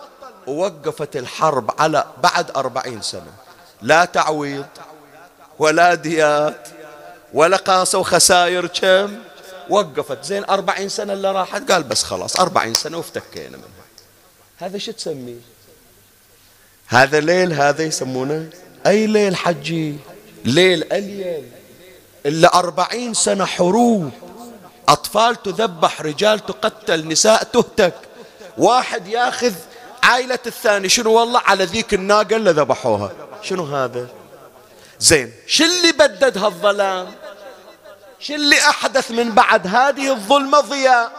ووقفت 0.47 1.15
الحرب 1.15 1.71
على 1.79 2.03
بعد 2.23 2.51
أربعين 2.57 3.01
سنة. 3.01 3.33
لا 3.81 4.05
تعويض 4.05 4.65
ولا 5.59 5.93
ديات 5.93 6.67
ولا 7.33 7.57
قاسوا 7.57 8.03
خسائر 8.03 8.67
كم؟ 8.67 9.15
وقفت. 9.69 10.23
زين 10.23 10.43
أربعين 10.49 10.89
سنة 10.89 11.13
اللي 11.13 11.31
راحت 11.31 11.71
قال 11.71 11.83
بس 11.83 12.03
خلاص 12.03 12.39
أربعين 12.39 12.73
سنة 12.73 12.97
وافتكينا 12.97 13.57
منها 13.57 13.85
هذا 14.57 14.77
شو 14.77 14.91
تسميه؟ 14.91 15.39
هذا 16.87 17.19
ليل 17.19 17.53
هذا 17.53 17.83
يسمونه 17.83 18.49
أي 18.87 19.07
ليل 19.07 19.35
حجي؟ 19.35 19.95
ليل 20.45 20.93
أليل. 20.93 21.51
إلا 22.25 22.59
أربعين 22.59 23.13
سنة 23.13 23.45
حروب. 23.45 24.11
أطفال 24.89 25.43
تذبح 25.43 26.01
رجال 26.01 26.45
تقتل 26.45 27.07
نساء 27.07 27.43
تهتك. 27.43 27.93
واحد 28.57 29.07
ياخذ 29.07 29.53
عائلة 30.03 30.39
الثاني. 30.47 30.89
شنو 30.89 31.13
والله 31.13 31.39
على 31.39 31.65
ذيك 31.65 31.93
الناقة 31.93 32.35
اللي 32.35 32.51
ذبحوها؟ 32.51 33.11
شنو 33.41 33.63
هذا؟ 33.63 34.07
زين 34.99 35.33
شو 35.47 35.63
اللي 35.63 35.91
بدد 35.91 36.37
هالظلام؟ 36.37 37.07
شو 38.19 38.33
اللي 38.35 38.55
أحدث 38.69 39.11
من 39.11 39.31
بعد 39.31 39.67
هذه 39.67 40.11
الظلمة 40.11 40.59
ضياء 40.59 41.11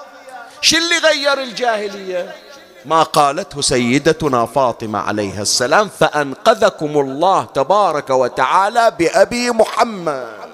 شو 0.61 0.77
اللي 0.77 0.99
غير 0.99 1.43
الجاهلية؟ 1.43 2.35
ما 2.85 3.03
قالته 3.03 3.61
سيدتنا 3.61 4.47
فاطمة 4.47 4.99
عليها 4.99 5.43
السلام 5.43 5.89
فأنقذكم 5.89 7.01
الله 7.01 7.45
تبارك 7.45 8.11
وتعالى 8.11 8.91
بأبي 8.99 9.51
محمد. 9.51 10.47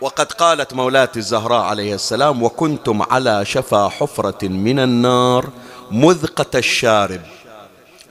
وقد 0.00 0.32
قالت 0.32 0.74
مولاتي 0.74 1.18
الزهراء 1.18 1.62
عليه 1.62 1.94
السلام 1.94 2.42
وكنتم 2.42 3.02
على 3.02 3.44
شفا 3.44 3.88
حفرة 3.88 4.48
من 4.48 4.78
النار 4.80 5.48
مذقة 5.90 6.58
الشارب 6.58 7.20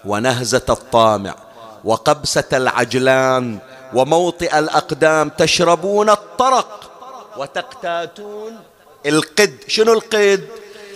ونهزة 0.06 0.66
الطامع. 0.70 1.45
وقبسة 1.86 2.44
العجلان 2.54 3.60
وموطئ 3.94 4.60
الأقدام 4.60 5.30
تشربون 5.30 6.10
الطرق 6.10 6.92
وتقتاتون 7.38 8.60
القد. 9.06 9.56
شنو 9.68 9.94
القد؟ 9.94 10.48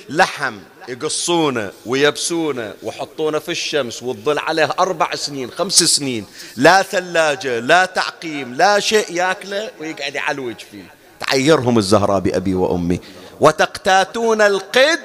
لحم 0.09 0.57
يقصونه 0.87 1.71
ويبسونه 1.85 2.73
ويحطونه 2.83 3.39
في 3.39 3.51
الشمس 3.51 4.03
والظل 4.03 4.39
عليه 4.39 4.69
أربع 4.79 5.15
سنين 5.15 5.51
خمس 5.51 5.83
سنين. 5.83 6.25
لا 6.55 6.81
ثلاجة 6.81 7.59
لا 7.59 7.85
تعقيم 7.85 8.53
لا 8.53 8.79
شيء 8.79 9.05
ياكله 9.11 9.69
ويقعد 9.79 10.15
يعلوج 10.15 10.55
فيه. 10.71 10.83
تعيرهم 11.19 11.77
الزهراء 11.77 12.19
بأبي 12.19 12.55
وأمي. 12.55 12.99
وتقتاتون 13.39 14.41
القد 14.41 14.99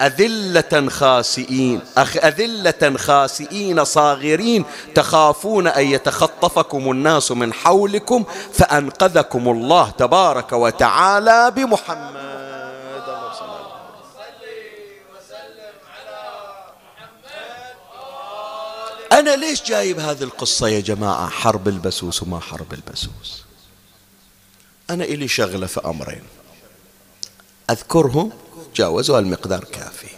أذلة 0.00 0.88
خاسئين. 0.88 1.80
أخ 1.96 2.16
أذلة 2.16 2.96
خاسئين 2.96 3.84
صاغرين. 3.84 4.64
تخافون 4.94 5.66
أن 5.66 5.86
يتخطفكم 5.86 6.90
الناس 6.90 7.32
من 7.32 7.52
حولكم 7.52 8.24
فأنقذكم 8.52 9.48
الله 9.48 9.90
تبارك 9.90 10.52
وتعالى 10.52 11.52
بمحمد. 11.56 12.20
أنا 19.12 19.36
ليش 19.36 19.62
جايب 19.62 19.98
هذه 19.98 20.22
القصة 20.22 20.68
يا 20.68 20.80
جماعة؟ 20.80 21.28
حرب 21.28 21.68
البسوس 21.68 22.22
وما 22.22 22.40
حرب 22.40 22.72
البسوس. 22.72 23.44
أنا 24.90 25.04
إلي 25.04 25.28
شغلة 25.28 25.66
في 25.66 25.80
أمرين. 25.84 26.22
أذكرهم؟ 27.70 28.32
جاوزوا 28.74 29.18
المقدار 29.18 29.64
كافي. 29.64 30.08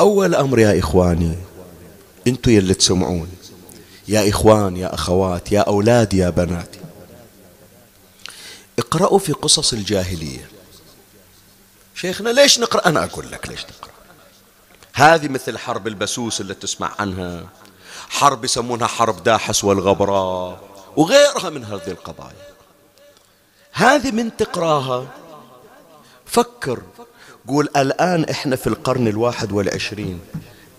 أول 0.00 0.34
أمر 0.34 0.58
يا 0.58 0.78
إخواني 0.78 1.38
أنتوا 2.26 2.52
يلي 2.52 2.74
تسمعون. 2.74 3.32
يا 4.08 4.28
إخوان 4.28 4.76
يا 4.76 4.94
أخوات 4.94 5.52
يا 5.52 5.60
أولاد 5.60 6.14
يا 6.14 6.30
بنات. 6.30 6.76
اقرأوا 8.78 9.18
في 9.18 9.32
قصص 9.32 9.72
الجاهلية. 9.72 10.48
شيخنا 11.94 12.30
ليش 12.30 12.58
نقرأ؟ 12.58 12.88
أنا 12.88 13.04
أقول 13.04 13.30
لك 13.30 13.48
ليش 13.48 13.60
نقرأ. 13.64 13.92
هذه 14.94 15.28
مثل 15.28 15.58
حرب 15.58 15.86
البسوس 15.86 16.40
اللي 16.40 16.54
تسمع 16.54 16.92
عنها. 16.98 17.48
حرب 18.08 18.44
يسمونها 18.44 18.86
حرب 18.86 19.22
داحس 19.22 19.64
والغبراء 19.64 20.60
وغيرها 20.96 21.50
من 21.50 21.64
هذه 21.64 21.88
القضايا. 21.88 22.52
هذه 23.72 24.10
من 24.10 24.36
تقراها. 24.36 25.06
فكر 26.26 26.82
قول 27.48 27.68
الآن 27.76 28.24
إحنا 28.24 28.56
في 28.56 28.66
القرن 28.66 29.08
الواحد 29.08 29.52
والعشرين. 29.52 30.20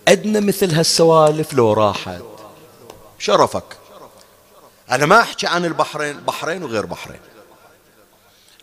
عندنا 0.08 0.40
مثل 0.40 0.74
هالسوالف 0.74 1.52
لو 1.52 1.72
راحت. 1.72 2.22
شرفك. 3.18 3.76
أنا 4.90 5.06
ما 5.06 5.20
أحكي 5.20 5.46
عن 5.46 5.64
البحرين 5.64 6.16
بحرين 6.16 6.62
وغير 6.62 6.86
بحرين. 6.86 7.20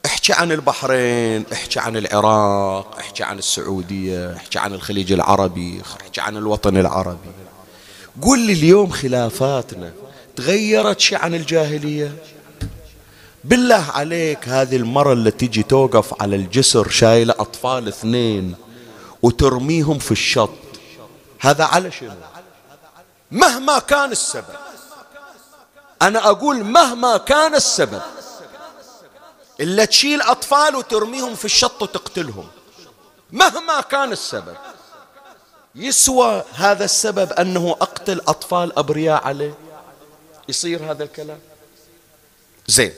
أحكي 0.05 0.33
عن 0.33 0.51
البحرين 0.51 1.45
أحكي 1.53 1.79
عن 1.79 1.97
العراق 1.97 2.97
أحكي 2.99 3.23
عن 3.23 3.37
السعودية 3.37 4.35
أحكي 4.35 4.59
عن 4.59 4.73
الخليج 4.73 5.11
العربي 5.11 5.81
أحكي 6.01 6.21
عن 6.21 6.37
الوطن 6.37 6.77
العربي. 6.77 7.31
قل 8.21 8.39
لي 8.39 8.53
اليوم 8.53 8.89
خلافاتنا 8.89 9.93
تغيرت 10.35 10.99
شيء 10.99 11.17
عن 11.17 11.35
الجاهلية؟ 11.35 12.15
بالله 13.43 13.91
عليك 13.91 14.49
هذه 14.49 14.75
المرة 14.75 15.13
اللي 15.13 15.31
تيجي 15.31 15.63
توقف 15.63 16.21
على 16.21 16.35
الجسر 16.35 16.89
شايلة 16.89 17.33
أطفال 17.39 17.87
اثنين 17.87 18.55
وترميهم 19.21 19.99
في 19.99 20.11
الشط 20.11 20.49
هذا 21.39 21.63
على 21.63 21.91
شنو؟ 21.91 22.11
مهما 23.31 23.79
كان 23.79 24.11
السبب. 24.11 24.55
أنا 26.01 26.29
أقول 26.29 26.63
مهما 26.63 27.17
كان 27.17 27.55
السبب 27.55 28.01
إلا 29.59 29.85
تشيل 29.85 30.21
أطفال 30.21 30.75
وترميهم 30.75 31.35
في 31.35 31.45
الشط 31.45 31.81
وتقتلهم. 31.81 32.47
مهما 33.31 33.81
كان 33.81 34.11
السبب. 34.11 34.55
يسوى 35.75 36.43
هذا 36.53 36.85
السبب 36.85 37.33
أنه 37.33 37.71
أقتل 37.81 38.21
أطفال 38.27 38.77
أبرياء 38.77 39.23
عليه؟ 39.23 39.53
يصير 40.49 40.91
هذا 40.91 41.03
الكلام؟ 41.03 41.39
زين. 42.67 42.93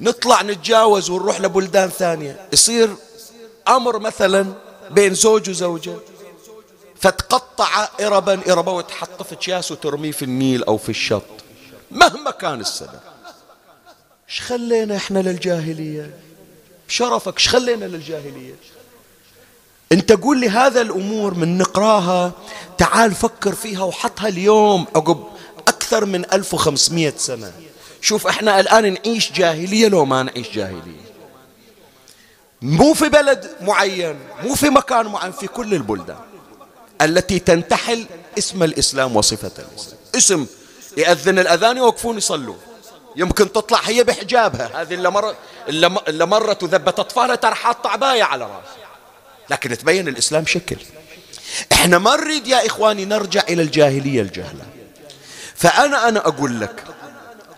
نطلع 0.00 0.42
نتجاوز 0.42 1.10
ونروح 1.10 1.40
لبلدان 1.40 1.88
ثانية. 1.88 2.48
يصير 2.52 2.90
أمر 3.68 3.98
مثلا 3.98 4.46
بين 4.90 5.14
زوج 5.14 5.50
وزوجة. 5.50 5.94
فتقطع 7.00 7.88
إربا 8.00 8.52
إربا 8.52 8.72
وتحط 8.72 9.22
في 9.22 9.32
أكياس 9.32 9.72
وترميه 9.72 10.12
في 10.12 10.24
النيل 10.24 10.64
أو 10.64 10.78
في 10.78 10.88
الشط. 10.88 11.22
مهما 11.90 12.30
كان 12.30 12.60
السبب. 12.60 13.00
إيش 14.28 14.40
خلينا 14.40 14.96
إحنا 14.96 15.18
للجاهلية؟ 15.18 16.18
شرفك 16.88 17.36
إيش 17.36 17.48
خلينا 17.48 17.84
للجاهلية؟ 17.84 18.54
أنت 19.92 20.12
قول 20.12 20.40
لي 20.40 20.48
هذا 20.48 20.80
الأمور 20.80 21.34
من 21.34 21.58
نقراها 21.58 22.32
تعال 22.78 23.14
فكر 23.14 23.54
فيها 23.54 23.82
وحطها 23.82 24.28
اليوم 24.28 24.86
عقب 24.96 25.24
أكثر 25.68 26.04
من 26.04 26.32
1500 26.32 27.12
سنة. 27.16 27.52
شوف 28.00 28.26
إحنا 28.26 28.60
الآن 28.60 28.92
نعيش 28.92 29.32
جاهلية 29.32 29.88
لو 29.88 30.04
ما 30.04 30.22
نعيش 30.22 30.50
جاهلية. 30.50 31.08
مو 32.62 32.94
في 32.94 33.08
بلد 33.08 33.50
معين 33.60 34.18
مو 34.42 34.54
في 34.54 34.70
مكان 34.70 35.06
معين 35.06 35.32
في 35.32 35.46
كل 35.46 35.74
البلدان 35.74 36.18
التي 37.02 37.38
تنتحل 37.38 38.06
اسم 38.38 38.62
الإسلام 38.62 39.16
وصفة 39.16 39.52
الإسلام. 39.58 39.98
اسم 40.16 40.46
يأذن 40.96 41.38
الأذان 41.38 41.76
يوقفون 41.76 42.16
يصلون. 42.16 42.58
يمكن 43.16 43.52
تطلع 43.52 43.80
هي 43.84 44.04
بحجابها. 44.04 44.82
هذه 44.82 44.94
اللي 44.94 45.10
مرت 45.10 45.36
اللي 46.08 46.26
مرت 46.26 46.62
وذبت 46.62 46.98
أطفالها 46.98 47.34
ترى 47.34 47.54
حاطة 47.54 47.90
عباية 47.90 48.22
على 48.22 48.44
رأسها. 48.44 48.88
لكن 49.50 49.78
تبين 49.78 50.08
الإسلام 50.08 50.46
شكل. 50.46 50.76
إحنا 51.72 51.98
ما 51.98 52.16
نريد 52.16 52.46
يا 52.46 52.66
إخواني 52.66 53.04
نرجع 53.04 53.42
إلى 53.48 53.62
الجاهلية 53.62 54.22
الجهلة. 54.22 54.66
فأنا 55.54 56.08
أنا 56.08 56.28
أقول 56.28 56.60
لك 56.60 56.84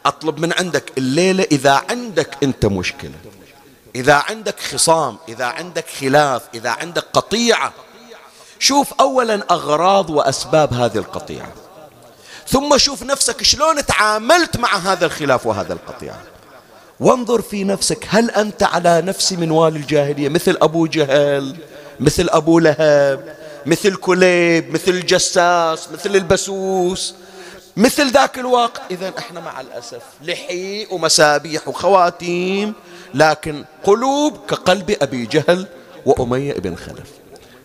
أطلب 0.06 0.38
من 0.38 0.52
عندك 0.52 0.92
الليلة 0.98 1.46
إذا 1.52 1.82
عندك 1.90 2.36
أنت 2.42 2.66
مشكلة. 2.66 3.14
إذا 3.94 4.14
عندك 4.14 4.60
خصام 4.60 5.16
إذا 5.28 5.44
عندك 5.44 5.84
خلاف 6.00 6.42
إذا 6.54 6.70
عندك 6.70 7.04
قطيعة. 7.12 7.72
شوف 8.58 8.92
اولا 9.00 9.42
أغراض 9.50 10.10
وأسباب 10.10 10.72
هذه 10.72 10.98
القطيعة. 10.98 11.52
ثم 12.48 12.78
شوف 12.78 13.02
نفسك 13.02 13.42
شلون 13.42 13.86
تعاملت 13.86 14.56
مع 14.56 14.76
هذا 14.76 15.06
الخلاف 15.06 15.46
وهذا 15.46 15.72
القطيعه 15.72 16.22
وانظر 17.00 17.42
في 17.42 17.64
نفسك 17.64 18.06
هل 18.08 18.30
أنت 18.30 18.62
على 18.62 19.02
نفس 19.02 19.32
منوال 19.32 19.76
الجاهلية؟ 19.76 20.28
مثل 20.28 20.56
أبو 20.62 20.86
جهل 20.86 21.56
مثل 22.00 22.28
أبو 22.30 22.58
لهب 22.58 23.36
مثل 23.66 23.96
كليب 23.96 24.72
مثل 24.72 24.90
الجساس 24.90 25.88
مثل 25.92 26.16
البسوس. 26.16 27.14
مثل 27.76 28.10
ذاك 28.10 28.38
الوقت 28.38 28.80
إذا 28.90 29.12
إحنا 29.18 29.40
مع 29.40 29.60
الأسف 29.60 30.02
لحي 30.22 30.86
ومسابيح 30.90 31.68
وخواتيم 31.68 32.74
لكن 33.14 33.64
قلوب 33.84 34.46
كقلب 34.48 34.96
أبي 35.02 35.26
جهل 35.26 35.66
وأمية 36.06 36.52
بن 36.52 36.76
خلف. 36.76 37.10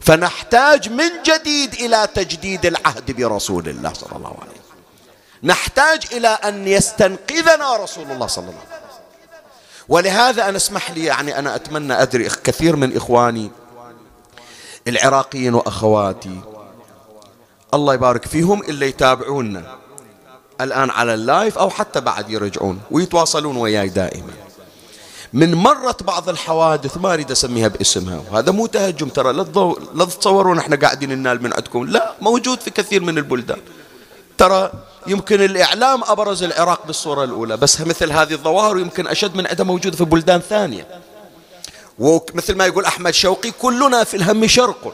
فنحتاج 0.01 0.89
من 0.89 1.09
جديد 1.25 1.73
إلى 1.73 2.07
تجديد 2.15 2.65
العهد 2.65 3.11
برسول 3.11 3.69
الله 3.69 3.93
صلى 3.93 4.11
الله 4.15 4.37
عليه 4.41 4.51
وسلم. 4.51 4.65
نحتاج 5.43 6.05
إلى 6.11 6.27
أن 6.27 6.67
يستنقذنا 6.67 7.75
رسول 7.77 8.11
الله 8.11 8.27
صلى 8.27 8.43
الله 8.43 8.59
عليه 8.59 8.69
وسلم. 8.69 8.95
ولهذا 9.89 10.49
أنا 10.49 10.57
اسمح 10.57 10.91
لي 10.91 11.03
يعني 11.03 11.39
أنا 11.39 11.55
أتمنى 11.55 11.93
أدري 12.01 12.29
كثير 12.29 12.75
من 12.75 12.95
إخواني 12.97 13.51
العراقيين 14.87 15.53
وأخواتي 15.53 16.41
الله 17.73 17.93
يبارك 17.93 18.25
فيهم 18.25 18.63
اللي 18.63 18.87
يتابعونا. 18.89 19.84
الآن 20.61 20.89
على 20.89 21.13
اللايف 21.13 21.57
أو 21.57 21.69
حتى 21.69 22.01
بعد 22.01 22.29
يرجعون 22.29 22.79
ويتواصلون 22.91 23.57
وياي 23.57 23.89
دائما. 23.89 24.33
من 25.33 25.53
مرت 25.53 26.03
بعض 26.03 26.29
الحوادث 26.29 26.97
ما 26.97 27.13
أريد 27.13 27.31
أسميها 27.31 27.67
باسمها 27.67 28.21
وهذا 28.31 28.51
مو 28.51 28.65
تهجم 28.65 29.09
ترى 29.09 29.33
لا 29.33 30.05
تتصورون 30.05 30.57
إحنا 30.59 30.75
قاعدين 30.75 31.09
ننال 31.09 31.43
من 31.43 31.53
عندكم. 31.53 31.85
لا 31.85 32.13
موجود 32.21 32.59
في 32.59 32.69
كثير 32.69 33.01
من 33.01 33.17
البلدان. 33.17 33.59
ترى 34.37 34.71
يمكن 35.07 35.41
الإعلام 35.41 36.03
أبرز 36.03 36.43
العراق 36.43 36.87
بالصورة 36.87 37.23
الأولى 37.23 37.57
بس 37.57 37.81
مثل 37.81 38.11
هذه 38.11 38.33
الظواهر 38.33 38.79
يمكن 38.79 39.07
أشد 39.07 39.35
من 39.35 39.47
عدة 39.47 39.63
موجودة 39.63 39.97
في 39.97 40.05
بلدان 40.05 40.39
ثانية. 40.39 40.87
ومثل 41.99 42.55
ما 42.55 42.65
يقول 42.65 42.85
أحمد 42.85 43.13
شوقي 43.13 43.51
كلنا 43.51 44.03
في 44.03 44.17
الهم 44.17 44.47
شرق 44.47 44.93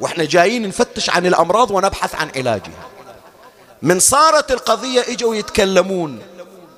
وإحنا 0.00 0.24
جايين 0.24 0.68
نفتش 0.68 1.10
عن 1.10 1.26
الأمراض 1.26 1.70
ونبحث 1.70 2.14
عن 2.14 2.30
علاجها. 2.36 2.86
من 3.82 4.00
صارت 4.00 4.50
القضية 4.50 5.00
إجوا 5.08 5.34
يتكلمون. 5.34 6.22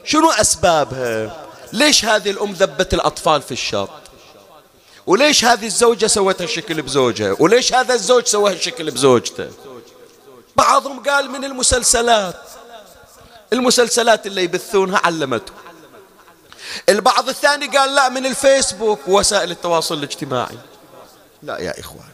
شنو 0.05 0.31
أسبابها؟ 0.31 1.47
ليش 1.73 2.05
هذه 2.05 2.31
الأم 2.31 2.53
ذبت 2.53 2.95
الأطفال 2.95 3.43
في 3.43 3.53
الشط 3.53 3.91
وليش 5.07 5.45
هذه 5.45 5.67
الزوجة 5.67 6.07
سوت 6.07 6.43
هالشكل 6.43 6.83
بزوجها؟ 6.83 7.37
وليش 7.39 7.75
هذا 7.75 7.95
الزوج 7.95 8.27
سوى 8.27 8.53
هالشكل 8.53 8.91
بزوجته؟ 8.91 9.51
بعضهم 10.57 11.03
قال 11.03 11.31
من 11.31 11.45
المسلسلات. 11.45 12.37
المسلسلات 13.53 14.27
اللي 14.27 14.45
يبثونها 14.45 15.01
علمته 15.05 15.53
البعض 16.89 17.29
الثاني 17.29 17.67
قال 17.67 17.95
لا 17.95 18.09
من 18.09 18.27
الفيسبوك 18.27 19.01
ووسائل 19.09 19.51
التواصل 19.51 19.99
الاجتماعي. 19.99 20.59
لا 21.43 21.59
يا 21.59 21.81
إخوان. 21.81 22.13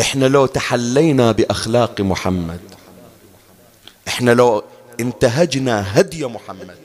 إحنا 0.00 0.26
لو 0.26 0.46
تحلينا 0.46 1.32
بأخلاق 1.32 2.00
محمد 2.00 2.60
إحنا 4.08 4.30
لو 4.30 4.64
انتهجنا 5.00 6.00
هدي 6.00 6.26
محمد 6.26 6.76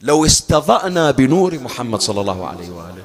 لو 0.00 0.26
استضأنا 0.26 1.10
بنور 1.10 1.58
محمد 1.58 2.00
صلى 2.00 2.20
الله 2.20 2.46
عليه 2.46 2.70
وآله 2.70 3.04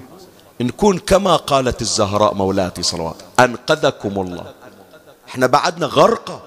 نكون 0.61 0.99
كما 0.99 1.35
قالت 1.35 1.81
الزهراء 1.81 2.33
مولاتي 2.33 2.83
صلوات 2.83 3.15
أنقذكم 3.39 4.21
الله. 4.21 4.53
إحنا 5.29 5.47
بعدنا 5.47 5.85
غرقة 5.85 6.41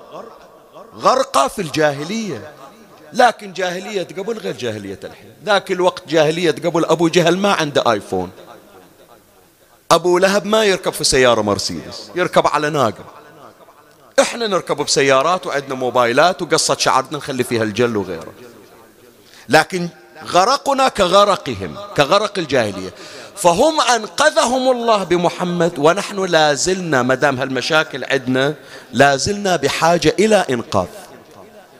غرقة 0.96 1.48
في 1.48 1.62
الجاهلية. 1.62 2.52
لكن 3.12 3.52
جاهلية 3.52 4.02
قبل 4.02 4.38
غير 4.38 4.56
جاهلية 4.56 5.00
الحين. 5.04 5.32
ذاك 5.44 5.72
الوقت 5.72 6.08
جاهلية 6.08 6.50
قبل 6.50 6.84
أبو 6.84 7.08
جهل 7.08 7.38
ما 7.38 7.52
عنده 7.52 7.92
آيفون. 7.92 8.30
أبو 9.90 10.18
لهب 10.18 10.46
ما 10.46 10.64
يركب 10.64 10.92
في 10.92 11.04
سيارة 11.04 11.42
مرسيدس 11.42 12.10
يركب 12.14 12.46
على 12.46 12.70
ناقة. 12.70 13.04
إحنا 14.22 14.46
نركب 14.46 14.76
بسيارات 14.76 15.46
وعندنا 15.46 15.74
موبايلات 15.74 16.42
وقصة 16.42 16.76
شعرنا 16.76 17.18
نخلي 17.18 17.44
فيها 17.44 17.62
الجل 17.62 17.96
وغيره. 17.96 18.32
لكن 19.48 19.88
غرقنا 20.24 20.88
كغرقهم 20.88 21.76
كغرق 21.96 22.38
الجاهلية. 22.38 22.94
فهم 23.36 23.80
أنقذهم 23.80 24.70
الله 24.70 25.04
بمحمد 25.04 25.78
ونحن 25.78 26.24
لازلنا 26.24 27.02
مدام 27.02 27.38
هالمشاكل 27.38 28.04
عندنا 28.04 28.54
لازلنا 28.92 29.56
بحاجة 29.56 30.14
إلى 30.18 30.44
إنقاذ. 30.50 30.86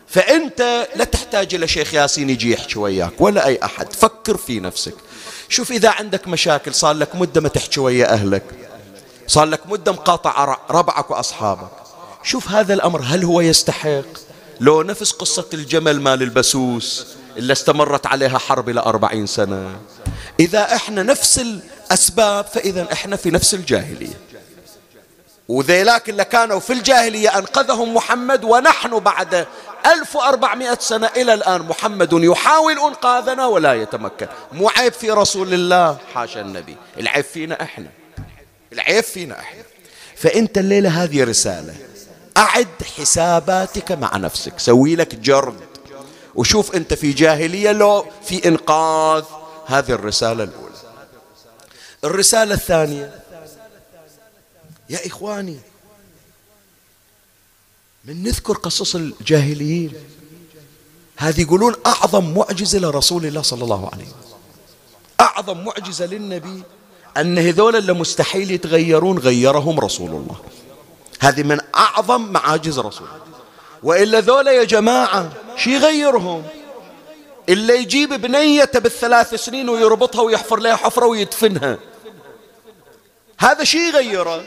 فأنت 0.09 0.88
لا 0.97 1.05
تحتاج 1.05 1.55
إلى 1.55 1.68
شيخ 1.68 1.95
ياسين 1.95 2.30
يجي 2.30 2.53
يحكي 2.53 2.78
وياك 2.78 3.20
ولا 3.20 3.47
أي 3.47 3.59
أحد. 3.64 3.93
فكر 3.93 4.36
في 4.36 4.61
نفسك. 4.61 4.95
شوف 5.49 5.70
إذا 5.70 5.90
عندك 5.90 6.28
مشاكل 6.28 6.74
صار 6.74 6.95
لك 6.95 7.16
مدة 7.16 7.40
ما 7.40 7.49
تحكي 7.49 7.80
ويا 7.80 8.12
أهلك. 8.12 8.43
صار 9.26 9.45
لك 9.45 9.61
مدة 9.66 9.93
مقاطع 9.93 10.57
ربعك 10.70 11.11
وأصحابك. 11.11 11.82
شوف 12.22 12.48
هذا 12.48 12.74
الأمر 12.74 13.02
هل 13.02 13.24
هو 13.24 13.40
يستحق؟ 13.40 14.04
لو 14.60 14.82
نفس 14.82 15.10
قصة 15.10 15.46
الجمل 15.54 16.00
مال 16.00 16.22
البسوس 16.22 17.06
اللي 17.36 17.52
استمرت 17.52 18.06
عليها 18.06 18.38
حرب 18.38 18.68
إلى 18.68 18.80
أربعين 18.80 19.26
سنة. 19.26 19.80
إذا 20.40 20.74
إحنا 20.74 21.02
نفس 21.02 21.38
الأسباب 21.38 22.44
فإذا 22.44 22.92
إحنا 22.92 23.16
في 23.16 23.30
نفس 23.30 23.54
الجاهلية. 23.54 24.20
وذيلاك 25.48 26.08
اللي 26.08 26.24
كانوا 26.24 26.60
في 26.60 26.72
الجاهلية 26.72 27.38
أنقذهم 27.38 27.94
محمد 27.94 28.44
ونحن 28.44 28.98
بعد 28.98 29.46
1400 29.86 30.78
سنة 30.80 31.06
إلى 31.16 31.34
الآن 31.34 31.62
محمد 31.62 32.12
يحاول 32.12 32.78
إنقاذنا 32.78 33.46
ولا 33.46 33.74
يتمكن. 33.74 34.26
مو 34.52 34.68
عيب 34.68 34.92
في 34.92 35.10
رسول 35.10 35.54
الله. 35.54 35.98
حاشا 36.14 36.40
النبي. 36.40 36.76
العيب 36.98 37.24
فينا 37.24 37.62
إحنا. 37.62 37.88
العيب 38.72 39.04
فينا 39.04 39.40
إحنا. 39.40 39.62
فأنت 40.16 40.58
الليلة 40.58 41.02
هذه 41.04 41.24
رسالة. 41.24 41.74
أعد 42.37 42.83
حساباتك 42.97 43.93
مع 43.93 44.16
نفسك. 44.16 44.59
سوي 44.59 44.97
لك 44.97 45.14
جرد. 45.14 45.61
وشوف 46.35 46.76
أنت 46.76 46.95
في 46.95 47.12
جاهلية 47.12 47.72
لو 47.72 48.07
في 48.24 48.49
إنقاذ 48.49 49.24
هذه 49.66 49.91
الرسالة 49.91 50.45
الأولى. 50.45 50.72
الرسالة 52.05 52.55
الثانية. 52.55 53.22
يا 54.91 55.07
إخواني 55.07 55.59
من 58.05 58.22
نذكر 58.22 58.53
قصص 58.53 58.95
الجاهليين. 58.95 59.93
هذه 61.16 61.41
يقولون 61.41 61.74
أعظم 61.87 62.35
معجزة 62.35 62.78
لرسول 62.78 63.26
الله 63.26 63.43
صلى 63.43 63.64
الله 63.64 63.91
عليه 63.93 64.05
وسلم. 64.05 64.39
أعظم 65.20 65.64
معجزة 65.64 66.07
للنبي 66.07 66.62
أن 67.16 67.39
هذول 67.39 67.76
اللي 67.76 67.93
مستحيل 67.93 68.51
يتغيرون 68.51 69.18
غيرهم 69.18 69.80
رسول 69.80 70.11
الله. 70.11 70.37
هذه 71.22 71.42
من 71.42 71.60
أعظم 71.76 72.32
معاجز 72.32 72.78
رسول 72.78 73.08
وإلا 73.82 74.20
ذولا 74.20 74.52
يا 74.52 74.64
جماعة 74.64 75.30
شي 75.56 75.74
يغيرهم؟ 75.74 76.42
اللي 77.48 77.78
يجيب 77.78 78.12
بنيته 78.12 78.78
بالثلاث 78.78 79.34
سنين 79.34 79.68
ويربطها 79.68 80.22
ويحفر 80.22 80.58
لها 80.58 80.76
حفرة 80.76 81.06
ويدفنها. 81.06 81.78
هذا 83.38 83.64
شي 83.64 83.88
يغيره؟ 83.88 84.44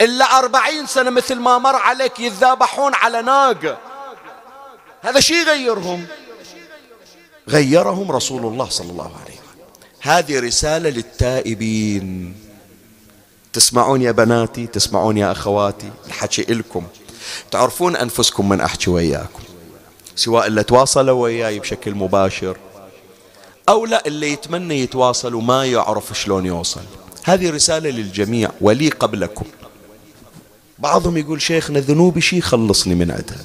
إلا 0.00 0.38
أربعين 0.38 0.86
سنة 0.86 1.10
مثل 1.10 1.34
ما 1.34 1.58
مر 1.58 1.76
عليك 1.76 2.20
يذابحون 2.20 2.94
على 2.94 3.22
ناقة 3.22 3.78
هذا 5.02 5.20
شي 5.20 5.34
يغيرهم؟ 5.34 6.06
غيرهم 7.48 8.12
رسول 8.12 8.46
الله 8.46 8.68
صلى 8.68 8.90
الله 8.90 9.12
عليه 9.24 9.34
وسلم. 9.34 9.44
هذه 10.00 10.40
رسالة 10.40 10.90
للتائبين. 10.90 12.43
تسمعون 13.54 14.02
يا 14.02 14.12
بناتي 14.12 14.66
تسمعون 14.66 15.16
يا 15.16 15.32
أخواتي 15.32 15.90
الحكي 16.06 16.52
إلكم. 16.52 16.82
تعرفون 17.50 17.96
أنفسكم 17.96 18.48
من 18.48 18.60
أحكي 18.60 18.90
وياكم 18.90 19.42
سواء 20.16 20.46
اللي 20.46 20.62
تواصلوا 20.62 21.22
وياي 21.22 21.58
بشكل 21.58 21.94
مباشر 21.94 22.56
أو 23.68 23.86
لا 23.86 24.06
اللي 24.06 24.32
يتمنى 24.32 24.80
يتواصل 24.80 25.34
وما 25.34 25.64
يعرف 25.64 26.18
شلون 26.18 26.46
يوصل. 26.46 26.80
هذه 27.24 27.50
رسالة 27.50 27.90
للجميع 27.90 28.50
ولي 28.60 28.88
قبلكم. 28.88 29.46
بعضهم 30.78 31.16
يقول 31.16 31.42
شيخنا 31.42 31.80
ذنوبي 31.80 32.20
شي 32.20 32.40
خلصني 32.40 32.94
من 32.94 33.10
عدها. 33.10 33.44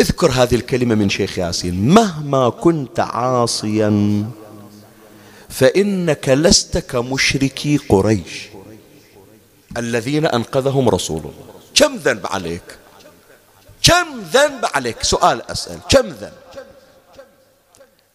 اذكر 0.00 0.30
هذه 0.30 0.54
الكلمة 0.54 0.94
من 0.94 1.10
شيخ 1.10 1.38
ياسين. 1.38 1.88
مهما 1.88 2.48
كنت 2.48 3.00
عاصيا 3.00 4.24
فإنك 5.48 6.28
لست 6.28 6.78
كمشركي 6.78 7.76
قريش. 7.76 8.49
الذين 9.76 10.26
أنقذهم 10.26 10.88
رسول 10.88 11.20
الله. 11.20 11.54
كم 11.74 11.96
ذنب 11.96 12.26
عليك؟ 12.26 12.78
كم 13.82 14.20
ذنب 14.20 14.66
عليك؟ 14.74 15.02
سؤال 15.02 15.50
أسأل. 15.50 15.78
كم 15.88 16.08
ذنب؟ 16.08 16.32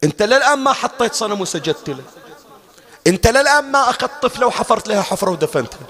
أنت 0.04 0.22
للآن 0.22 0.60
ما 0.60 0.74
حطيت 0.74 1.14
صنم 1.14 1.42
وسجدت 1.42 1.90
له. 1.90 2.04
أنت 3.08 3.28
للآن 3.28 3.72
ما 3.72 3.90
أخذت 3.90 4.12
طفلة 4.22 4.48
وحفرت 4.48 4.88
لها 4.88 5.02
حفرة 5.02 5.32
ودفنتها 5.32 5.88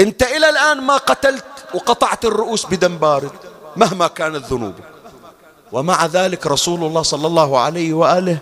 أنت 0.00 0.22
إلى 0.22 0.48
الآن 0.48 0.80
ما 0.80 0.96
قتلت 0.96 1.44
وقطعت 1.74 2.24
الرؤوس 2.24 2.66
بدم 2.66 2.98
بارد 2.98 3.32
مهما 3.76 4.06
كانت 4.06 4.44
ذنوبك. 4.44 4.84
ومع 5.72 6.06
ذلك 6.06 6.46
رسول 6.46 6.84
الله 6.84 7.02
صلى 7.02 7.26
الله 7.26 7.58
عليه 7.58 7.92
وآله 7.94 8.38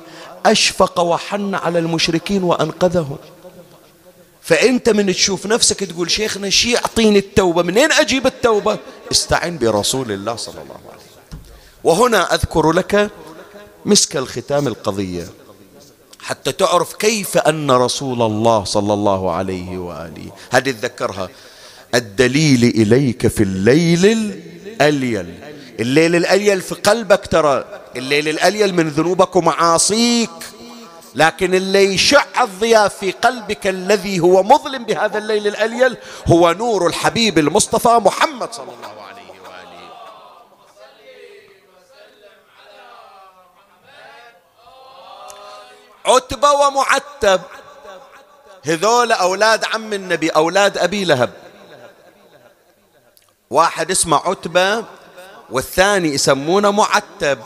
أشفق 0.46 1.00
وحن 1.00 1.55
على 1.55 1.78
المشركين 1.78 2.42
وأنقذهم. 2.42 3.18
فأنت 4.45 4.88
من 4.88 5.07
تشوف 5.07 5.47
نفسك 5.47 5.84
تقول 5.84 6.11
شيخنا 6.11 6.51
شي 6.51 6.72
يعطيني 6.72 7.18
التوبة؟ 7.18 7.62
منين 7.62 7.92
أجيب 7.92 8.26
التوبة؟ 8.26 8.78
استعن 9.12 9.59
برسول 9.59 10.12
الله 10.12 10.36
صلى 10.36 10.62
الله 10.62 10.74
عليه 10.74 10.99
وسلم. 10.99 11.40
وهنا 11.84 12.34
أذكر 12.34 12.72
لك 12.72 13.11
مسك 13.84 14.16
الختام 14.16 14.66
القضية. 14.66 15.26
حتى 16.22 16.53
تعرف 16.53 16.95
كيف 16.95 17.38
أن 17.38 17.70
رسول 17.70 18.22
الله 18.22 18.64
صلى 18.64 18.95
الله 18.95 19.30
عليه 19.32 19.78
وآله 19.78 20.30
هذه 20.51 20.70
تذكرها. 20.70 21.28
الدليل 21.95 22.64
إليك 22.64 23.26
في 23.26 23.42
الليل 23.42 24.05
الأليل. 24.05 25.34
الليل 25.80 26.16
الأليل 26.16 26.61
في 26.61 26.74
قلبك 26.74 27.26
ترى. 27.26 27.64
الليل 27.97 28.28
الأليل 28.28 28.74
من 28.74 28.88
ذنوبك 28.88 29.36
ومعاصيك. 29.36 30.30
لكن 31.14 31.54
اللي 31.54 31.94
يشع 31.94 32.24
الضياء 32.40 32.88
في 32.88 33.10
قلبك 33.10 33.66
الذي 33.66 34.20
هو 34.20 34.42
مظلم 34.42 34.84
بهذا 34.84 35.18
الليل 35.18 35.46
الأليل 35.46 35.96
هو 36.26 36.52
نور 36.52 36.86
الحبيب 36.86 37.38
المصطفى 37.38 37.88
محمد 37.88 38.52
صلى 38.52 38.64
الله 38.72 39.02
عليه 39.02 39.30
وآله. 39.30 39.90
عتبة 46.06 46.52
ومعتب. 46.52 47.40
هذول 48.64 49.12
أولاد 49.12 49.64
عم 49.64 49.92
النبي 49.92 50.28
أولاد 50.28 50.78
أبي 50.78 51.04
لهب. 51.04 51.32
واحد 53.50 53.90
اسمه 53.90 54.16
عتبة 54.16 54.84
والثاني 55.50 56.08
يسمونه 56.08 56.70
معتب. 56.70 57.38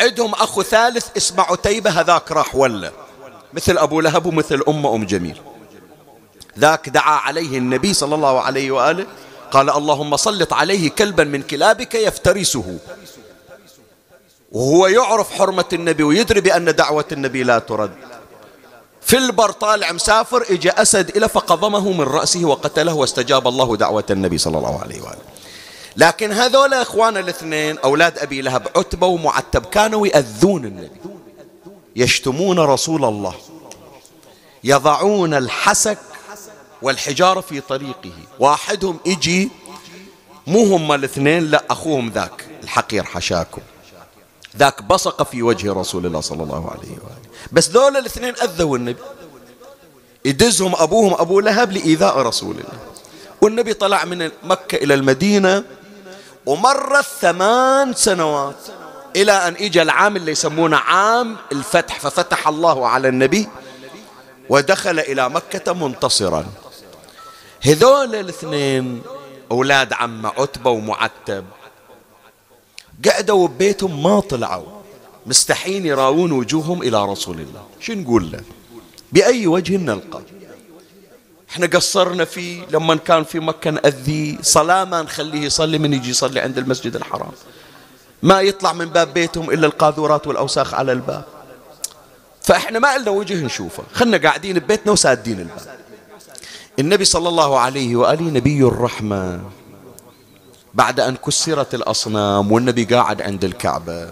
عندهم 0.00 0.34
أخو 0.34 0.62
ثالث 0.62 1.06
اسمه 1.16 1.42
عتيبة 1.42 1.90
هذاك 1.90 2.32
راح 2.32 2.54
ولا. 2.56 2.92
مثل 3.52 3.78
أبو 3.78 4.00
لهب 4.00 4.26
ومثل 4.26 4.62
أمه 4.68 4.94
أم 4.94 5.04
جميل. 5.04 5.40
ذاك 6.58 6.88
دعا 6.88 7.16
عليه 7.16 7.58
النبي 7.58 7.94
صلى 7.94 8.14
الله 8.14 8.40
عليه 8.40 8.70
وآله 8.70 9.06
قال 9.50 9.70
اللهم 9.70 10.16
سلط 10.16 10.52
عليه 10.52 10.90
كلبا 10.90 11.24
من 11.24 11.42
كلابك 11.42 11.94
يفترسه. 11.94 12.78
وهو 14.52 14.86
يعرف 14.86 15.32
حرمة 15.32 15.64
النبي 15.72 16.02
ويدري 16.02 16.40
بأن 16.40 16.74
دعوة 16.74 17.04
النبي 17.12 17.42
لا 17.42 17.58
ترد. 17.58 17.90
في 19.00 19.16
البر 19.16 19.50
طالع 19.50 19.92
مسافر 19.92 20.44
اجى 20.50 20.70
أسد 20.70 21.16
إلى 21.16 21.28
فقضمه 21.28 21.92
من 21.92 22.00
رأسه 22.00 22.44
وقتله 22.44 22.94
واستجاب 22.94 23.48
الله 23.48 23.76
دعوة 23.76 24.04
النبي 24.10 24.38
صلى 24.38 24.58
الله 24.58 24.80
عليه 24.80 25.00
وآله. 25.00 25.39
لكن 25.96 26.32
هذول 26.32 26.74
إخوان 26.74 27.16
الاثنين 27.16 27.78
أولاد 27.78 28.18
أبي 28.18 28.42
لهب 28.42 28.68
عتبة 28.76 29.06
ومعتب 29.06 29.66
كانوا 29.66 30.06
يأذون 30.06 30.64
النبي. 30.64 31.00
يشتمون 31.96 32.58
رسول 32.58 33.04
الله. 33.04 33.34
يضعون 34.64 35.34
الحسك 35.34 35.98
والحجاره 36.82 37.40
في 37.40 37.60
طريقه. 37.60 38.12
واحدهم 38.38 38.98
أجي 39.06 39.50
مو 40.46 40.76
هم 40.76 40.92
الاثنين 40.92 41.50
لا 41.50 41.64
أخوهم 41.70 42.10
ذاك 42.10 42.46
الحقير 42.62 43.04
حشاكم. 43.04 43.62
ذاك 44.56 44.82
بصق 44.82 45.22
في 45.22 45.42
وجه 45.42 45.72
رسول 45.72 46.06
الله 46.06 46.20
صلى 46.20 46.42
الله 46.42 46.70
عليه 46.70 46.90
وآله. 46.90 47.30
بس 47.52 47.70
ذول 47.70 47.96
الاثنين 47.96 48.34
أذوا 48.42 48.76
النبي. 48.76 49.00
يدزهم 50.24 50.74
أبوهم 50.76 51.14
أبو 51.14 51.40
لهب 51.40 51.72
لإيذاء 51.72 52.18
رسول 52.18 52.50
الله. 52.50 52.78
والنبي 53.42 53.74
طلع 53.74 54.04
من 54.04 54.30
مكة 54.42 54.76
إلى 54.76 54.94
المدينة 54.94 55.64
ومرت 56.46 57.04
ثمان 57.20 57.94
سنوات 57.94 58.56
إلى 59.16 59.32
أن 59.32 59.54
إجا 59.54 59.82
العام 59.82 60.16
اللي 60.16 60.32
يسمونه 60.32 60.76
عام 60.76 61.36
الفتح 61.52 62.00
ففتح 62.00 62.48
الله 62.48 62.88
على 62.88 63.08
النبي 63.08 63.48
ودخل 64.48 64.98
إلى 64.98 65.28
مكة 65.28 65.72
منتصرا. 65.72 66.46
هذول 67.62 68.14
الاثنين 68.14 69.02
أولاد 69.50 69.92
عم 69.92 70.26
عتبة 70.26 70.70
ومعتب. 70.70 71.44
قعدوا 73.08 73.48
ببيتهم 73.48 74.02
ما 74.02 74.20
طلعوا. 74.20 74.80
مستحين 75.26 75.86
يراون 75.86 76.32
وجوههم 76.32 76.82
إلى 76.82 77.04
رسول 77.04 77.40
الله. 77.40 77.64
شو 77.80 77.92
نقول 77.92 78.32
له؟ 78.32 78.40
بأي 79.12 79.46
وجه 79.46 79.76
نلقى؟ 79.76 80.22
إحنا 81.50 81.66
قصرنا 81.66 82.24
فيه 82.24 82.66
لما 82.70 82.94
كان 82.94 83.24
في 83.24 83.40
مكة 83.40 83.70
نأذيه 83.70 84.36
صلاة 84.42 84.84
ما 84.84 85.02
نخليه 85.02 85.40
يصلي 85.40 85.78
من 85.78 85.92
يجي 85.92 86.10
يصلي 86.10 86.40
عند 86.40 86.58
المسجد 86.58 86.96
الحرام. 86.96 87.32
ما 88.22 88.40
يطلع 88.40 88.72
من 88.72 88.84
باب 88.86 89.14
بيتهم 89.14 89.50
إلا 89.50 89.66
القاذورات 89.66 90.26
والأوساخ 90.26 90.74
على 90.74 90.92
الباب. 90.92 91.24
فإحنا 92.42 92.78
ما 92.78 92.98
لنا 92.98 93.10
وجه 93.10 93.44
نشوفه. 93.44 93.82
خلنا 93.92 94.16
قاعدين 94.16 94.58
ببيتنا 94.58 94.92
وسادين 94.92 95.40
الباب. 95.40 95.78
النبي 96.78 97.04
صلى 97.04 97.28
الله 97.28 97.58
عليه 97.58 97.96
وآله 97.96 98.30
نبي 98.30 98.62
الرحمة. 98.62 99.40
بعد 100.74 101.00
أن 101.00 101.16
كسرت 101.16 101.74
الأصنام 101.74 102.52
والنبي 102.52 102.84
قاعد 102.84 103.22
عند 103.22 103.44
الكعبة. 103.44 104.10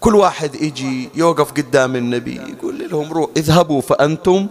كل 0.00 0.14
واحد 0.14 0.54
يجي 0.54 1.10
يوقف 1.14 1.52
قدام 1.52 1.96
النبي 1.96 2.36
يقول 2.36 2.88
لهم 2.90 3.12
روح 3.12 3.30
اذهبوا 3.36 3.80
فأنتم 3.80 4.48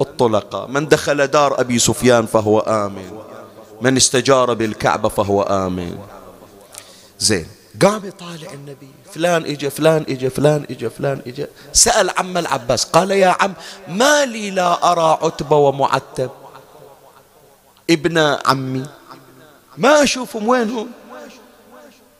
الطلقاء 0.00 0.66
من 0.66 0.88
دخل 0.88 1.26
دار 1.26 1.60
أبي 1.60 1.78
سفيان 1.78 2.26
فهو 2.26 2.60
آمن. 2.60 3.10
من 3.80 3.96
استجار 3.96 4.54
بالكعبة 4.54 5.08
فهو 5.08 5.42
آمن. 5.42 5.98
زين. 7.18 7.46
قام 7.82 8.04
يطالع 8.04 8.52
النبي. 8.52 8.88
فلان 9.14 9.44
اجى 9.44 9.70
فلان 9.70 10.04
اجى 10.08 10.30
فلان 10.30 10.66
اجى 10.70 10.90
فلان 10.90 11.22
اجى 11.26 11.46
سأل 11.72 12.10
عم 12.18 12.38
العباس. 12.38 12.84
قال 12.84 13.10
يا 13.10 13.36
عم 13.40 13.52
ما 13.88 14.24
لي 14.24 14.50
لا 14.50 14.92
أرى 14.92 15.18
عتبة 15.22 15.56
ومعتب. 15.56 16.30
ابن 17.90 18.18
عمي. 18.46 18.86
ما 19.78 20.02
أشوفهم. 20.02 20.48
وينهم 20.48 20.88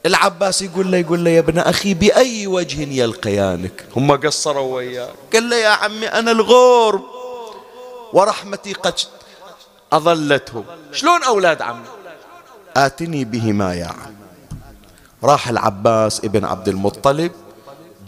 العباس 0.07 0.63
يقول 0.63 0.93
له 0.93 0.99
يقول 0.99 1.25
له 1.25 1.31
يا 1.31 1.39
ابن 1.39 1.59
أخي 1.59 1.95
بأي 1.95 2.47
وجه 2.47 2.93
يلقيانك؟ 3.03 3.85
هم 3.97 4.13
قصروا 4.13 4.77
وياك 4.77 5.11
قال 5.33 5.51
له 5.51 5.57
يا 5.57 5.69
عمي 5.69 6.07
أنا 6.07 6.31
الغرب. 6.31 7.18
ورحمتي 8.13 8.73
قد 8.73 8.95
أظلتهم 9.93 10.65
شلون 10.93 11.23
أولاد 11.23 11.63
عمي؟ 11.63 11.85
آتني 12.77 13.25
بهما 13.25 13.75
يا 13.75 13.87
عم. 13.87 14.15
راح 15.25 15.49
العباس 15.49 16.21
ابن 16.25 16.45
عبد 16.45 16.69
المطلب 16.69 17.33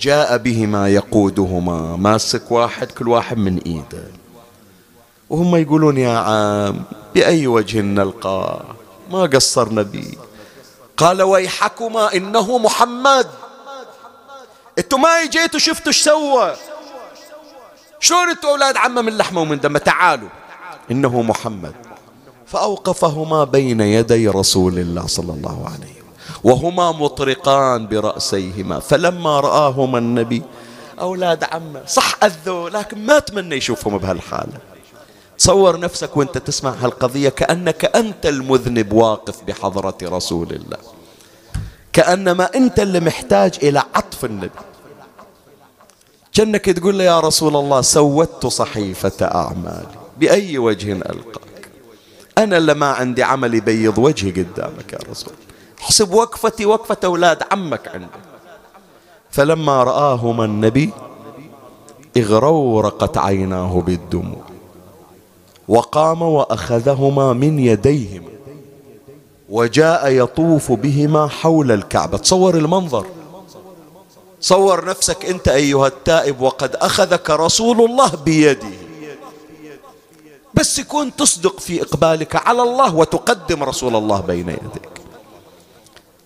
جاء 0.01 0.37
بهما 0.37 0.89
يقودهما. 0.89 1.97
ماسك 1.97 2.51
واحد 2.51 2.91
كل 2.91 3.09
واحد 3.09 3.37
من 3.37 3.59
إيده. 3.59 4.05
وهم 5.31 5.57
يقولون 5.57 5.97
يا 5.97 6.19
عم 6.19 6.83
بأي 7.15 7.47
وجه 7.47 7.81
نلقاه 7.81 8.65
ما 9.11 9.23
قصرنا 9.23 9.83
به. 9.83 10.13
قال 10.97 11.23
ويحكما 11.23 12.15
إنه 12.15 12.59
محمد. 12.59 13.27
إنتوا 14.79 14.99
ما 14.99 15.25
جيتوا 15.25 15.61
شفتوا 15.61 15.87
إيش 15.87 16.03
سوى؟ 16.03 16.57
شلون 18.01 18.29
أنتوا 18.29 18.51
أولاد 18.51 18.77
عمه 18.77 19.03
من 19.03 19.17
لحمه 19.17 19.41
ومن 19.41 19.61
دمه 19.61 19.79
تعالوا. 19.79 20.29
إنه 20.91 21.23
محمد. 21.23 21.73
فأوقفهما 22.47 23.45
بين 23.45 23.81
يدي 23.81 24.29
رسول 24.29 24.79
الله 24.79 25.07
صلى 25.07 25.33
الله 25.33 25.65
عليه 25.65 25.77
وسلم. 25.77 26.45
وهما 26.45 26.93
مطرقان 26.93 27.87
برأسيهما. 27.87 28.81
فلما 28.81 29.41
رآهما 29.41 29.99
النبي 29.99 30.43
أولاد 31.01 31.45
عمه 31.45 31.83
صح 31.87 32.25
أذوا 32.25 32.71
لكن 32.71 33.07
ما 33.07 33.19
تمنى 33.19 33.57
يشوفهم 33.57 33.99
بهالحالة. 33.99 34.59
تصور 35.39 35.81
نفسك 35.81 36.17
وأنت 36.17 36.39
تسمع 36.39 36.71
هالقضية 36.71 37.29
كأنك 37.29 37.85
أنت 37.85 38.27
المذنب 38.27 38.93
واقف 38.93 39.43
بحضرة 39.45 39.99
رسول 40.03 40.53
الله. 40.53 40.79
كأنما 41.93 42.51
أنت 42.55 42.81
اللي 42.81 43.01
محتاج 43.01 43.59
إلى 43.63 43.83
عطف 43.95 44.25
النبي. 44.25 44.70
كأنك 46.41 46.65
تقول 46.65 46.99
له 46.99 47.05
يا 47.05 47.21
رسول 47.21 47.57
الله 47.57 47.81
سودت 47.81 48.47
صحيفة 48.47 49.27
أعمالي 49.27 49.87
بأي 50.19 50.59
وجه 50.59 50.93
ألقاك. 50.93 51.69
أنا 52.39 52.57
اللي 52.57 52.75
ما 52.75 52.87
عندي 52.87 53.23
عمل 53.23 53.55
يبيض 53.55 53.99
وجهي 53.99 54.31
قدامك 54.31 54.93
يا 54.93 54.99
رسول. 55.11 55.33
احسب 55.81 56.15
وقفتي 56.15 56.67
وقفة 56.67 56.97
أولاد 57.05 57.43
عمك 57.53 57.89
عندك 57.89 58.09
فلما 59.31 59.85
رآهما 59.85 60.45
النبي 60.45 60.91
اغرورقت 62.17 63.19
عيناه 63.19 63.81
بالدموع. 63.87 64.45
وقام 65.69 66.23
وأخذهما 66.23 67.33
من 67.33 67.59
يديهما. 67.59 68.31
وجاء 69.51 70.09
يطوف 70.09 70.73
بهما 70.73 71.27
حول 71.27 71.73
الكعبة. 71.73 72.19
تصور 72.19 72.55
المنظر. 72.55 73.07
صور 74.41 74.85
نفسك 74.85 75.25
أنت 75.25 75.49
أيها 75.49 75.87
التائب 75.87 76.41
وقد 76.41 76.77
أخذك 76.77 77.31
رسول 77.31 77.81
الله 77.91 78.09
بيده. 78.25 78.69
بس 80.55 80.79
يكون 80.79 81.17
تصدق 81.17 81.61
في 81.61 81.83
إقبالك 81.83 82.37
على 82.37 82.63
الله 82.63 82.95
وتقدم 82.95 83.63
رسول 83.63 83.97
الله 83.97 84.21
بين 84.21 84.49
يديك. 84.49 84.91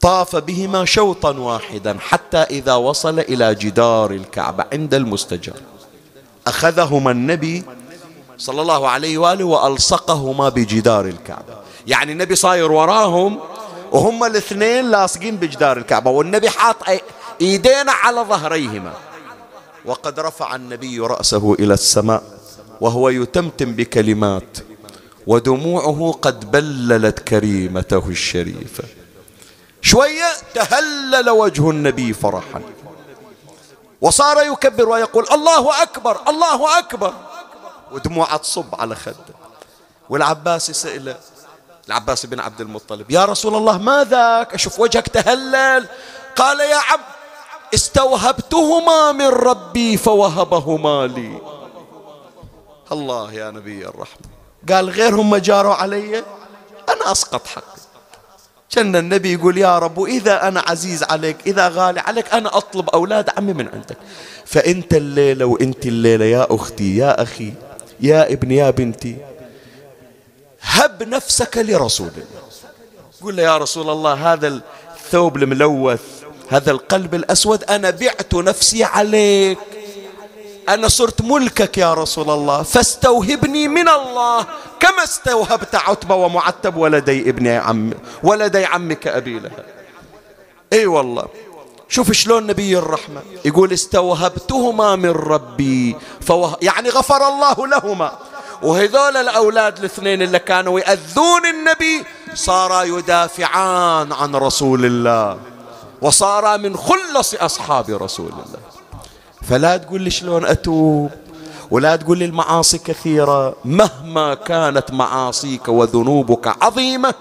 طاف 0.00 0.36
بهما 0.36 0.84
شوطا 0.84 1.30
واحدا 1.38 1.96
حتى 2.00 2.36
إذا 2.38 2.74
وصل 2.74 3.18
إلى 3.18 3.54
جدار 3.54 4.10
الكعبة 4.10 4.64
عند 4.72 4.94
المستجر 4.94 5.56
أخذهما 6.46 7.10
النبي 7.10 7.64
صلى 8.38 8.62
الله 8.62 8.88
عليه 8.88 9.18
وآله 9.18 9.44
وألصقهما 9.44 10.48
بجدار 10.48 11.06
الكعبة. 11.06 11.54
يعني 11.86 12.12
النبي 12.12 12.34
صاير 12.34 12.72
وراهم 12.72 13.38
وهم 13.92 14.24
الاثنين 14.24 14.90
لاصقين 14.90 15.36
بجدار 15.36 15.76
الكعبة 15.76 16.10
والنبي 16.10 16.50
حاط 16.50 16.76
إيدينا 17.40 17.92
على 17.92 18.20
ظهريهما. 18.20 18.92
وقد 19.84 20.20
رفع 20.20 20.54
النبي 20.54 21.00
رأسه 21.00 21.54
إلى 21.54 21.74
السماء 21.74 22.22
وهو 22.80 23.08
يتمتم 23.08 23.72
بكلمات 23.72 24.58
ودموعه 25.26 26.18
قد 26.22 26.50
بللت 26.50 27.18
كريمته 27.18 28.08
الشريفة. 28.08 28.84
شوية 29.82 30.32
تهلل 30.54 31.30
وجه 31.30 31.70
النبي 31.70 32.12
فرحا. 32.12 32.62
وصار 34.00 34.42
يكبر 34.42 34.88
ويقول 34.88 35.26
الله 35.32 35.82
أكبر 35.82 36.20
الله 36.28 36.78
أكبر. 36.78 37.14
ودموعه 37.92 38.36
تصب 38.36 38.74
على 38.74 38.94
خده. 38.94 39.34
والعباس 40.08 40.70
سئل 40.70 41.14
العباس 41.88 42.26
بن 42.26 42.40
عبد 42.40 42.60
المطلب 42.60 43.10
يا 43.10 43.24
رسول 43.24 43.54
الله 43.54 43.78
ما 43.78 44.04
ذاك؟ 44.04 44.54
أشوف 44.54 44.80
وجهك 44.80 45.08
تهلل. 45.08 45.86
قال 46.36 46.60
يا 46.60 46.76
عم 46.76 47.00
استوهبتهما 47.74 49.12
من 49.12 49.26
ربي 49.26 49.96
فوهبهما 49.96 51.06
لي. 51.06 51.38
الله 52.92 53.32
يا 53.32 53.50
نبي 53.50 53.86
الرحمة. 53.86 54.26
قال 54.68 54.90
غيرهم 54.90 55.30
ما 55.30 55.38
جاروا 55.38 55.74
علي؟ 55.74 56.18
أنا 56.88 57.12
أسقط 57.12 57.46
حقي. 57.46 57.80
كان 58.70 58.96
النبي 58.96 59.32
يقول 59.32 59.58
يا 59.58 59.78
رب 59.78 60.02
إذا 60.02 60.48
أنا 60.48 60.62
عزيز 60.66 61.02
عليك 61.02 61.36
إذا 61.46 61.68
غالي 61.68 62.00
عليك 62.00 62.34
أنا 62.34 62.56
أطلب 62.56 62.88
أولاد 62.90 63.30
عمي 63.36 63.52
من 63.52 63.68
عندك. 63.68 63.96
فأنت 64.44 64.94
الليلة 64.94 65.44
وأنت 65.44 65.86
الليلة 65.86 66.24
يا 66.24 66.46
أختي 66.50 66.96
يا 66.96 67.22
أخي 67.22 67.52
يا 68.00 68.32
ابني 68.32 68.56
يا 68.56 68.70
بنتي 68.70 69.16
هب 70.60 71.02
نفسك 71.02 71.58
لرسول 71.58 72.08
الله 72.08 72.42
قل 73.22 73.36
له 73.36 73.42
يا 73.42 73.56
رسول 73.58 73.90
الله 73.90 74.32
هذا 74.32 74.60
الثوب 74.96 75.36
الملوث 75.36 76.23
هذا 76.48 76.70
القلب 76.70 77.14
الأسود 77.14 77.64
أنا 77.64 77.90
بعت 77.90 78.34
نفسي 78.34 78.84
عليك. 78.84 79.58
أنا 80.68 80.88
صرت 80.88 81.22
ملكك 81.22 81.78
يا 81.78 81.94
رسول 81.94 82.30
الله 82.30 82.62
فاستوهبني 82.62 83.68
من 83.68 83.88
الله. 83.88 84.46
كما 84.80 85.04
استوهبت 85.04 85.74
عتبة 85.74 86.14
ومعتب 86.14 86.76
ولدي 86.76 87.30
ابن 87.30 87.46
عم 87.46 87.92
ولدي 88.22 88.64
عمك 88.64 89.06
أبي 89.06 89.38
لهب. 89.38 89.64
أي 90.72 90.86
والله. 90.86 91.26
شوف 91.88 92.12
شلون 92.12 92.46
نبي 92.46 92.78
الرحمة. 92.78 93.22
يقول 93.44 93.72
استوهبتهما 93.72 94.96
من 94.96 95.10
ربي 95.10 95.96
فوه 96.20 96.56
يعني 96.62 96.88
غفر 96.88 97.28
الله 97.28 97.66
لهما. 97.66 98.18
وهذول 98.62 99.16
الأولاد 99.16 99.78
الاثنين 99.78 100.22
اللي 100.22 100.38
كانوا 100.38 100.80
يأذون 100.80 101.46
النبي 101.46 102.04
صارا 102.34 102.82
يدافعان 102.82 104.12
عن 104.12 104.36
رسول 104.36 104.84
الله. 104.84 105.38
وصارا 106.04 106.56
من 106.56 106.76
خلص 106.76 107.34
أصحاب 107.34 107.90
رسول 107.90 108.32
الله. 108.32 108.60
فلا 109.42 109.76
تقول 109.76 110.00
لي 110.02 110.10
شلون 110.10 110.44
أتوب 110.44 111.10
ولا 111.70 111.96
تقول 111.96 112.18
لي 112.18 112.24
المعاصي 112.24 112.78
كثيرة. 112.78 113.56
مهما 113.64 114.34
كانت 114.34 114.90
معاصيك 114.90 115.68
وذنوبك 115.68 116.62
عظيمة 116.62 117.14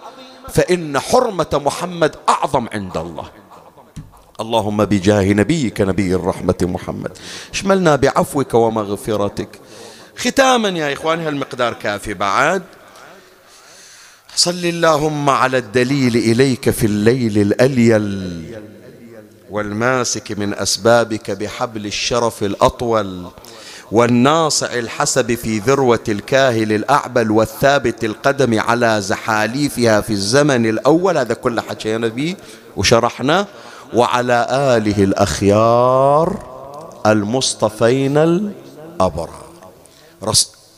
فإن 0.49 0.99
حرمة 0.99 1.47
محمد 1.53 2.15
أعظم 2.29 2.67
عند 2.73 2.97
الله. 2.97 3.25
اللهم 4.39 4.85
بجاه 4.85 5.33
نبيك 5.33 5.81
نبي 5.81 6.15
الرحمة 6.15 6.55
محمد. 6.61 7.17
اشملنا 7.53 7.95
بعفوك 7.95 8.53
ومغفرتك. 8.53 9.49
ختاما 10.17 10.69
يا 10.69 10.93
إخواني 10.93 11.27
هالمقدار 11.27 11.73
كافي 11.73 12.13
بعد. 12.13 12.63
صل 14.35 14.65
اللهم 14.65 15.29
على 15.29 15.57
الدليل 15.57 16.15
إليك 16.15 16.69
في 16.69 16.85
الليل 16.85 17.37
الأليل 17.37 18.55
والماسك 19.49 20.31
من 20.31 20.53
أسبابك 20.53 21.31
بحبل 21.31 21.85
الشرف 21.85 22.43
الأطول 22.43 23.27
والناصع 23.91 24.73
الحسب 24.73 25.35
في 25.35 25.59
ذروة 25.59 26.03
الكاهل 26.09 26.73
الأعبل 26.73 27.31
والثابت 27.31 28.03
القدم 28.03 28.59
على 28.59 29.01
زحاليفها 29.01 30.01
في 30.01 30.13
الزمن 30.13 30.65
الأول. 30.65 31.17
هذا 31.17 31.33
كل 31.33 31.61
حكينا 31.61 32.07
به 32.07 32.35
وشرحنا. 32.77 33.47
وعلى 33.93 34.47
آله 34.49 35.03
الأخيار 35.03 36.43
المصطفين 37.05 38.17
الأبرار. 38.17 39.43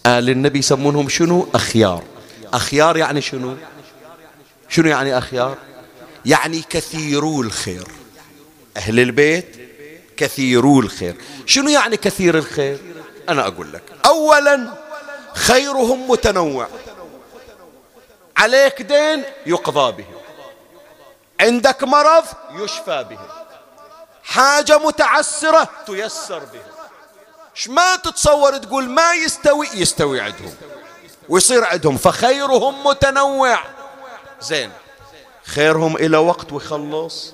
آل 0.06 0.30
النبي 0.30 0.60
يسمونهم 0.60 1.10
شنو؟ 1.10 1.48
أخيار. 1.56 2.04
أخيار 2.56 2.98
يعني 2.98 3.22
شنو؟ 3.22 3.58
شنو 4.70 4.90
يعني 4.90 5.18
أخيار؟ 5.18 5.58
يعني 6.26 6.64
كثيرو 6.70 7.42
الخير. 7.42 7.88
أهل 8.78 9.00
البيت 9.00 9.56
كثيرو 10.18 10.80
الخير. 10.80 11.16
شنو 11.46 11.70
يعني 11.70 11.98
كثير 11.98 12.38
الخير؟ 12.38 12.80
أنا 13.30 13.48
أقول 13.48 13.74
لك. 13.74 13.84
أولا 14.06 14.74
خيرهم 15.36 16.12
متنوع. 16.12 16.68
عليك 18.38 18.82
دين 18.82 19.24
يقضى 19.46 19.92
به. 19.92 20.06
عندك 21.42 21.84
مرض 21.84 22.26
يشفى 22.52 23.06
به. 23.10 23.20
حاجة 24.24 24.78
متعسرة 24.78 25.70
تيسر 25.86 26.40
به. 26.40 26.62
ما 27.68 27.96
تتصور 27.96 28.58
تقول 28.58 28.90
ما 28.90 29.14
يستوي؟ 29.14 29.68
يستوي 29.74 30.22
عندهم. 30.22 30.56
ويصير 31.30 31.64
عندهم. 31.64 31.98
فخيرهم 31.98 32.88
متنوع. 32.88 33.60
زين. 34.42 34.72
خيرهم 35.46 35.96
إلى 35.98 36.18
وقت 36.18 36.54
ويخلص. 36.54 37.34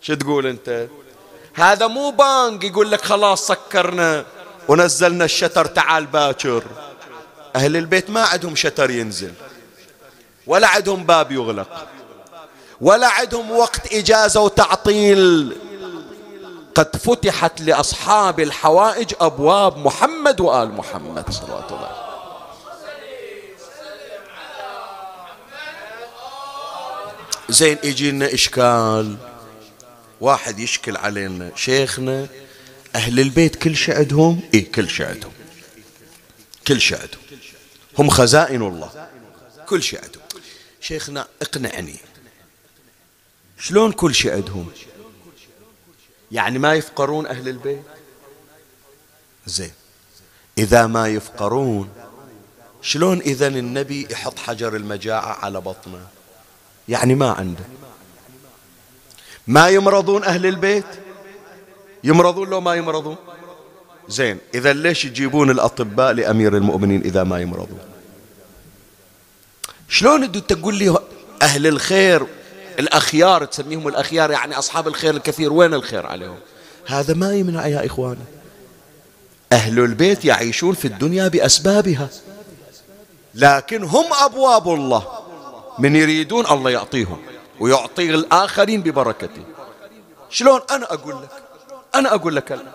شو 0.00 0.14
تقول 0.14 0.46
أنت؟ 0.46 0.86
هذا 1.54 1.86
مو 1.86 2.10
بانك 2.10 2.64
يقول 2.64 2.90
لك 2.90 3.04
خلاص 3.04 3.46
سكرنا. 3.46 4.24
ونزلنا 4.68 5.24
الشتر 5.24 5.64
تعال 5.64 6.06
باكر. 6.06 6.64
أهل 7.56 7.76
البيت 7.76 8.10
ما 8.10 8.22
عندهم 8.22 8.56
شتر 8.56 8.90
ينزل. 8.90 9.32
ولا 10.46 10.68
عندهم 10.68 11.04
باب 11.04 11.32
يغلق. 11.32 11.86
ولا 12.80 13.08
عندهم 13.08 13.50
وقت 13.50 13.92
إجازة 13.92 14.40
وتعطيل. 14.40 15.56
قد 16.74 16.96
فتحت 16.96 17.60
لأصحاب 17.60 18.40
الحوائج 18.40 19.14
أبواب 19.20 19.78
محمد 19.78 20.40
وآل 20.40 20.72
محمد 20.72 21.30
صلى 21.30 21.44
الله 21.44 21.54
عليه 21.54 22.07
زين 27.48 27.78
يجينا 27.84 28.34
إشكال. 28.34 29.16
واحد 30.20 30.58
يشكل 30.58 30.96
علينا 30.96 31.52
شيخنا 31.56 32.26
أهل 32.94 33.20
البيت 33.20 33.56
كل 33.56 33.76
شيء 33.76 33.96
عندهم 33.96 34.40
إيه 34.54 34.72
كل 34.72 34.90
شيء 34.90 35.06
عندهم 35.06 35.32
كل 36.68 36.80
شيء 36.80 36.98
عندهم 36.98 37.20
هم 37.98 38.10
خزائن 38.10 38.62
الله. 38.62 39.08
كل 39.66 39.82
شيء 39.82 40.04
عندهم 40.04 40.22
شيخنا 40.80 41.28
اقنعني. 41.42 41.96
شلون 43.58 43.92
كل 43.92 44.14
شيء 44.14 44.32
عندهم 44.32 44.70
يعني 46.32 46.58
ما 46.58 46.74
يفقرون 46.74 47.26
أهل 47.26 47.48
البيت؟ 47.48 47.82
زين. 49.46 49.72
إذا 50.58 50.86
ما 50.86 51.08
يفقرون 51.08 51.90
شلون 52.82 53.20
إذا 53.20 53.46
النبي 53.46 54.06
يحط 54.10 54.38
حجر 54.38 54.76
المجاعة 54.76 55.32
على 55.44 55.60
بطنه؟ 55.60 56.17
يعني 56.88 57.14
ما 57.14 57.30
عنده. 57.30 57.64
ما 59.46 59.68
يمرضون 59.68 60.24
أهل 60.24 60.46
البيت؟ 60.46 60.84
يمرضون 62.04 62.50
لو 62.50 62.60
ما 62.60 62.74
يمرضون؟ 62.74 63.16
زين 64.08 64.38
إذا 64.54 64.72
ليش 64.72 65.04
يجيبون 65.04 65.50
الأطباء 65.50 66.12
لأمير 66.12 66.56
المؤمنين 66.56 67.00
إذا 67.00 67.24
ما 67.24 67.40
يمرضون؟ 67.40 67.78
شلون 69.88 70.32
تقول 70.32 70.74
لي 70.74 70.98
أهل 71.42 71.66
الخير 71.66 72.26
الأخيار 72.78 73.44
تسميهم 73.44 73.88
الأخيار 73.88 74.30
يعني 74.30 74.58
أصحاب 74.58 74.88
الخير 74.88 75.16
الكثير 75.16 75.52
وين 75.52 75.74
الخير 75.74 76.06
عليهم؟ 76.06 76.38
هذا 76.86 77.14
ما 77.14 77.34
يمنع 77.34 77.66
يا 77.66 77.86
إخواني. 77.86 78.24
أهل 79.52 79.78
البيت 79.78 80.24
يعيشون 80.24 80.74
في 80.74 80.84
الدنيا 80.84 81.28
بأسبابها 81.28 82.08
لكن 83.34 83.84
هم 83.84 84.04
أبواب 84.12 84.68
الله. 84.68 85.27
من 85.78 85.96
يريدون 85.96 86.46
الله 86.46 86.70
يعطيهم 86.70 87.22
ويعطي 87.60 88.10
الآخرين 88.10 88.82
ببركته. 88.82 89.42
شلون 90.30 90.60
أنا 90.70 90.92
أقول 90.94 91.22
لك؟ 91.22 91.30
أنا 91.94 92.14
أقول 92.14 92.36
لك 92.36 92.52
الآن 92.52 92.72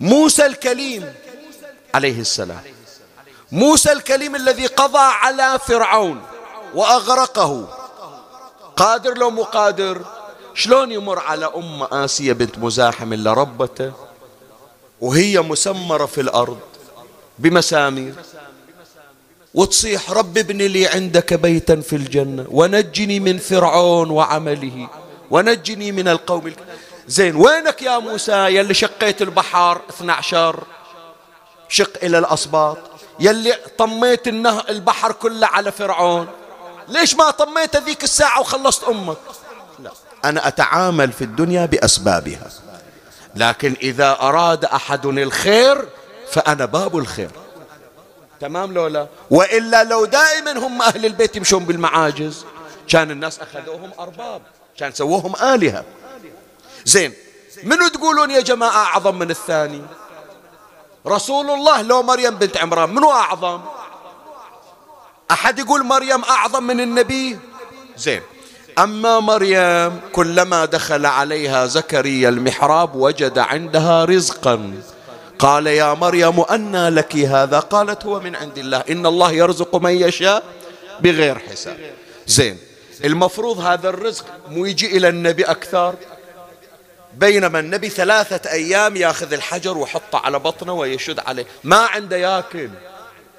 موسى 0.00 0.46
الكليم 0.46 1.14
عليه 1.94 2.20
السلام. 2.20 2.62
موسى 3.52 3.92
الكليم 3.92 4.36
الذي 4.36 4.66
قضى 4.66 4.98
على 4.98 5.58
فرعون 5.58 6.22
وأغرقه. 6.74 7.68
قادر 8.76 9.18
لو 9.18 9.30
مو 9.30 9.42
قادر؟ 9.42 10.04
شلون 10.54 10.92
يمر 10.92 11.18
على 11.18 11.46
أم 11.46 11.82
آسية 11.82 12.32
بنت 12.32 12.58
مزاحم 12.58 13.12
اللي 13.12 13.32
ربته؟ 13.32 13.92
وهي 15.00 15.40
مسمرة 15.40 16.06
في 16.06 16.20
الأرض 16.20 16.58
بمسامير. 17.38 18.14
وتصيح 19.54 20.10
رب 20.10 20.38
ابن 20.38 20.58
لي 20.58 20.86
عندك 20.86 21.34
بيتا 21.34 21.80
في 21.80 21.96
الجنة 21.96 22.46
ونجني 22.50 23.20
من 23.20 23.38
فرعون 23.38 24.10
وعمله 24.10 24.88
ونجني 25.30 25.92
من 25.92 26.08
القوم 26.08 26.52
زين 27.08 27.36
وينك 27.36 27.82
يا 27.82 27.98
موسى؟ 27.98 28.32
يلي 28.32 28.74
شقيت 28.74 29.22
البحر 29.22 29.80
12 29.90 30.64
شق 31.68 31.90
إلى 32.02 32.18
الأصباط 32.18 32.78
يلي 33.20 33.54
طميت 33.78 34.28
البحر 34.68 35.12
كله 35.12 35.46
على 35.46 35.72
فرعون. 35.72 36.28
ليش 36.88 37.14
ما 37.14 37.30
طميت 37.30 37.76
ذيك 37.76 38.04
الساعة 38.04 38.40
وخلصت 38.40 38.84
أمك؟ 38.84 39.16
لا 39.78 39.90
أنا 40.24 40.48
أتعامل 40.48 41.12
في 41.12 41.24
الدنيا 41.24 41.66
بأسبابها. 41.66 42.50
لكن 43.36 43.76
إذا 43.82 44.18
أراد 44.20 44.64
أحد 44.64 45.06
الخير 45.06 45.88
فأنا 46.30 46.64
باب 46.64 46.98
الخير. 46.98 47.30
تمام 48.40 48.72
لولا؟ 48.72 49.06
وإلا 49.30 49.84
لو 49.84 50.04
دائما 50.04 50.52
هم 50.52 50.82
أهل 50.82 51.06
البيت 51.06 51.36
يمشون 51.36 51.64
بالمعاجز. 51.64 52.44
كان 52.88 53.10
الناس 53.10 53.40
أخذوهم 53.40 53.90
أرباب. 54.00 54.42
كان 54.78 54.92
سووهم 54.92 55.36
آلهة. 55.36 55.84
زين 56.84 57.12
منو 57.64 57.88
تقولون 57.88 58.30
يا 58.30 58.40
جماعة 58.40 58.76
أعظم 58.76 59.18
من 59.18 59.30
الثاني؟ 59.30 59.82
رسول 61.06 61.50
الله 61.50 61.82
لو 61.82 62.02
مريم 62.02 62.34
بنت 62.34 62.56
عمران 62.56 62.94
منو 62.94 63.10
أعظم؟ 63.10 63.60
أحد 65.30 65.58
يقول 65.58 65.84
مريم 65.84 66.24
أعظم 66.24 66.62
من 66.62 66.80
النبي؟ 66.80 67.38
زين 67.96 68.22
أما 68.78 69.20
مريم 69.20 70.00
كلما 70.12 70.64
دخل 70.64 71.06
عليها 71.06 71.66
زكريا 71.66 72.28
المحراب 72.28 72.94
وجد 72.94 73.38
عندها 73.38 74.04
رزقا. 74.04 74.82
قال 75.38 75.66
يا 75.66 75.94
مريم 75.94 76.40
أنى 76.40 76.90
لك 76.90 77.16
هذا؟ 77.16 77.58
قالت 77.58 78.06
هو 78.06 78.20
من 78.20 78.36
عند 78.36 78.58
الله. 78.58 78.84
إن 78.90 79.06
الله 79.06 79.32
يرزق 79.32 79.76
من 79.76 79.90
يشاء 79.90 80.42
بغير 81.00 81.38
حساب. 81.38 81.78
زين. 82.26 82.58
المفروض 83.04 83.58
هذا 83.58 83.88
الرزق 83.88 84.24
مو 84.48 84.66
يجي 84.66 84.96
إلى 84.96 85.08
النبي 85.08 85.44
أكثر؟ 85.44 85.94
بينما 87.14 87.60
النبي 87.60 87.88
ثلاثة 87.88 88.50
أيام 88.50 88.96
ياخذ 88.96 89.32
الحجر 89.32 89.78
وحطه 89.78 90.18
على 90.18 90.38
بطنه 90.38 90.72
ويشد 90.72 91.18
عليه. 91.18 91.46
ما 91.64 91.76
عنده 91.76 92.16
ياكل. 92.16 92.70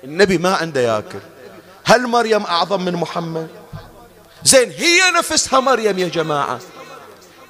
النبي 0.03 0.37
ما 0.37 0.55
عنده 0.55 0.81
ياكل. 0.81 1.19
هل 1.83 2.07
مريم 2.07 2.43
أعظم 2.43 2.85
من 2.85 2.93
محمد؟ 2.93 3.47
زين 4.43 4.71
هي 4.71 5.11
نفسها 5.17 5.59
مريم 5.59 5.99
يا 5.99 6.07
جماعة. 6.07 6.59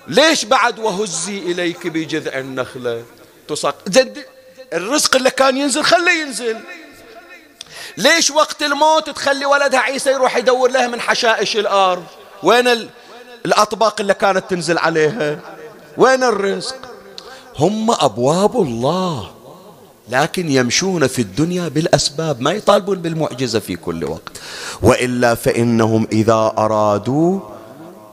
ليش 0.07 0.45
بعد 0.45 0.79
وهزي 0.79 1.37
إليك 1.37 1.87
بجذع 1.87 2.39
النخلة؟ 2.39 3.03
زين 3.87 4.13
الرزق 4.73 5.15
اللي 5.15 5.29
كان 5.29 5.57
ينزل 5.57 5.83
خليه 5.83 6.21
ينزل. 6.21 6.57
ليش 7.97 8.31
وقت 8.31 8.63
الموت 8.63 9.09
تخلي 9.09 9.45
ولدها 9.45 9.79
عيسى 9.79 10.11
يروح 10.11 10.37
يدور 10.37 10.71
لها 10.71 10.87
من 10.87 11.01
حشائش 11.01 11.57
الأرض؟ 11.57 12.03
وين 12.43 12.89
الأطباق 13.45 14.01
اللي 14.01 14.13
كانت 14.13 14.49
تنزل 14.49 14.77
عليها؟ 14.77 15.39
وين 15.97 16.23
الرزق؟ 16.23 16.75
هم 17.57 17.91
أبواب 17.91 18.61
الله 18.61 19.31
لكن 20.09 20.51
يمشون 20.51 21.07
في 21.07 21.21
الدنيا 21.21 21.67
بالأسباب 21.67 22.41
ما 22.41 22.51
يطالبون 22.51 23.01
بالمعجزة 23.01 23.59
في 23.59 23.75
كل 23.75 24.05
وقت. 24.05 24.37
وإلا 24.81 25.35
فإنهم 25.35 26.07
إذا 26.11 26.53
أرادوا 26.57 27.39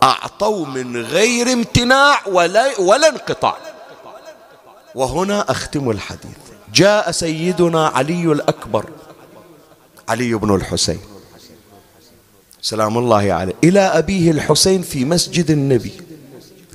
أعطوا 0.02 0.66
من 0.66 1.02
غير 1.02 1.52
امتناع 1.52 2.20
ولا, 2.26 2.80
ولا 2.80 3.09
انقطاع. 3.09 3.57
وهنا 4.94 5.50
أختم 5.50 5.90
الحديث. 5.90 6.45
جاء 6.76 7.10
سيدنا 7.10 7.86
علي 7.86 8.32
الأكبر. 8.32 8.90
علي 10.08 10.34
بن 10.34 10.54
الحسين. 10.54 11.00
سلام 12.62 12.98
الله 12.98 13.32
عليه. 13.32 13.54
إلى 13.64 13.80
أبيه 13.80 14.30
الحسين 14.30 14.82
في 14.82 15.04
مسجد 15.04 15.50
النبي. 15.50 15.92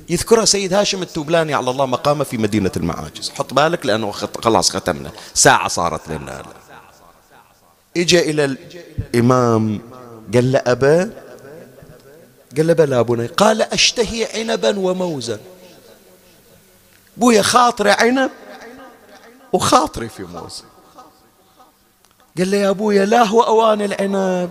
يذكرها 0.08 0.44
سيد 0.44 0.74
هاشم 0.74 1.02
التوبلاني 1.02 1.54
على 1.54 1.70
الله 1.70 1.86
مقامه 1.86 2.24
في 2.24 2.36
مدينة 2.36 2.70
المعاجز. 2.76 3.30
حط 3.30 3.54
بالك 3.54 3.86
لأنه 3.86 4.10
خلاص 4.42 4.70
ختمنا. 4.70 5.10
ساعة 5.34 5.68
صارت 5.68 6.08
لنا. 6.08 6.42
إجا 7.96 8.20
إلى 8.20 8.44
الإمام. 9.14 9.80
قال 10.34 10.52
له 10.52 10.62
أبا. 10.66 11.10
قال 12.56 12.66
له 12.66 12.72
بلى 12.72 13.04
بني. 13.04 13.26
قال 13.26 13.62
أشتهي 13.62 14.28
عنبا 14.34 14.78
وموزا. 14.78 15.40
بويا 17.16 17.42
خاطري 17.42 17.90
عنب. 17.90 18.30
وخاطري 19.52 20.08
في 20.08 20.22
موز 20.22 20.64
قال 22.38 22.50
له 22.50 22.56
يا 22.56 22.70
أبويا 22.70 23.04
لا 23.04 23.22
هو 23.22 23.40
أوان 23.40 23.82
العنب 23.82 24.50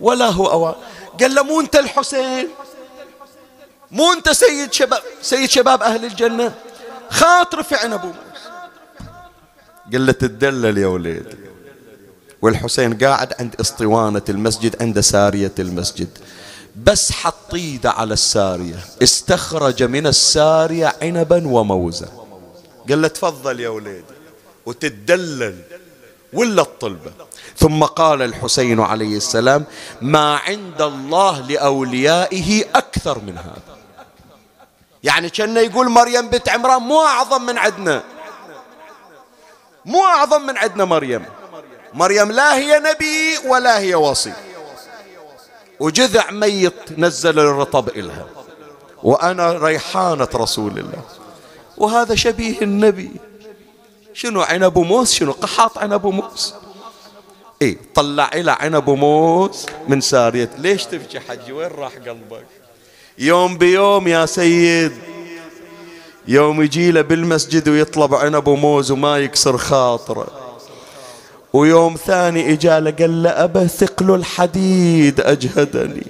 ولا 0.00 0.26
هو 0.26 0.46
أوان. 0.46 0.74
قال 1.20 1.34
له 1.34 1.42
مو 1.42 1.60
أنت 1.60 1.76
الحسين؟ 1.76 2.48
مو 3.90 4.12
أنت 4.12 4.30
سيد 4.30 4.72
شباب 4.72 5.02
سيد 5.22 5.50
شباب 5.50 5.82
أهل 5.82 6.04
الجنة؟ 6.04 6.54
خاطر 7.10 7.62
في 7.62 7.74
عنب 7.74 8.04
وموز 8.04 8.14
قال 9.92 10.06
له 10.06 10.12
تدلل 10.12 10.78
يا 10.78 10.86
وليد. 10.86 11.38
والحسين 12.42 12.98
قاعد 12.98 13.34
عند 13.40 13.54
اسطوانة 13.60 14.22
المسجد 14.28 14.82
عند 14.82 15.00
سارية 15.00 15.54
المسجد. 15.58 16.08
بس 16.84 17.12
حط 17.12 17.54
ايده 17.54 17.90
على 17.90 18.14
السارية. 18.14 18.84
استخرج 19.02 19.82
من 19.82 20.06
السارية 20.06 20.92
عنبا 21.02 21.48
وموزا. 21.48 22.08
قال 22.88 23.02
له 23.02 23.08
تفضل 23.08 23.60
يا 23.60 23.68
وليدي 23.68 24.13
وتدلل 24.66 25.58
ولا 26.32 26.62
الطلبة. 26.62 27.12
ثم 27.56 27.84
قال 27.84 28.22
الحسين 28.22 28.80
عليه 28.80 29.16
السلام 29.16 29.64
ما 30.02 30.36
عند 30.36 30.82
الله 30.82 31.40
لأوليائه 31.40 32.64
أكثر 32.74 33.18
من 33.18 33.38
هذا. 33.38 33.76
يعني 35.04 35.30
كان 35.30 35.56
يقول 35.56 35.88
مريم 35.88 36.28
بنت 36.28 36.48
عمران 36.48 36.82
مو 36.82 37.06
أعظم 37.06 37.46
من 37.46 37.58
عندنا. 37.58 38.02
مو 39.84 40.04
أعظم 40.04 40.46
من 40.46 40.58
عندنا 40.58 40.84
مريم. 40.84 41.24
مريم 41.94 42.32
لا 42.32 42.56
هي 42.56 42.78
نبي 42.78 43.48
ولا 43.48 43.78
هي 43.78 43.94
وصي. 43.94 44.32
وجذع 45.80 46.30
ميت 46.30 46.98
نزل 46.98 47.38
الرطب 47.38 47.88
إلها. 47.88 48.26
وأنا 49.02 49.52
ريحانة 49.52 50.28
رسول 50.34 50.78
الله. 50.78 51.02
وهذا 51.76 52.14
شبيه 52.14 52.62
النبي. 52.62 53.10
شنو 54.14 54.42
عنب 54.42 54.76
وموس؟ 54.76 55.12
شنو 55.12 55.32
قحاط 55.32 55.78
عنب 55.78 56.04
وموس؟ 56.04 56.54
إي 57.62 57.78
طلع 57.94 58.30
إلى 58.34 58.50
عنب 58.50 58.88
وموس 58.88 59.66
من 59.88 60.00
سارية. 60.00 60.50
ليش 60.58 60.84
تبكي 60.84 61.20
حجي؟ 61.20 61.52
وين 61.52 61.70
راح 61.78 61.92
قلبك؟ 61.92 62.46
يوم 63.18 63.58
بيوم 63.58 64.08
يا 64.08 64.26
سيد. 64.26 64.92
يوم 66.28 66.62
يجي 66.62 66.90
له 66.90 67.00
بالمسجد 67.00 67.68
ويطلب 67.68 68.14
عنب 68.14 68.46
وموز 68.46 68.90
وما 68.90 69.18
يكسر 69.18 69.58
خاطره. 69.58 70.26
ويوم 71.52 71.96
ثاني 72.06 72.52
اجاله 72.52 72.90
قال 72.90 73.22
له 73.22 73.30
أبا 73.30 73.66
ثقل 73.66 74.14
الحديد 74.14 75.20
أجهدني. 75.20 76.06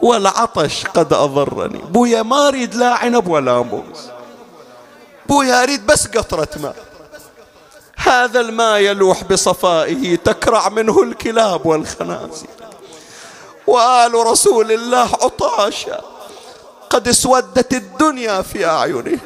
والعطش 0.00 0.84
قد 0.84 1.12
أضرني. 1.12 1.78
بويا 1.78 2.22
ما 2.22 2.48
أريد 2.48 2.74
لا 2.74 2.94
عنب 2.94 3.28
ولا 3.28 3.62
موز 3.62 4.10
بويا 5.28 5.62
أريد 5.62 5.86
بس 5.86 6.06
قطرة 6.06 6.48
ماء. 6.62 6.76
هذا 8.08 8.40
الماء 8.40 8.80
يلوح 8.80 9.24
بصفائه 9.24 10.16
تكرع 10.16 10.68
منه 10.68 11.02
الكلاب 11.02 11.66
والخنازير. 11.66 12.48
وآل 13.66 14.14
رسول 14.14 14.72
الله 14.72 15.08
عطاشا 15.22 16.00
قد 16.90 17.08
اسودت 17.08 17.72
الدنيا 17.72 18.42
في 18.42 18.66
أعينهم. 18.66 19.20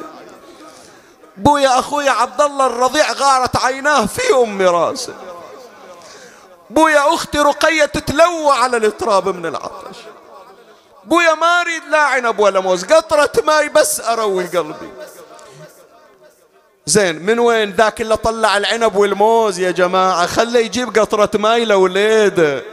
بويا 1.37 1.79
أخوي 1.79 2.09
عبد 2.09 2.41
الله 2.41 2.65
الرضيع 2.65 3.11
غارت 3.11 3.55
عيناه 3.55 4.05
في 4.05 4.33
أم 4.33 4.61
راسه. 4.61 5.13
بويا 6.69 7.13
أختي 7.13 7.39
رقية 7.39 7.85
تتلوى 7.85 8.51
على 8.51 8.77
التراب 8.77 9.27
من 9.27 9.45
العطش. 9.45 9.97
بويا 11.03 11.33
ما 11.33 11.61
أريد 11.61 11.83
لا 11.91 11.99
عنب 11.99 12.39
ولا 12.39 12.59
موز 12.59 12.83
قطرة 12.83 13.31
ماي 13.43 13.69
بس 13.69 13.99
أروي 13.99 14.45
قلبي. 14.45 14.89
زين 16.91 17.25
من 17.25 17.39
وين 17.39 17.71
ذاك 17.71 18.01
اللي 18.01 18.17
طلع 18.17 18.57
العنب 18.57 18.95
والموز 18.95 19.59
يا 19.59 19.71
جماعة؟ 19.71 20.25
خله 20.25 20.59
يجيب 20.59 20.99
قطرة 20.99 21.29
ماي 21.39 21.65
لوليده 21.65 22.63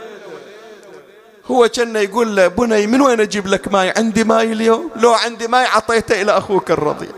هو 1.51 1.67
كان 1.67 1.95
يقول 1.95 2.35
له 2.35 2.47
بني 2.47 2.87
من 2.87 3.01
وين 3.01 3.21
أجيب 3.21 3.47
لك 3.47 3.67
ماي؟ 3.67 3.93
عندي 3.97 4.23
ماي 4.23 4.53
اليوم؟ 4.53 4.89
لو 4.95 5.13
عندي 5.13 5.47
ماي 5.47 5.65
عطيته 5.65 6.21
إلى 6.21 6.37
أخوك 6.37 6.71
الرضيع. 6.71 7.09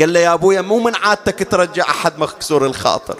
قال 0.00 0.12
له 0.12 0.20
يا 0.20 0.34
أبويا 0.34 0.60
مو 0.60 0.78
من 0.78 0.94
عادتك 0.96 1.50
ترجع 1.50 1.90
أحد 1.90 2.18
مكسور 2.18 2.66
الخاطر. 2.66 3.16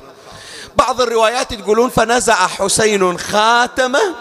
بعض 0.77 1.01
الروايات 1.01 1.55
تقولون 1.55 1.90
فنزع 1.90 2.35
حسين 2.35 3.19
خاتمه 3.19 4.15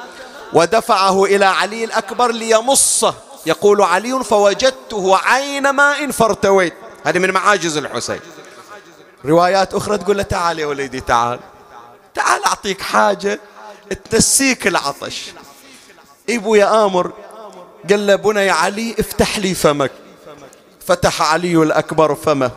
ودفعه 0.53 1.25
إلى 1.25 1.45
علي 1.45 1.83
الأكبر 1.83 2.31
ليمصه. 2.31 3.13
يقول 3.45 3.81
علي 3.81 4.23
فوجدته 4.23 5.17
عين 5.17 5.69
ماء 5.69 6.11
فارتويت. 6.11 6.73
هذه 7.05 7.19
من 7.19 7.31
معاجز 7.31 7.77
الحسين. 7.77 8.19
روايات 9.25 9.73
أخرى 9.73 9.97
تقول 9.97 10.17
له 10.17 10.23
تعال 10.23 10.59
يا 10.59 10.65
وليدي 10.65 10.99
تعال. 10.99 11.39
تعال 12.15 12.45
أعطيك 12.45 12.81
حاجة 12.81 13.39
تنسيك 14.09 14.67
العطش. 14.67 15.31
إبو 16.29 16.55
يا 16.55 16.85
آمر 16.85 17.11
قال 17.89 18.07
له 18.07 18.15
بني 18.15 18.49
علي 18.49 18.95
افتح 18.99 19.39
لي 19.39 19.53
فمك. 19.53 19.91
فتح 20.87 21.21
علي 21.21 21.55
الأكبر 21.55 22.15
فمه. 22.15 22.51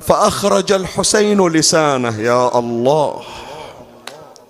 فأخرج 0.00 0.72
الحسين 0.72 1.48
لسانه. 1.48 2.20
يا 2.20 2.58
الله. 2.58 3.24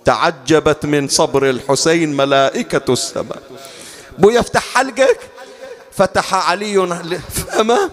تعجبت 0.05 0.85
من 0.85 1.07
صبر 1.07 1.49
الحسين 1.49 2.17
ملائكة 2.17 2.93
السماء. 2.93 3.41
بو 4.17 4.29
يفتح 4.29 4.63
حلقك؟ 4.73 5.19
فتح 5.91 6.33
علي 6.49 7.19
فمه. 7.19 7.89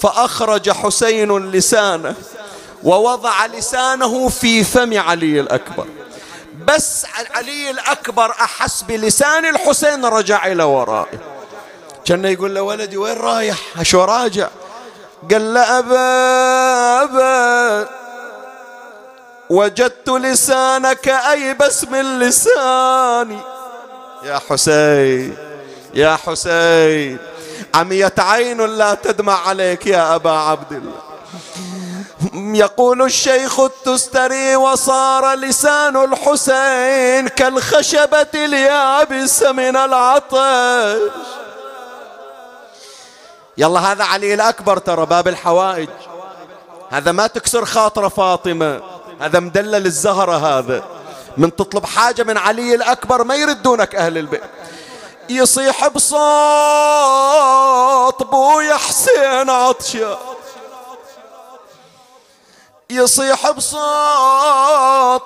فأخرج 0.00 0.70
حسين 0.70 1.50
لسانه. 1.50 2.14
ووضع 2.84 3.46
لسانه 3.46 4.28
في 4.28 4.64
فم 4.64 4.98
علي 4.98 5.40
الأكبر. 5.40 5.86
بس 6.68 7.06
علي 7.34 7.70
الأكبر 7.70 8.30
أحس 8.30 8.82
بلسان 8.82 9.44
الحسين 9.44 10.04
رجع 10.04 10.46
إلى 10.46 10.62
ورائه. 10.62 11.18
كان 12.04 12.24
يقول 12.24 12.54
له 12.54 12.62
ولدي 12.62 12.96
وين 12.96 13.16
رايح؟ 13.16 13.58
شو 13.82 14.04
راجع؟ 14.04 14.48
قال 15.30 15.54
له 15.54 15.78
أبا 15.78 17.02
أبا 17.02 17.88
وجدت 19.50 20.08
لسانك 20.08 21.08
أيبس 21.08 21.84
من 21.84 22.18
لساني. 22.18 23.38
يا 24.22 24.40
حسين 24.50 25.36
يا 25.94 26.16
حسين 26.26 27.18
عميت 27.74 28.20
عين 28.20 28.60
لا 28.60 28.94
تدمع 28.94 29.48
عليك 29.48 29.86
يا 29.86 30.14
أبا 30.14 30.30
عبد 30.30 30.72
الله. 30.72 31.11
يقول 32.34 33.02
الشيخ 33.02 33.60
التستري 33.60 34.56
وصار 34.56 35.34
لسان 35.34 35.96
الحسين 35.96 37.28
كالخشبة 37.28 38.26
اليابس 38.34 39.42
من 39.42 39.76
العطش. 39.76 41.12
يلا 43.58 43.80
هذا 43.80 44.04
علي 44.04 44.34
الأكبر 44.34 44.78
ترى 44.78 45.06
باب 45.06 45.28
الحوائج. 45.28 45.88
هذا 46.90 47.12
ما 47.12 47.26
تكسر 47.26 47.64
خاطر 47.64 48.08
فاطمة. 48.08 48.80
هذا 49.20 49.40
مدلل 49.40 49.86
الزهرة 49.86 50.36
هذا. 50.36 50.84
من 51.36 51.56
تطلب 51.56 51.86
حاجة 51.86 52.22
من 52.22 52.38
علي 52.38 52.74
الأكبر 52.74 53.24
ما 53.24 53.34
يردونك 53.34 53.94
أهل 53.94 54.18
البيت. 54.18 54.42
يصيح 55.28 55.88
بصوت 55.88 56.12
بويا 58.22 58.76
حسين 58.76 59.50
عطشان 59.50 60.16
يصيح 62.96 63.50
بصوت 63.50 65.22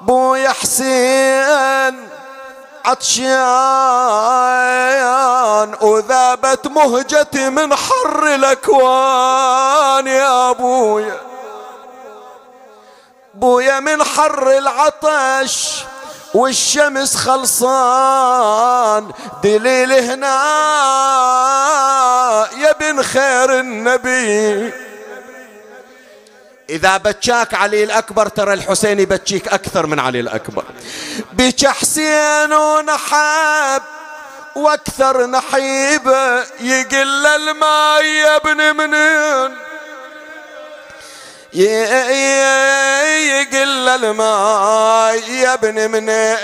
بويا 0.00 0.48
حسين 0.48 2.08
عطشان 4.46 5.74
وذابت 5.80 6.66
مهجتي 6.66 7.50
من 7.50 7.74
حر 7.76 8.34
الأكوان 8.34 10.06
يا 10.06 10.50
ابويا 10.50 11.20
بويا 13.34 13.80
من 13.80 14.04
حر 14.04 14.50
العطش 14.58 15.84
والشمس 16.34 17.16
خلصان 17.16 19.10
دليل 19.42 19.92
هنا 19.92 20.36
يا 22.56 22.72
بن 22.72 23.02
خير 23.02 23.60
النبي. 23.60 24.85
إذا 26.70 26.96
بكاك 26.96 27.54
علي 27.54 27.84
الأكبر 27.84 28.28
ترى 28.28 28.52
الحسين 28.52 29.00
يبكيك 29.00 29.48
أكثر 29.48 29.86
من 29.86 30.00
علي 30.00 30.20
الأكبر. 30.20 30.64
بك 31.32 31.66
حسين 31.66 32.52
ونحب 32.52 33.82
وأكثر 34.56 35.26
نحيبه 35.26 36.38
يقل 36.60 37.26
الماء 37.26 38.04
يا 38.04 38.36
ابن 38.36 38.76
منين. 38.76 39.56
يقل 43.22 43.88
الماء 43.88 45.30
يا 45.30 45.54
ابن 45.54 45.90
منين. 45.90 46.36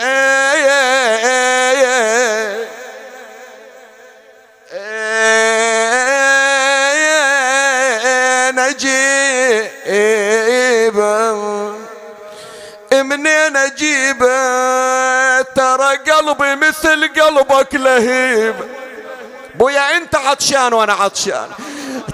اجيبه 13.66 15.42
ترى 15.42 15.96
قلبي 15.96 16.54
مثل 16.54 17.10
قلبك 17.20 17.74
لهيب. 17.74 18.54
بويا 19.54 19.96
انت 19.96 20.14
عطشان 20.14 20.72
وأنا 20.72 20.92
عطشان. 20.92 21.50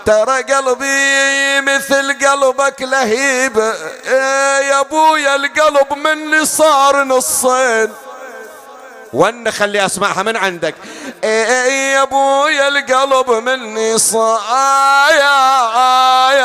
ترى 0.07 0.43
قلبي 0.43 1.61
مثل 1.61 2.27
قلبك 2.27 2.83
لهيب. 2.83 3.57
يا 4.69 4.81
ابويا 4.81 5.35
القلب 5.35 5.93
مني 5.93 6.45
صار 6.45 7.05
نصين. 7.05 7.93
وأنا 9.13 9.51
خلي 9.51 9.87
أسمعها 9.87 10.23
من 10.23 10.37
عندك. 10.37 10.75
يا 11.25 12.03
ابويا 12.03 12.69
القلب 12.69 13.31
مني 13.31 13.99
صار 13.99 14.41
هايرني 15.19 16.39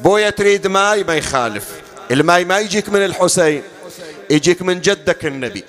بويا 0.00 0.30
تريد 0.30 0.66
ماي 0.66 1.04
ما 1.04 1.14
يخالف. 1.14 1.64
الماي 2.10 2.44
ما 2.44 2.58
يجيك 2.58 2.88
من 2.88 3.04
الحسين 3.04 3.62
يجيك 4.30 4.62
من 4.62 4.80
جدك 4.80 5.24
النبي. 5.24 5.64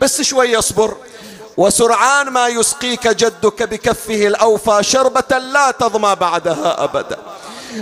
بس 0.00 0.22
شوي 0.22 0.58
اصبر 0.58 0.96
وسرعان 1.56 2.28
ما 2.28 2.48
يسقيك 2.48 3.08
جدك 3.08 3.62
بكفه 3.62 4.26
الأوفى 4.26 4.82
شربة 4.82 5.38
لا 5.38 5.70
تظمى 5.70 6.14
بعدها 6.14 6.84
أبدا. 6.84 7.18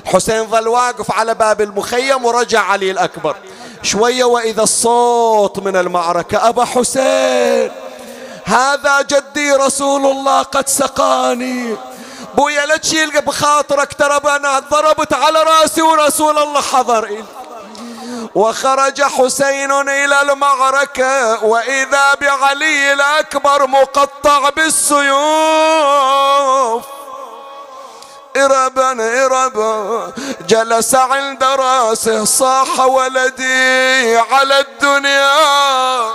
حسين 0.05 0.47
ظل 0.47 0.69
واقف 0.69 1.12
على 1.12 1.35
باب 1.35 1.61
المخيم 1.61 2.25
ورجع 2.25 2.61
علي 2.61 2.91
الأكبر. 2.91 3.37
شوية 3.83 4.25
وإذا 4.25 4.62
الصوت 4.62 5.59
من 5.59 5.77
المعركة 5.77 6.49
أبا 6.49 6.65
حسين 6.65 7.70
هذا 8.45 9.03
جدي 9.03 9.53
رسول 9.53 10.07
الله 10.07 10.43
قد 10.43 10.69
سقاني. 10.69 11.77
بويا 12.39 12.66
لا 12.66 12.77
تشيل 12.77 13.20
بخاطرك 13.20 13.93
ترى 13.93 14.20
أنا 14.36 14.59
ضربت 14.59 15.12
على 15.12 15.43
رأسي 15.43 15.82
ورسول 15.82 16.39
الله 16.39 16.60
حضر 16.60 17.05
إلي. 17.05 17.24
وخرج 18.35 19.02
حسين 19.02 19.73
إلى 19.73 20.23
المعركة 20.23 21.44
وإذا 21.44 22.15
بعلي 22.15 22.93
الأكبر 22.93 23.66
مقطع 23.66 24.48
بالسيوف. 24.48 25.09
إربا 28.36 29.24
إربا 29.24 30.12
جلس 30.48 30.94
عند 30.94 31.44
رأسه 31.44 32.24
صاح 32.24 32.81
ولدي 32.81 34.16
على 34.16 34.60
الدنيا. 34.60 36.12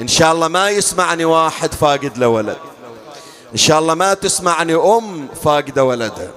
إن 0.00 0.08
شاء 0.08 0.32
الله 0.32 0.48
ما 0.48 0.70
يسمعني 0.70 1.24
واحد 1.24 1.74
فاقد 1.74 2.18
له 2.18 2.28
ولد. 2.28 2.58
إن 3.52 3.56
شاء 3.56 3.78
الله 3.78 3.94
ما 3.94 4.14
تسمعني 4.14 4.74
أم 4.74 5.28
فاقدة 5.44 5.84
ولدها 5.84 6.30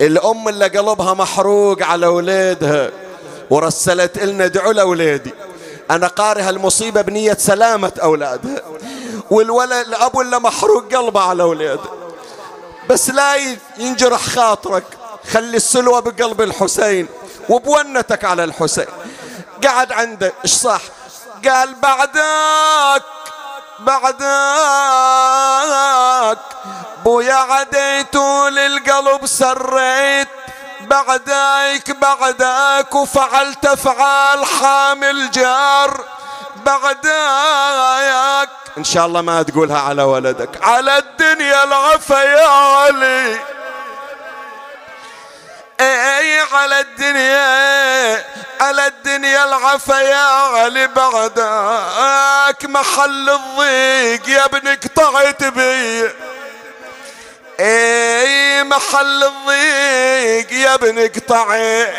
الأم 0.00 0.48
اللي 0.48 0.66
قلبها 0.66 1.14
محروق 1.14 1.82
على 1.82 2.06
أولادها 2.06 2.90
ورسلت 3.50 4.18
إلنا 4.18 4.44
ادعوا 4.44 4.72
لأولادي. 4.72 5.34
أنا 5.90 6.06
قاري 6.06 6.42
هالمصيبة 6.42 7.00
بنية 7.00 7.36
سلامة 7.40 7.92
أولادها. 8.02 8.62
والولد 9.30 9.86
الأب 9.86 10.20
اللي 10.20 10.38
محروق 10.38 10.94
قلبه 10.94 11.20
على 11.20 11.42
أولاده 11.42 11.90
بس 12.90 13.10
لا 13.10 13.36
ينجرح 13.78 14.20
خاطرك. 14.20 14.84
خلي 15.30 15.56
السلوى 15.56 16.02
بقلب 16.02 16.40
الحسين 16.40 17.06
وبونتك 17.48 18.24
على 18.24 18.44
الحسين. 18.44 18.86
قعد 19.66 19.92
عنده 19.92 20.32
إيش 20.44 20.52
صح؟ 20.54 20.80
قال 21.44 21.74
بعدك. 21.74 23.04
بعدك. 23.80 24.18
بويا 27.04 27.34
عديت 27.34 28.16
للقلب 28.48 29.26
سريت. 29.26 30.28
بعدك 30.80 31.96
بعدك 32.00 32.94
وفعلت 32.94 33.66
أفعال 33.66 34.46
حامل 34.46 35.30
جار 35.30 36.04
بعدك. 36.56 38.50
إن 38.78 38.84
شاء 38.84 39.06
الله 39.06 39.20
ما 39.20 39.42
تقولها 39.42 39.78
على 39.78 40.02
ولدك. 40.02 40.58
على 40.62 40.98
الدنيا 40.98 41.64
العفا 41.64 42.22
يا 42.22 42.46
علي. 42.46 43.40
اي 45.80 46.40
على 46.40 46.80
الدنيا 46.80 48.24
على 48.60 48.86
الدنيا 48.86 49.44
العفا 49.44 50.00
يا 50.00 50.16
علي 50.16 50.86
بعدك 50.86 52.64
محل 52.64 53.30
الضيق 53.30 54.28
يا 54.28 54.44
ابن 54.44 54.68
قطعت 54.68 55.44
بي. 55.44 56.10
اي 57.60 58.62
محل 58.64 59.24
الضيق 59.24 60.52
يا 60.52 60.74
ابن 60.74 61.08
قطعت 61.08 61.92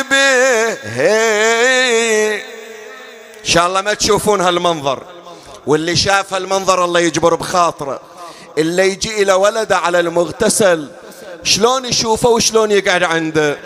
به 0.00 0.42
إن 3.40 3.44
شاء 3.44 3.66
الله 3.66 3.80
ما 3.80 3.94
تشوفون 3.94 4.40
هالمنظر. 4.40 5.21
واللي 5.66 5.96
شاف 5.96 6.34
المنظر 6.34 6.84
الله 6.84 7.00
يجبر 7.00 7.34
بخاطره. 7.34 8.00
اللي 8.58 8.88
يجي 8.88 9.22
إلى 9.22 9.32
ولده 9.32 9.78
على 9.78 10.00
المغتسل 10.00 10.90
شلون 11.44 11.84
يشوفه 11.84 12.28
وشلون 12.28 12.70
يقعد 12.70 13.02
عنده؟ 13.02 13.58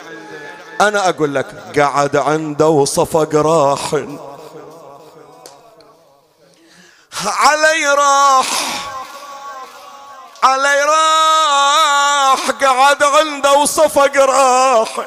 أنا 0.81 1.09
أقول 1.09 1.35
لك 1.35 1.79
قعد 1.79 2.17
عنده 2.17 2.69
وصفق 2.69 3.35
راح. 3.35 3.95
علي 7.27 7.87
راح. 7.87 8.47
علي 10.43 10.83
راح 10.83 12.51
قعد 12.51 13.03
عنده 13.03 13.53
وصفق 13.53 14.17
راح. 14.17 15.07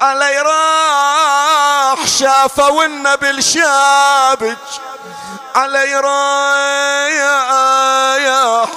علي 0.00 0.38
راح 0.38 2.06
شافه 2.06 2.70
والنبي 2.70 3.30
الشابج 3.30 4.56
علي 5.54 5.94
رايح 5.94 7.46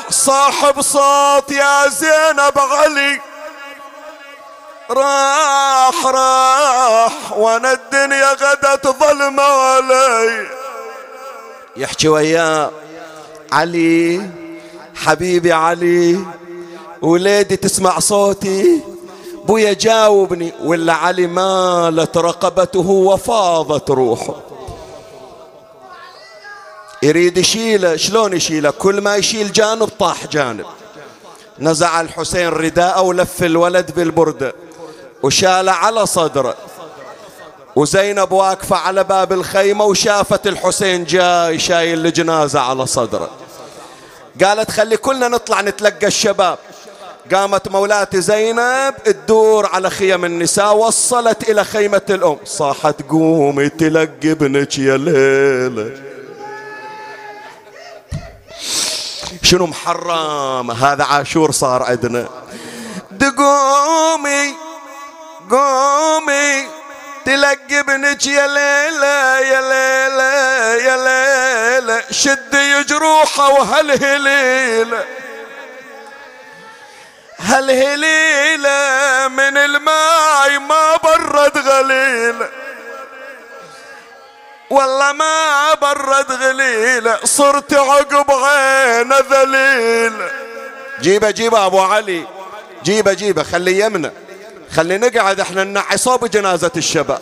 صاحب 0.09 0.81
صوت 0.81 1.51
يا 1.51 1.87
زينب 1.87 2.59
علي. 2.59 3.21
راح 4.89 6.05
راح 6.05 7.31
وأنا 7.31 7.71
الدنيا 7.71 8.31
غدت 8.31 8.87
ظلمة 8.87 9.43
علي. 9.43 10.47
يحكي 11.75 12.07
وياه 12.07 12.71
علي 13.51 14.29
حبيبي 14.95 15.53
علي 15.53 16.25
وليدي 17.01 17.55
تسمع 17.55 17.99
صوتي. 17.99 18.98
بويا 19.49 19.73
جاوبني 19.73 20.53
ولا 20.63 20.93
علي 20.93 21.27
مالت 21.27 22.17
رقبته 22.17 22.89
وفاضت 22.89 23.89
روحه. 23.89 24.35
يريد 27.03 27.37
يشيله 27.37 27.95
شلون 27.95 28.33
يشيله 28.33 28.69
كل 28.71 29.01
ما 29.01 29.15
يشيل 29.15 29.51
جانب 29.51 29.89
طاح 29.99 30.27
جانب. 30.27 30.65
نزع 31.59 32.01
الحسين 32.01 32.47
رداءه 32.49 33.01
ولف 33.01 33.43
الولد 33.43 33.91
بالبردة 33.91 34.53
وشال 35.23 35.69
على 35.69 36.05
صدره 36.05 36.55
وزينب 37.75 38.31
واقفة 38.31 38.75
على 38.75 39.03
باب 39.03 39.33
الخيمة 39.33 39.85
وشافت 39.85 40.47
الحسين 40.47 41.03
جاي 41.03 41.59
شايل 41.59 42.05
الجنازة 42.05 42.59
على 42.59 42.85
صدره. 42.85 43.29
قالت 44.43 44.71
خلي 44.71 44.97
كلنا 44.97 45.27
نطلع 45.27 45.61
نتلقى 45.61 46.07
الشباب. 46.07 46.57
قامت 47.33 47.67
مولاتي 47.67 48.21
زينب 48.21 48.93
تدور 49.05 49.65
على 49.65 49.89
خيم 49.89 50.25
النساء 50.25 50.75
وصلت 50.75 51.49
إلى 51.49 51.63
خيمة 51.63 52.01
الأم. 52.09 52.37
صاحت 52.45 53.01
قومي 53.09 53.69
تلقي 53.69 54.31
ابنك 54.31 54.79
يا 54.79 54.97
ليلة 54.97 55.91
شنو 59.43 59.65
محرم؟ 59.65 60.71
هذا 60.71 61.03
عاشور 61.03 61.51
صار 61.51 61.83
عندنا. 61.83 62.29
دقومي 63.11 64.53
قومي 65.51 66.67
تلقي 67.25 67.79
ابنك 67.79 68.27
يا 68.27 68.47
ليلة 68.47 69.39
يا 69.39 69.61
ليلة 69.61 70.33
يا 70.83 70.97
ليلة 70.97 72.03
شدي 72.11 72.83
جروحه 72.83 73.49
وهالهليلة 73.49 75.05
هالهليلة 77.49 79.27
من 79.27 79.57
الماي 79.57 80.59
ما 80.59 80.97
برد 81.03 81.57
غليلة 81.57 82.49
والله 84.69 85.11
ما 85.11 85.73
برد 85.81 86.31
غليلة 86.31 87.19
صرت 87.23 87.73
عقب 87.73 88.31
عين 88.31 89.13
ذليلة 89.13 90.31
جيبه 91.01 91.31
جيبه 91.31 91.65
أبو 91.65 91.79
علي. 91.79 92.27
جيبه 92.83 93.13
جيبه 93.13 93.43
خلي 93.43 93.79
يمنا 93.79 94.11
خلي 94.71 94.97
نقعد 94.97 95.39
إحنا 95.39 95.63
ننعي 95.63 95.97
صوب 95.97 96.25
جنازة 96.25 96.71
الشباب. 96.77 97.21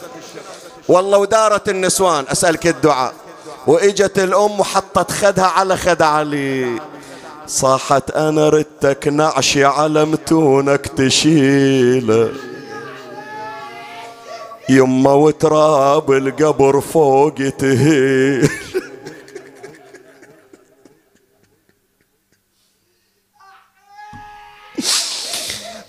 والله 0.87 1.17
ودارت 1.17 1.69
النسوان 1.69 2.25
أسألك 2.31 2.67
الدعاء. 2.67 3.13
وإجت 3.67 4.19
الأم 4.19 4.59
وحطت 4.59 5.11
خدها 5.11 5.45
على 5.45 5.77
خد 5.77 6.01
علي. 6.01 6.81
صاحت 7.47 8.11
أنا 8.11 8.49
ردتك 8.49 9.07
نعشي 9.07 9.65
على 9.65 10.05
متونك 10.05 10.87
تشيله 10.87 12.31
يما 14.69 15.13
وتراب 15.13 16.11
القبر 16.11 16.81
فوق 16.81 17.33
تهيل. 17.33 18.49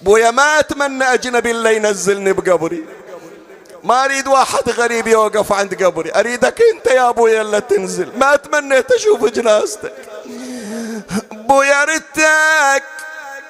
بويا 0.03 0.31
ما 0.31 0.61
أتمنى 0.61 1.05
أجنبي 1.05 1.51
اللي 1.51 1.77
ينزلني 1.77 2.33
بقبري. 2.33 2.85
ما 3.85 4.05
أريد 4.05 4.29
واحد 4.29 4.71
غريب 4.71 5.07
يوقف 5.07 5.53
عند 5.53 5.85
قبري. 5.85 6.13
أريدك 6.15 6.63
أنت 6.75 6.87
يا 6.87 7.09
ابويا 7.09 7.43
اللي 7.43 7.61
تنزل. 7.61 8.19
ما 8.19 8.37
تمنيت 8.37 8.93
أشوف 8.93 9.25
جنازتك. 9.25 9.93
بويا 11.33 11.85
ردتك 11.85 12.85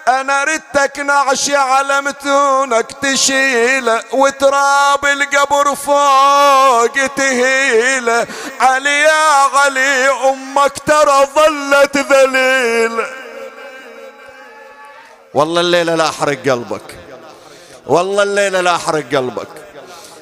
أنا 0.09 0.45
ردتك 0.45 0.99
نعشي 0.99 1.57
على 1.57 2.01
متونك 2.01 2.93
تشيله 3.03 4.03
وتراب 4.13 5.07
القبر 5.07 5.75
فوق 5.75 7.07
تهيله 7.17 8.27
علي 8.61 9.01
يا 9.01 9.59
علي 9.59 10.09
أمك 10.09 10.79
ترى 10.87 11.29
ظلت 11.35 11.97
ذليله 11.97 13.07
والله 15.35 15.61
الليلة 15.61 15.95
لا 15.95 16.09
احرق 16.09 16.39
قلبك. 16.43 16.97
والله 17.87 18.23
الليلة 18.23 18.61
لا 18.61 18.77
احرق 18.77 19.05
قلبك. 19.15 19.49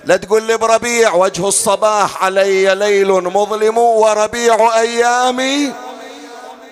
لا 0.04 0.16
تقول 0.16 0.42
لي 0.42 0.56
بربيع 0.56 1.14
وجه 1.14 1.48
الصباح 1.48 2.24
علي 2.24 2.74
ليل 2.74 3.08
مظلم 3.08 3.78
وربيع 3.78 4.80
أيامي. 4.80 5.72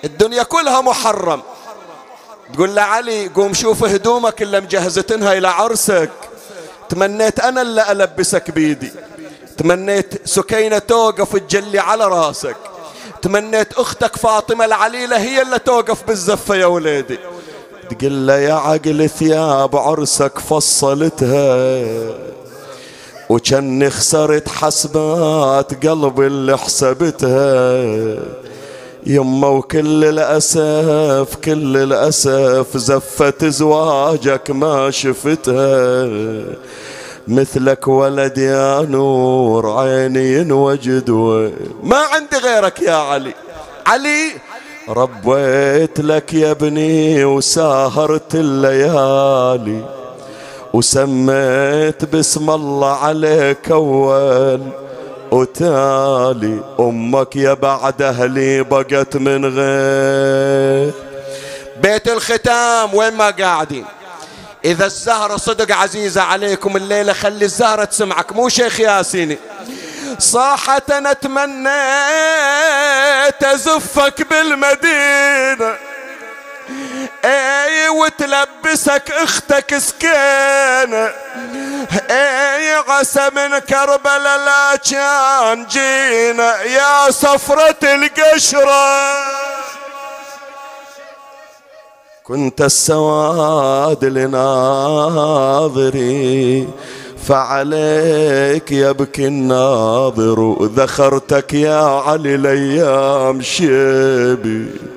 الدنيا 0.03 0.43
كلها 0.43 0.81
محرم. 0.81 1.41
تقول 2.53 2.75
له 2.75 2.81
علي 2.81 3.27
قوم 3.27 3.53
شوف 3.53 3.83
هدومك 3.83 4.41
اللي 4.41 4.61
مجهزتنها 4.61 5.33
إلى 5.33 5.47
عرسك. 5.47 6.09
تمنيت 6.89 7.39
أنا 7.39 7.61
اللي 7.61 7.91
ألبسك 7.91 8.51
بيدي. 8.51 8.91
تمنيت 9.57 10.27
سكينة 10.27 10.77
توقف 10.77 11.37
تجلي 11.37 11.79
على 11.79 12.07
راسك. 12.07 12.55
تمنيت 13.21 13.73
أختك 13.73 14.15
فاطمة 14.15 14.65
العليلة 14.65 15.17
هي 15.17 15.41
اللي 15.41 15.59
توقف 15.59 16.03
بالزفة 16.03 16.55
يا 16.55 16.65
وليدي. 16.65 17.19
تقول 17.89 18.27
له 18.27 18.37
يا 18.37 18.53
عقل 18.53 19.09
ثياب 19.09 19.75
عرسك 19.75 20.39
فصلتها. 20.39 21.85
وكان 23.29 23.89
خسرت 23.89 24.49
حسبات 24.49 25.87
قلبي 25.87 26.27
اللي 26.27 26.57
حسبتها. 26.57 27.85
يما 29.07 29.47
وكل 29.47 30.05
الأسف 30.05 31.35
كل 31.45 31.77
الأسف 31.77 32.77
زفت 32.77 33.45
زواجك 33.45 34.51
ما 34.51 34.91
شفتها 34.91 36.09
مثلك 37.27 37.87
ولد 37.87 38.37
يا 38.37 38.81
نور 38.81 39.79
عيني 39.79 40.33
ينوجد 40.33 41.09
ما 41.83 41.97
عندي 41.97 42.37
غيرك 42.43 42.81
يا 42.81 42.93
علي. 42.93 43.33
علي 43.87 44.31
ربيت 44.89 45.99
لك 45.99 46.33
يا 46.33 46.51
ابني 46.51 47.25
وساهرت 47.25 48.35
الليالي. 48.35 49.85
وسميت 50.73 52.05
باسم 52.05 52.49
الله 52.49 52.91
عليك 52.91 53.71
أول. 53.71 54.84
وتالي 55.31 56.63
أمك 56.79 57.35
يا 57.35 57.53
بعد 57.53 58.01
أهلي 58.01 58.63
بقت 58.63 59.17
من 59.17 59.45
غير. 59.45 60.93
بيت 61.81 62.07
الختام 62.07 62.93
وين 62.93 63.13
ما 63.13 63.29
قاعدين. 63.29 63.85
إذا 64.65 64.85
الزهرة 64.85 65.37
صدق 65.37 65.75
عزيزة 65.75 66.21
عليكم 66.21 66.77
الليلة 66.77 67.13
خلي 67.13 67.45
الزهرة 67.45 67.83
تسمعك 67.83 68.33
مو 68.33 68.49
شيخ 68.49 68.79
ياسيني 68.79 69.37
صاحة 70.19 70.81
أنا 70.91 71.13
تمنيت 71.13 71.65
أزفك 73.43 74.27
بالمدينة. 74.29 75.75
أي 77.25 77.89
وتلبسك 77.89 79.11
أختك 79.11 79.77
سكينة 79.77 81.11
أي 82.09 82.73
عسى 82.87 83.29
من 83.35 83.59
كربلاء 83.59 84.37
لا 84.45 84.75
كان 84.75 85.65
جينا 85.65 86.61
يا 86.61 87.11
صفرة 87.11 87.77
القشرة. 87.83 89.15
كنت 92.23 92.61
السواد 92.61 94.05
لناظري 94.05 95.07
فعليك 97.27 98.71
يبكي 98.71 99.27
الناظر. 99.27 100.57
ذخرتك 100.61 101.53
يا 101.53 101.81
علي 101.81 102.35
الأيام 102.35 103.41
شيبي. 103.41 104.94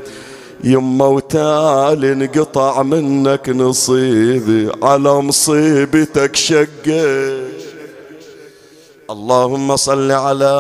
يما 0.65 1.07
وتال 1.07 2.05
انقطع 2.05 2.83
منك 2.83 3.49
نصيبي 3.49 4.71
على 4.83 5.21
مصيبتك 5.21 6.37
شقيت. 6.37 7.49
اللهم 9.11 9.77
صل 9.77 10.13
على 10.13 10.55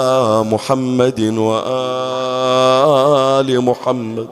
محمد 0.53 1.20
وآل 1.20 2.41
محمد. 3.61 4.29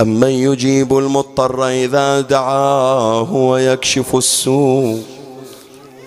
أمن 0.00 0.28
يجيب 0.28 0.98
المضطر 0.98 1.68
إذا 1.68 2.20
دعاه 2.20 3.34
ويكشف 3.34 4.16
السوء. 4.16 5.02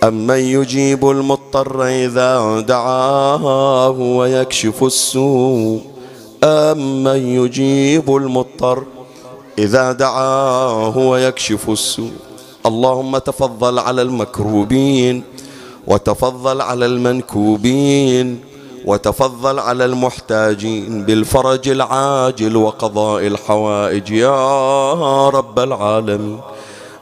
أمن 0.03 0.39
يجيب 0.39 1.09
المضطر 1.09 1.87
إذا 1.87 2.59
دعاه 2.59 3.89
ويكشف 3.89 4.83
السوء. 4.83 5.92
أمن 6.43 7.27
يجيب 7.27 8.15
المضطر 8.15 8.83
إذا 9.59 9.91
دعاه 9.91 10.97
ويكشف 10.97 11.69
السوء 11.69 12.11
اللهم 12.65 13.17
تفضل 13.17 13.79
على 13.79 14.01
المكروبين 14.01 15.23
وتفضل 15.87 16.61
على 16.61 16.85
المنكوبين 16.85 18.39
وتفضل 18.85 19.59
على 19.59 19.85
المحتاجين 19.85 21.03
بالفرج 21.05 21.69
العاجل 21.69 22.55
وقضاء 22.57 23.27
الحوائج 23.27 24.09
يا 24.11 25.29
رب 25.29 25.59
العالمين 25.59 26.39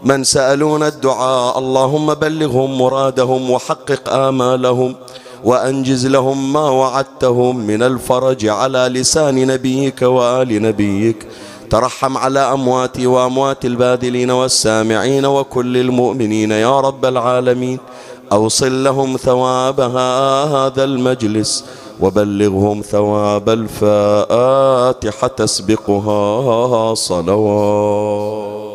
من 0.03 0.23
سألون 0.23 0.83
الدعاء 0.83 1.59
اللهم 1.59 2.13
بلغهم 2.13 2.77
مرادهم 2.77 3.51
وحقق 3.51 4.09
آمالهم 4.13 4.95
وأنجز 5.43 6.07
لهم 6.07 6.53
ما 6.53 6.69
وعدتهم 6.69 7.57
من 7.57 7.83
الفرج 7.83 8.45
على 8.45 8.79
لسان 8.79 9.47
نبيك 9.47 10.01
وآل 10.01 10.61
نبيك. 10.61 11.27
ترحم 11.69 12.17
على 12.17 12.39
أمواتي 12.39 13.07
وأموات 13.07 13.65
الباذلين 13.65 14.31
والسامعين 14.31 15.25
وكل 15.25 15.77
المؤمنين 15.77 16.51
يا 16.51 16.79
رب 16.79 17.05
العالمين. 17.05 17.79
أوصل 18.31 18.83
لهم 18.83 19.17
ثواب 19.17 19.79
هذا 19.79 20.83
المجلس 20.83 21.65
وبلغهم 21.99 22.81
ثواب 22.81 23.49
الفاتحة 23.49 25.27
تسبقها 25.27 26.93
صلوات. 26.93 28.70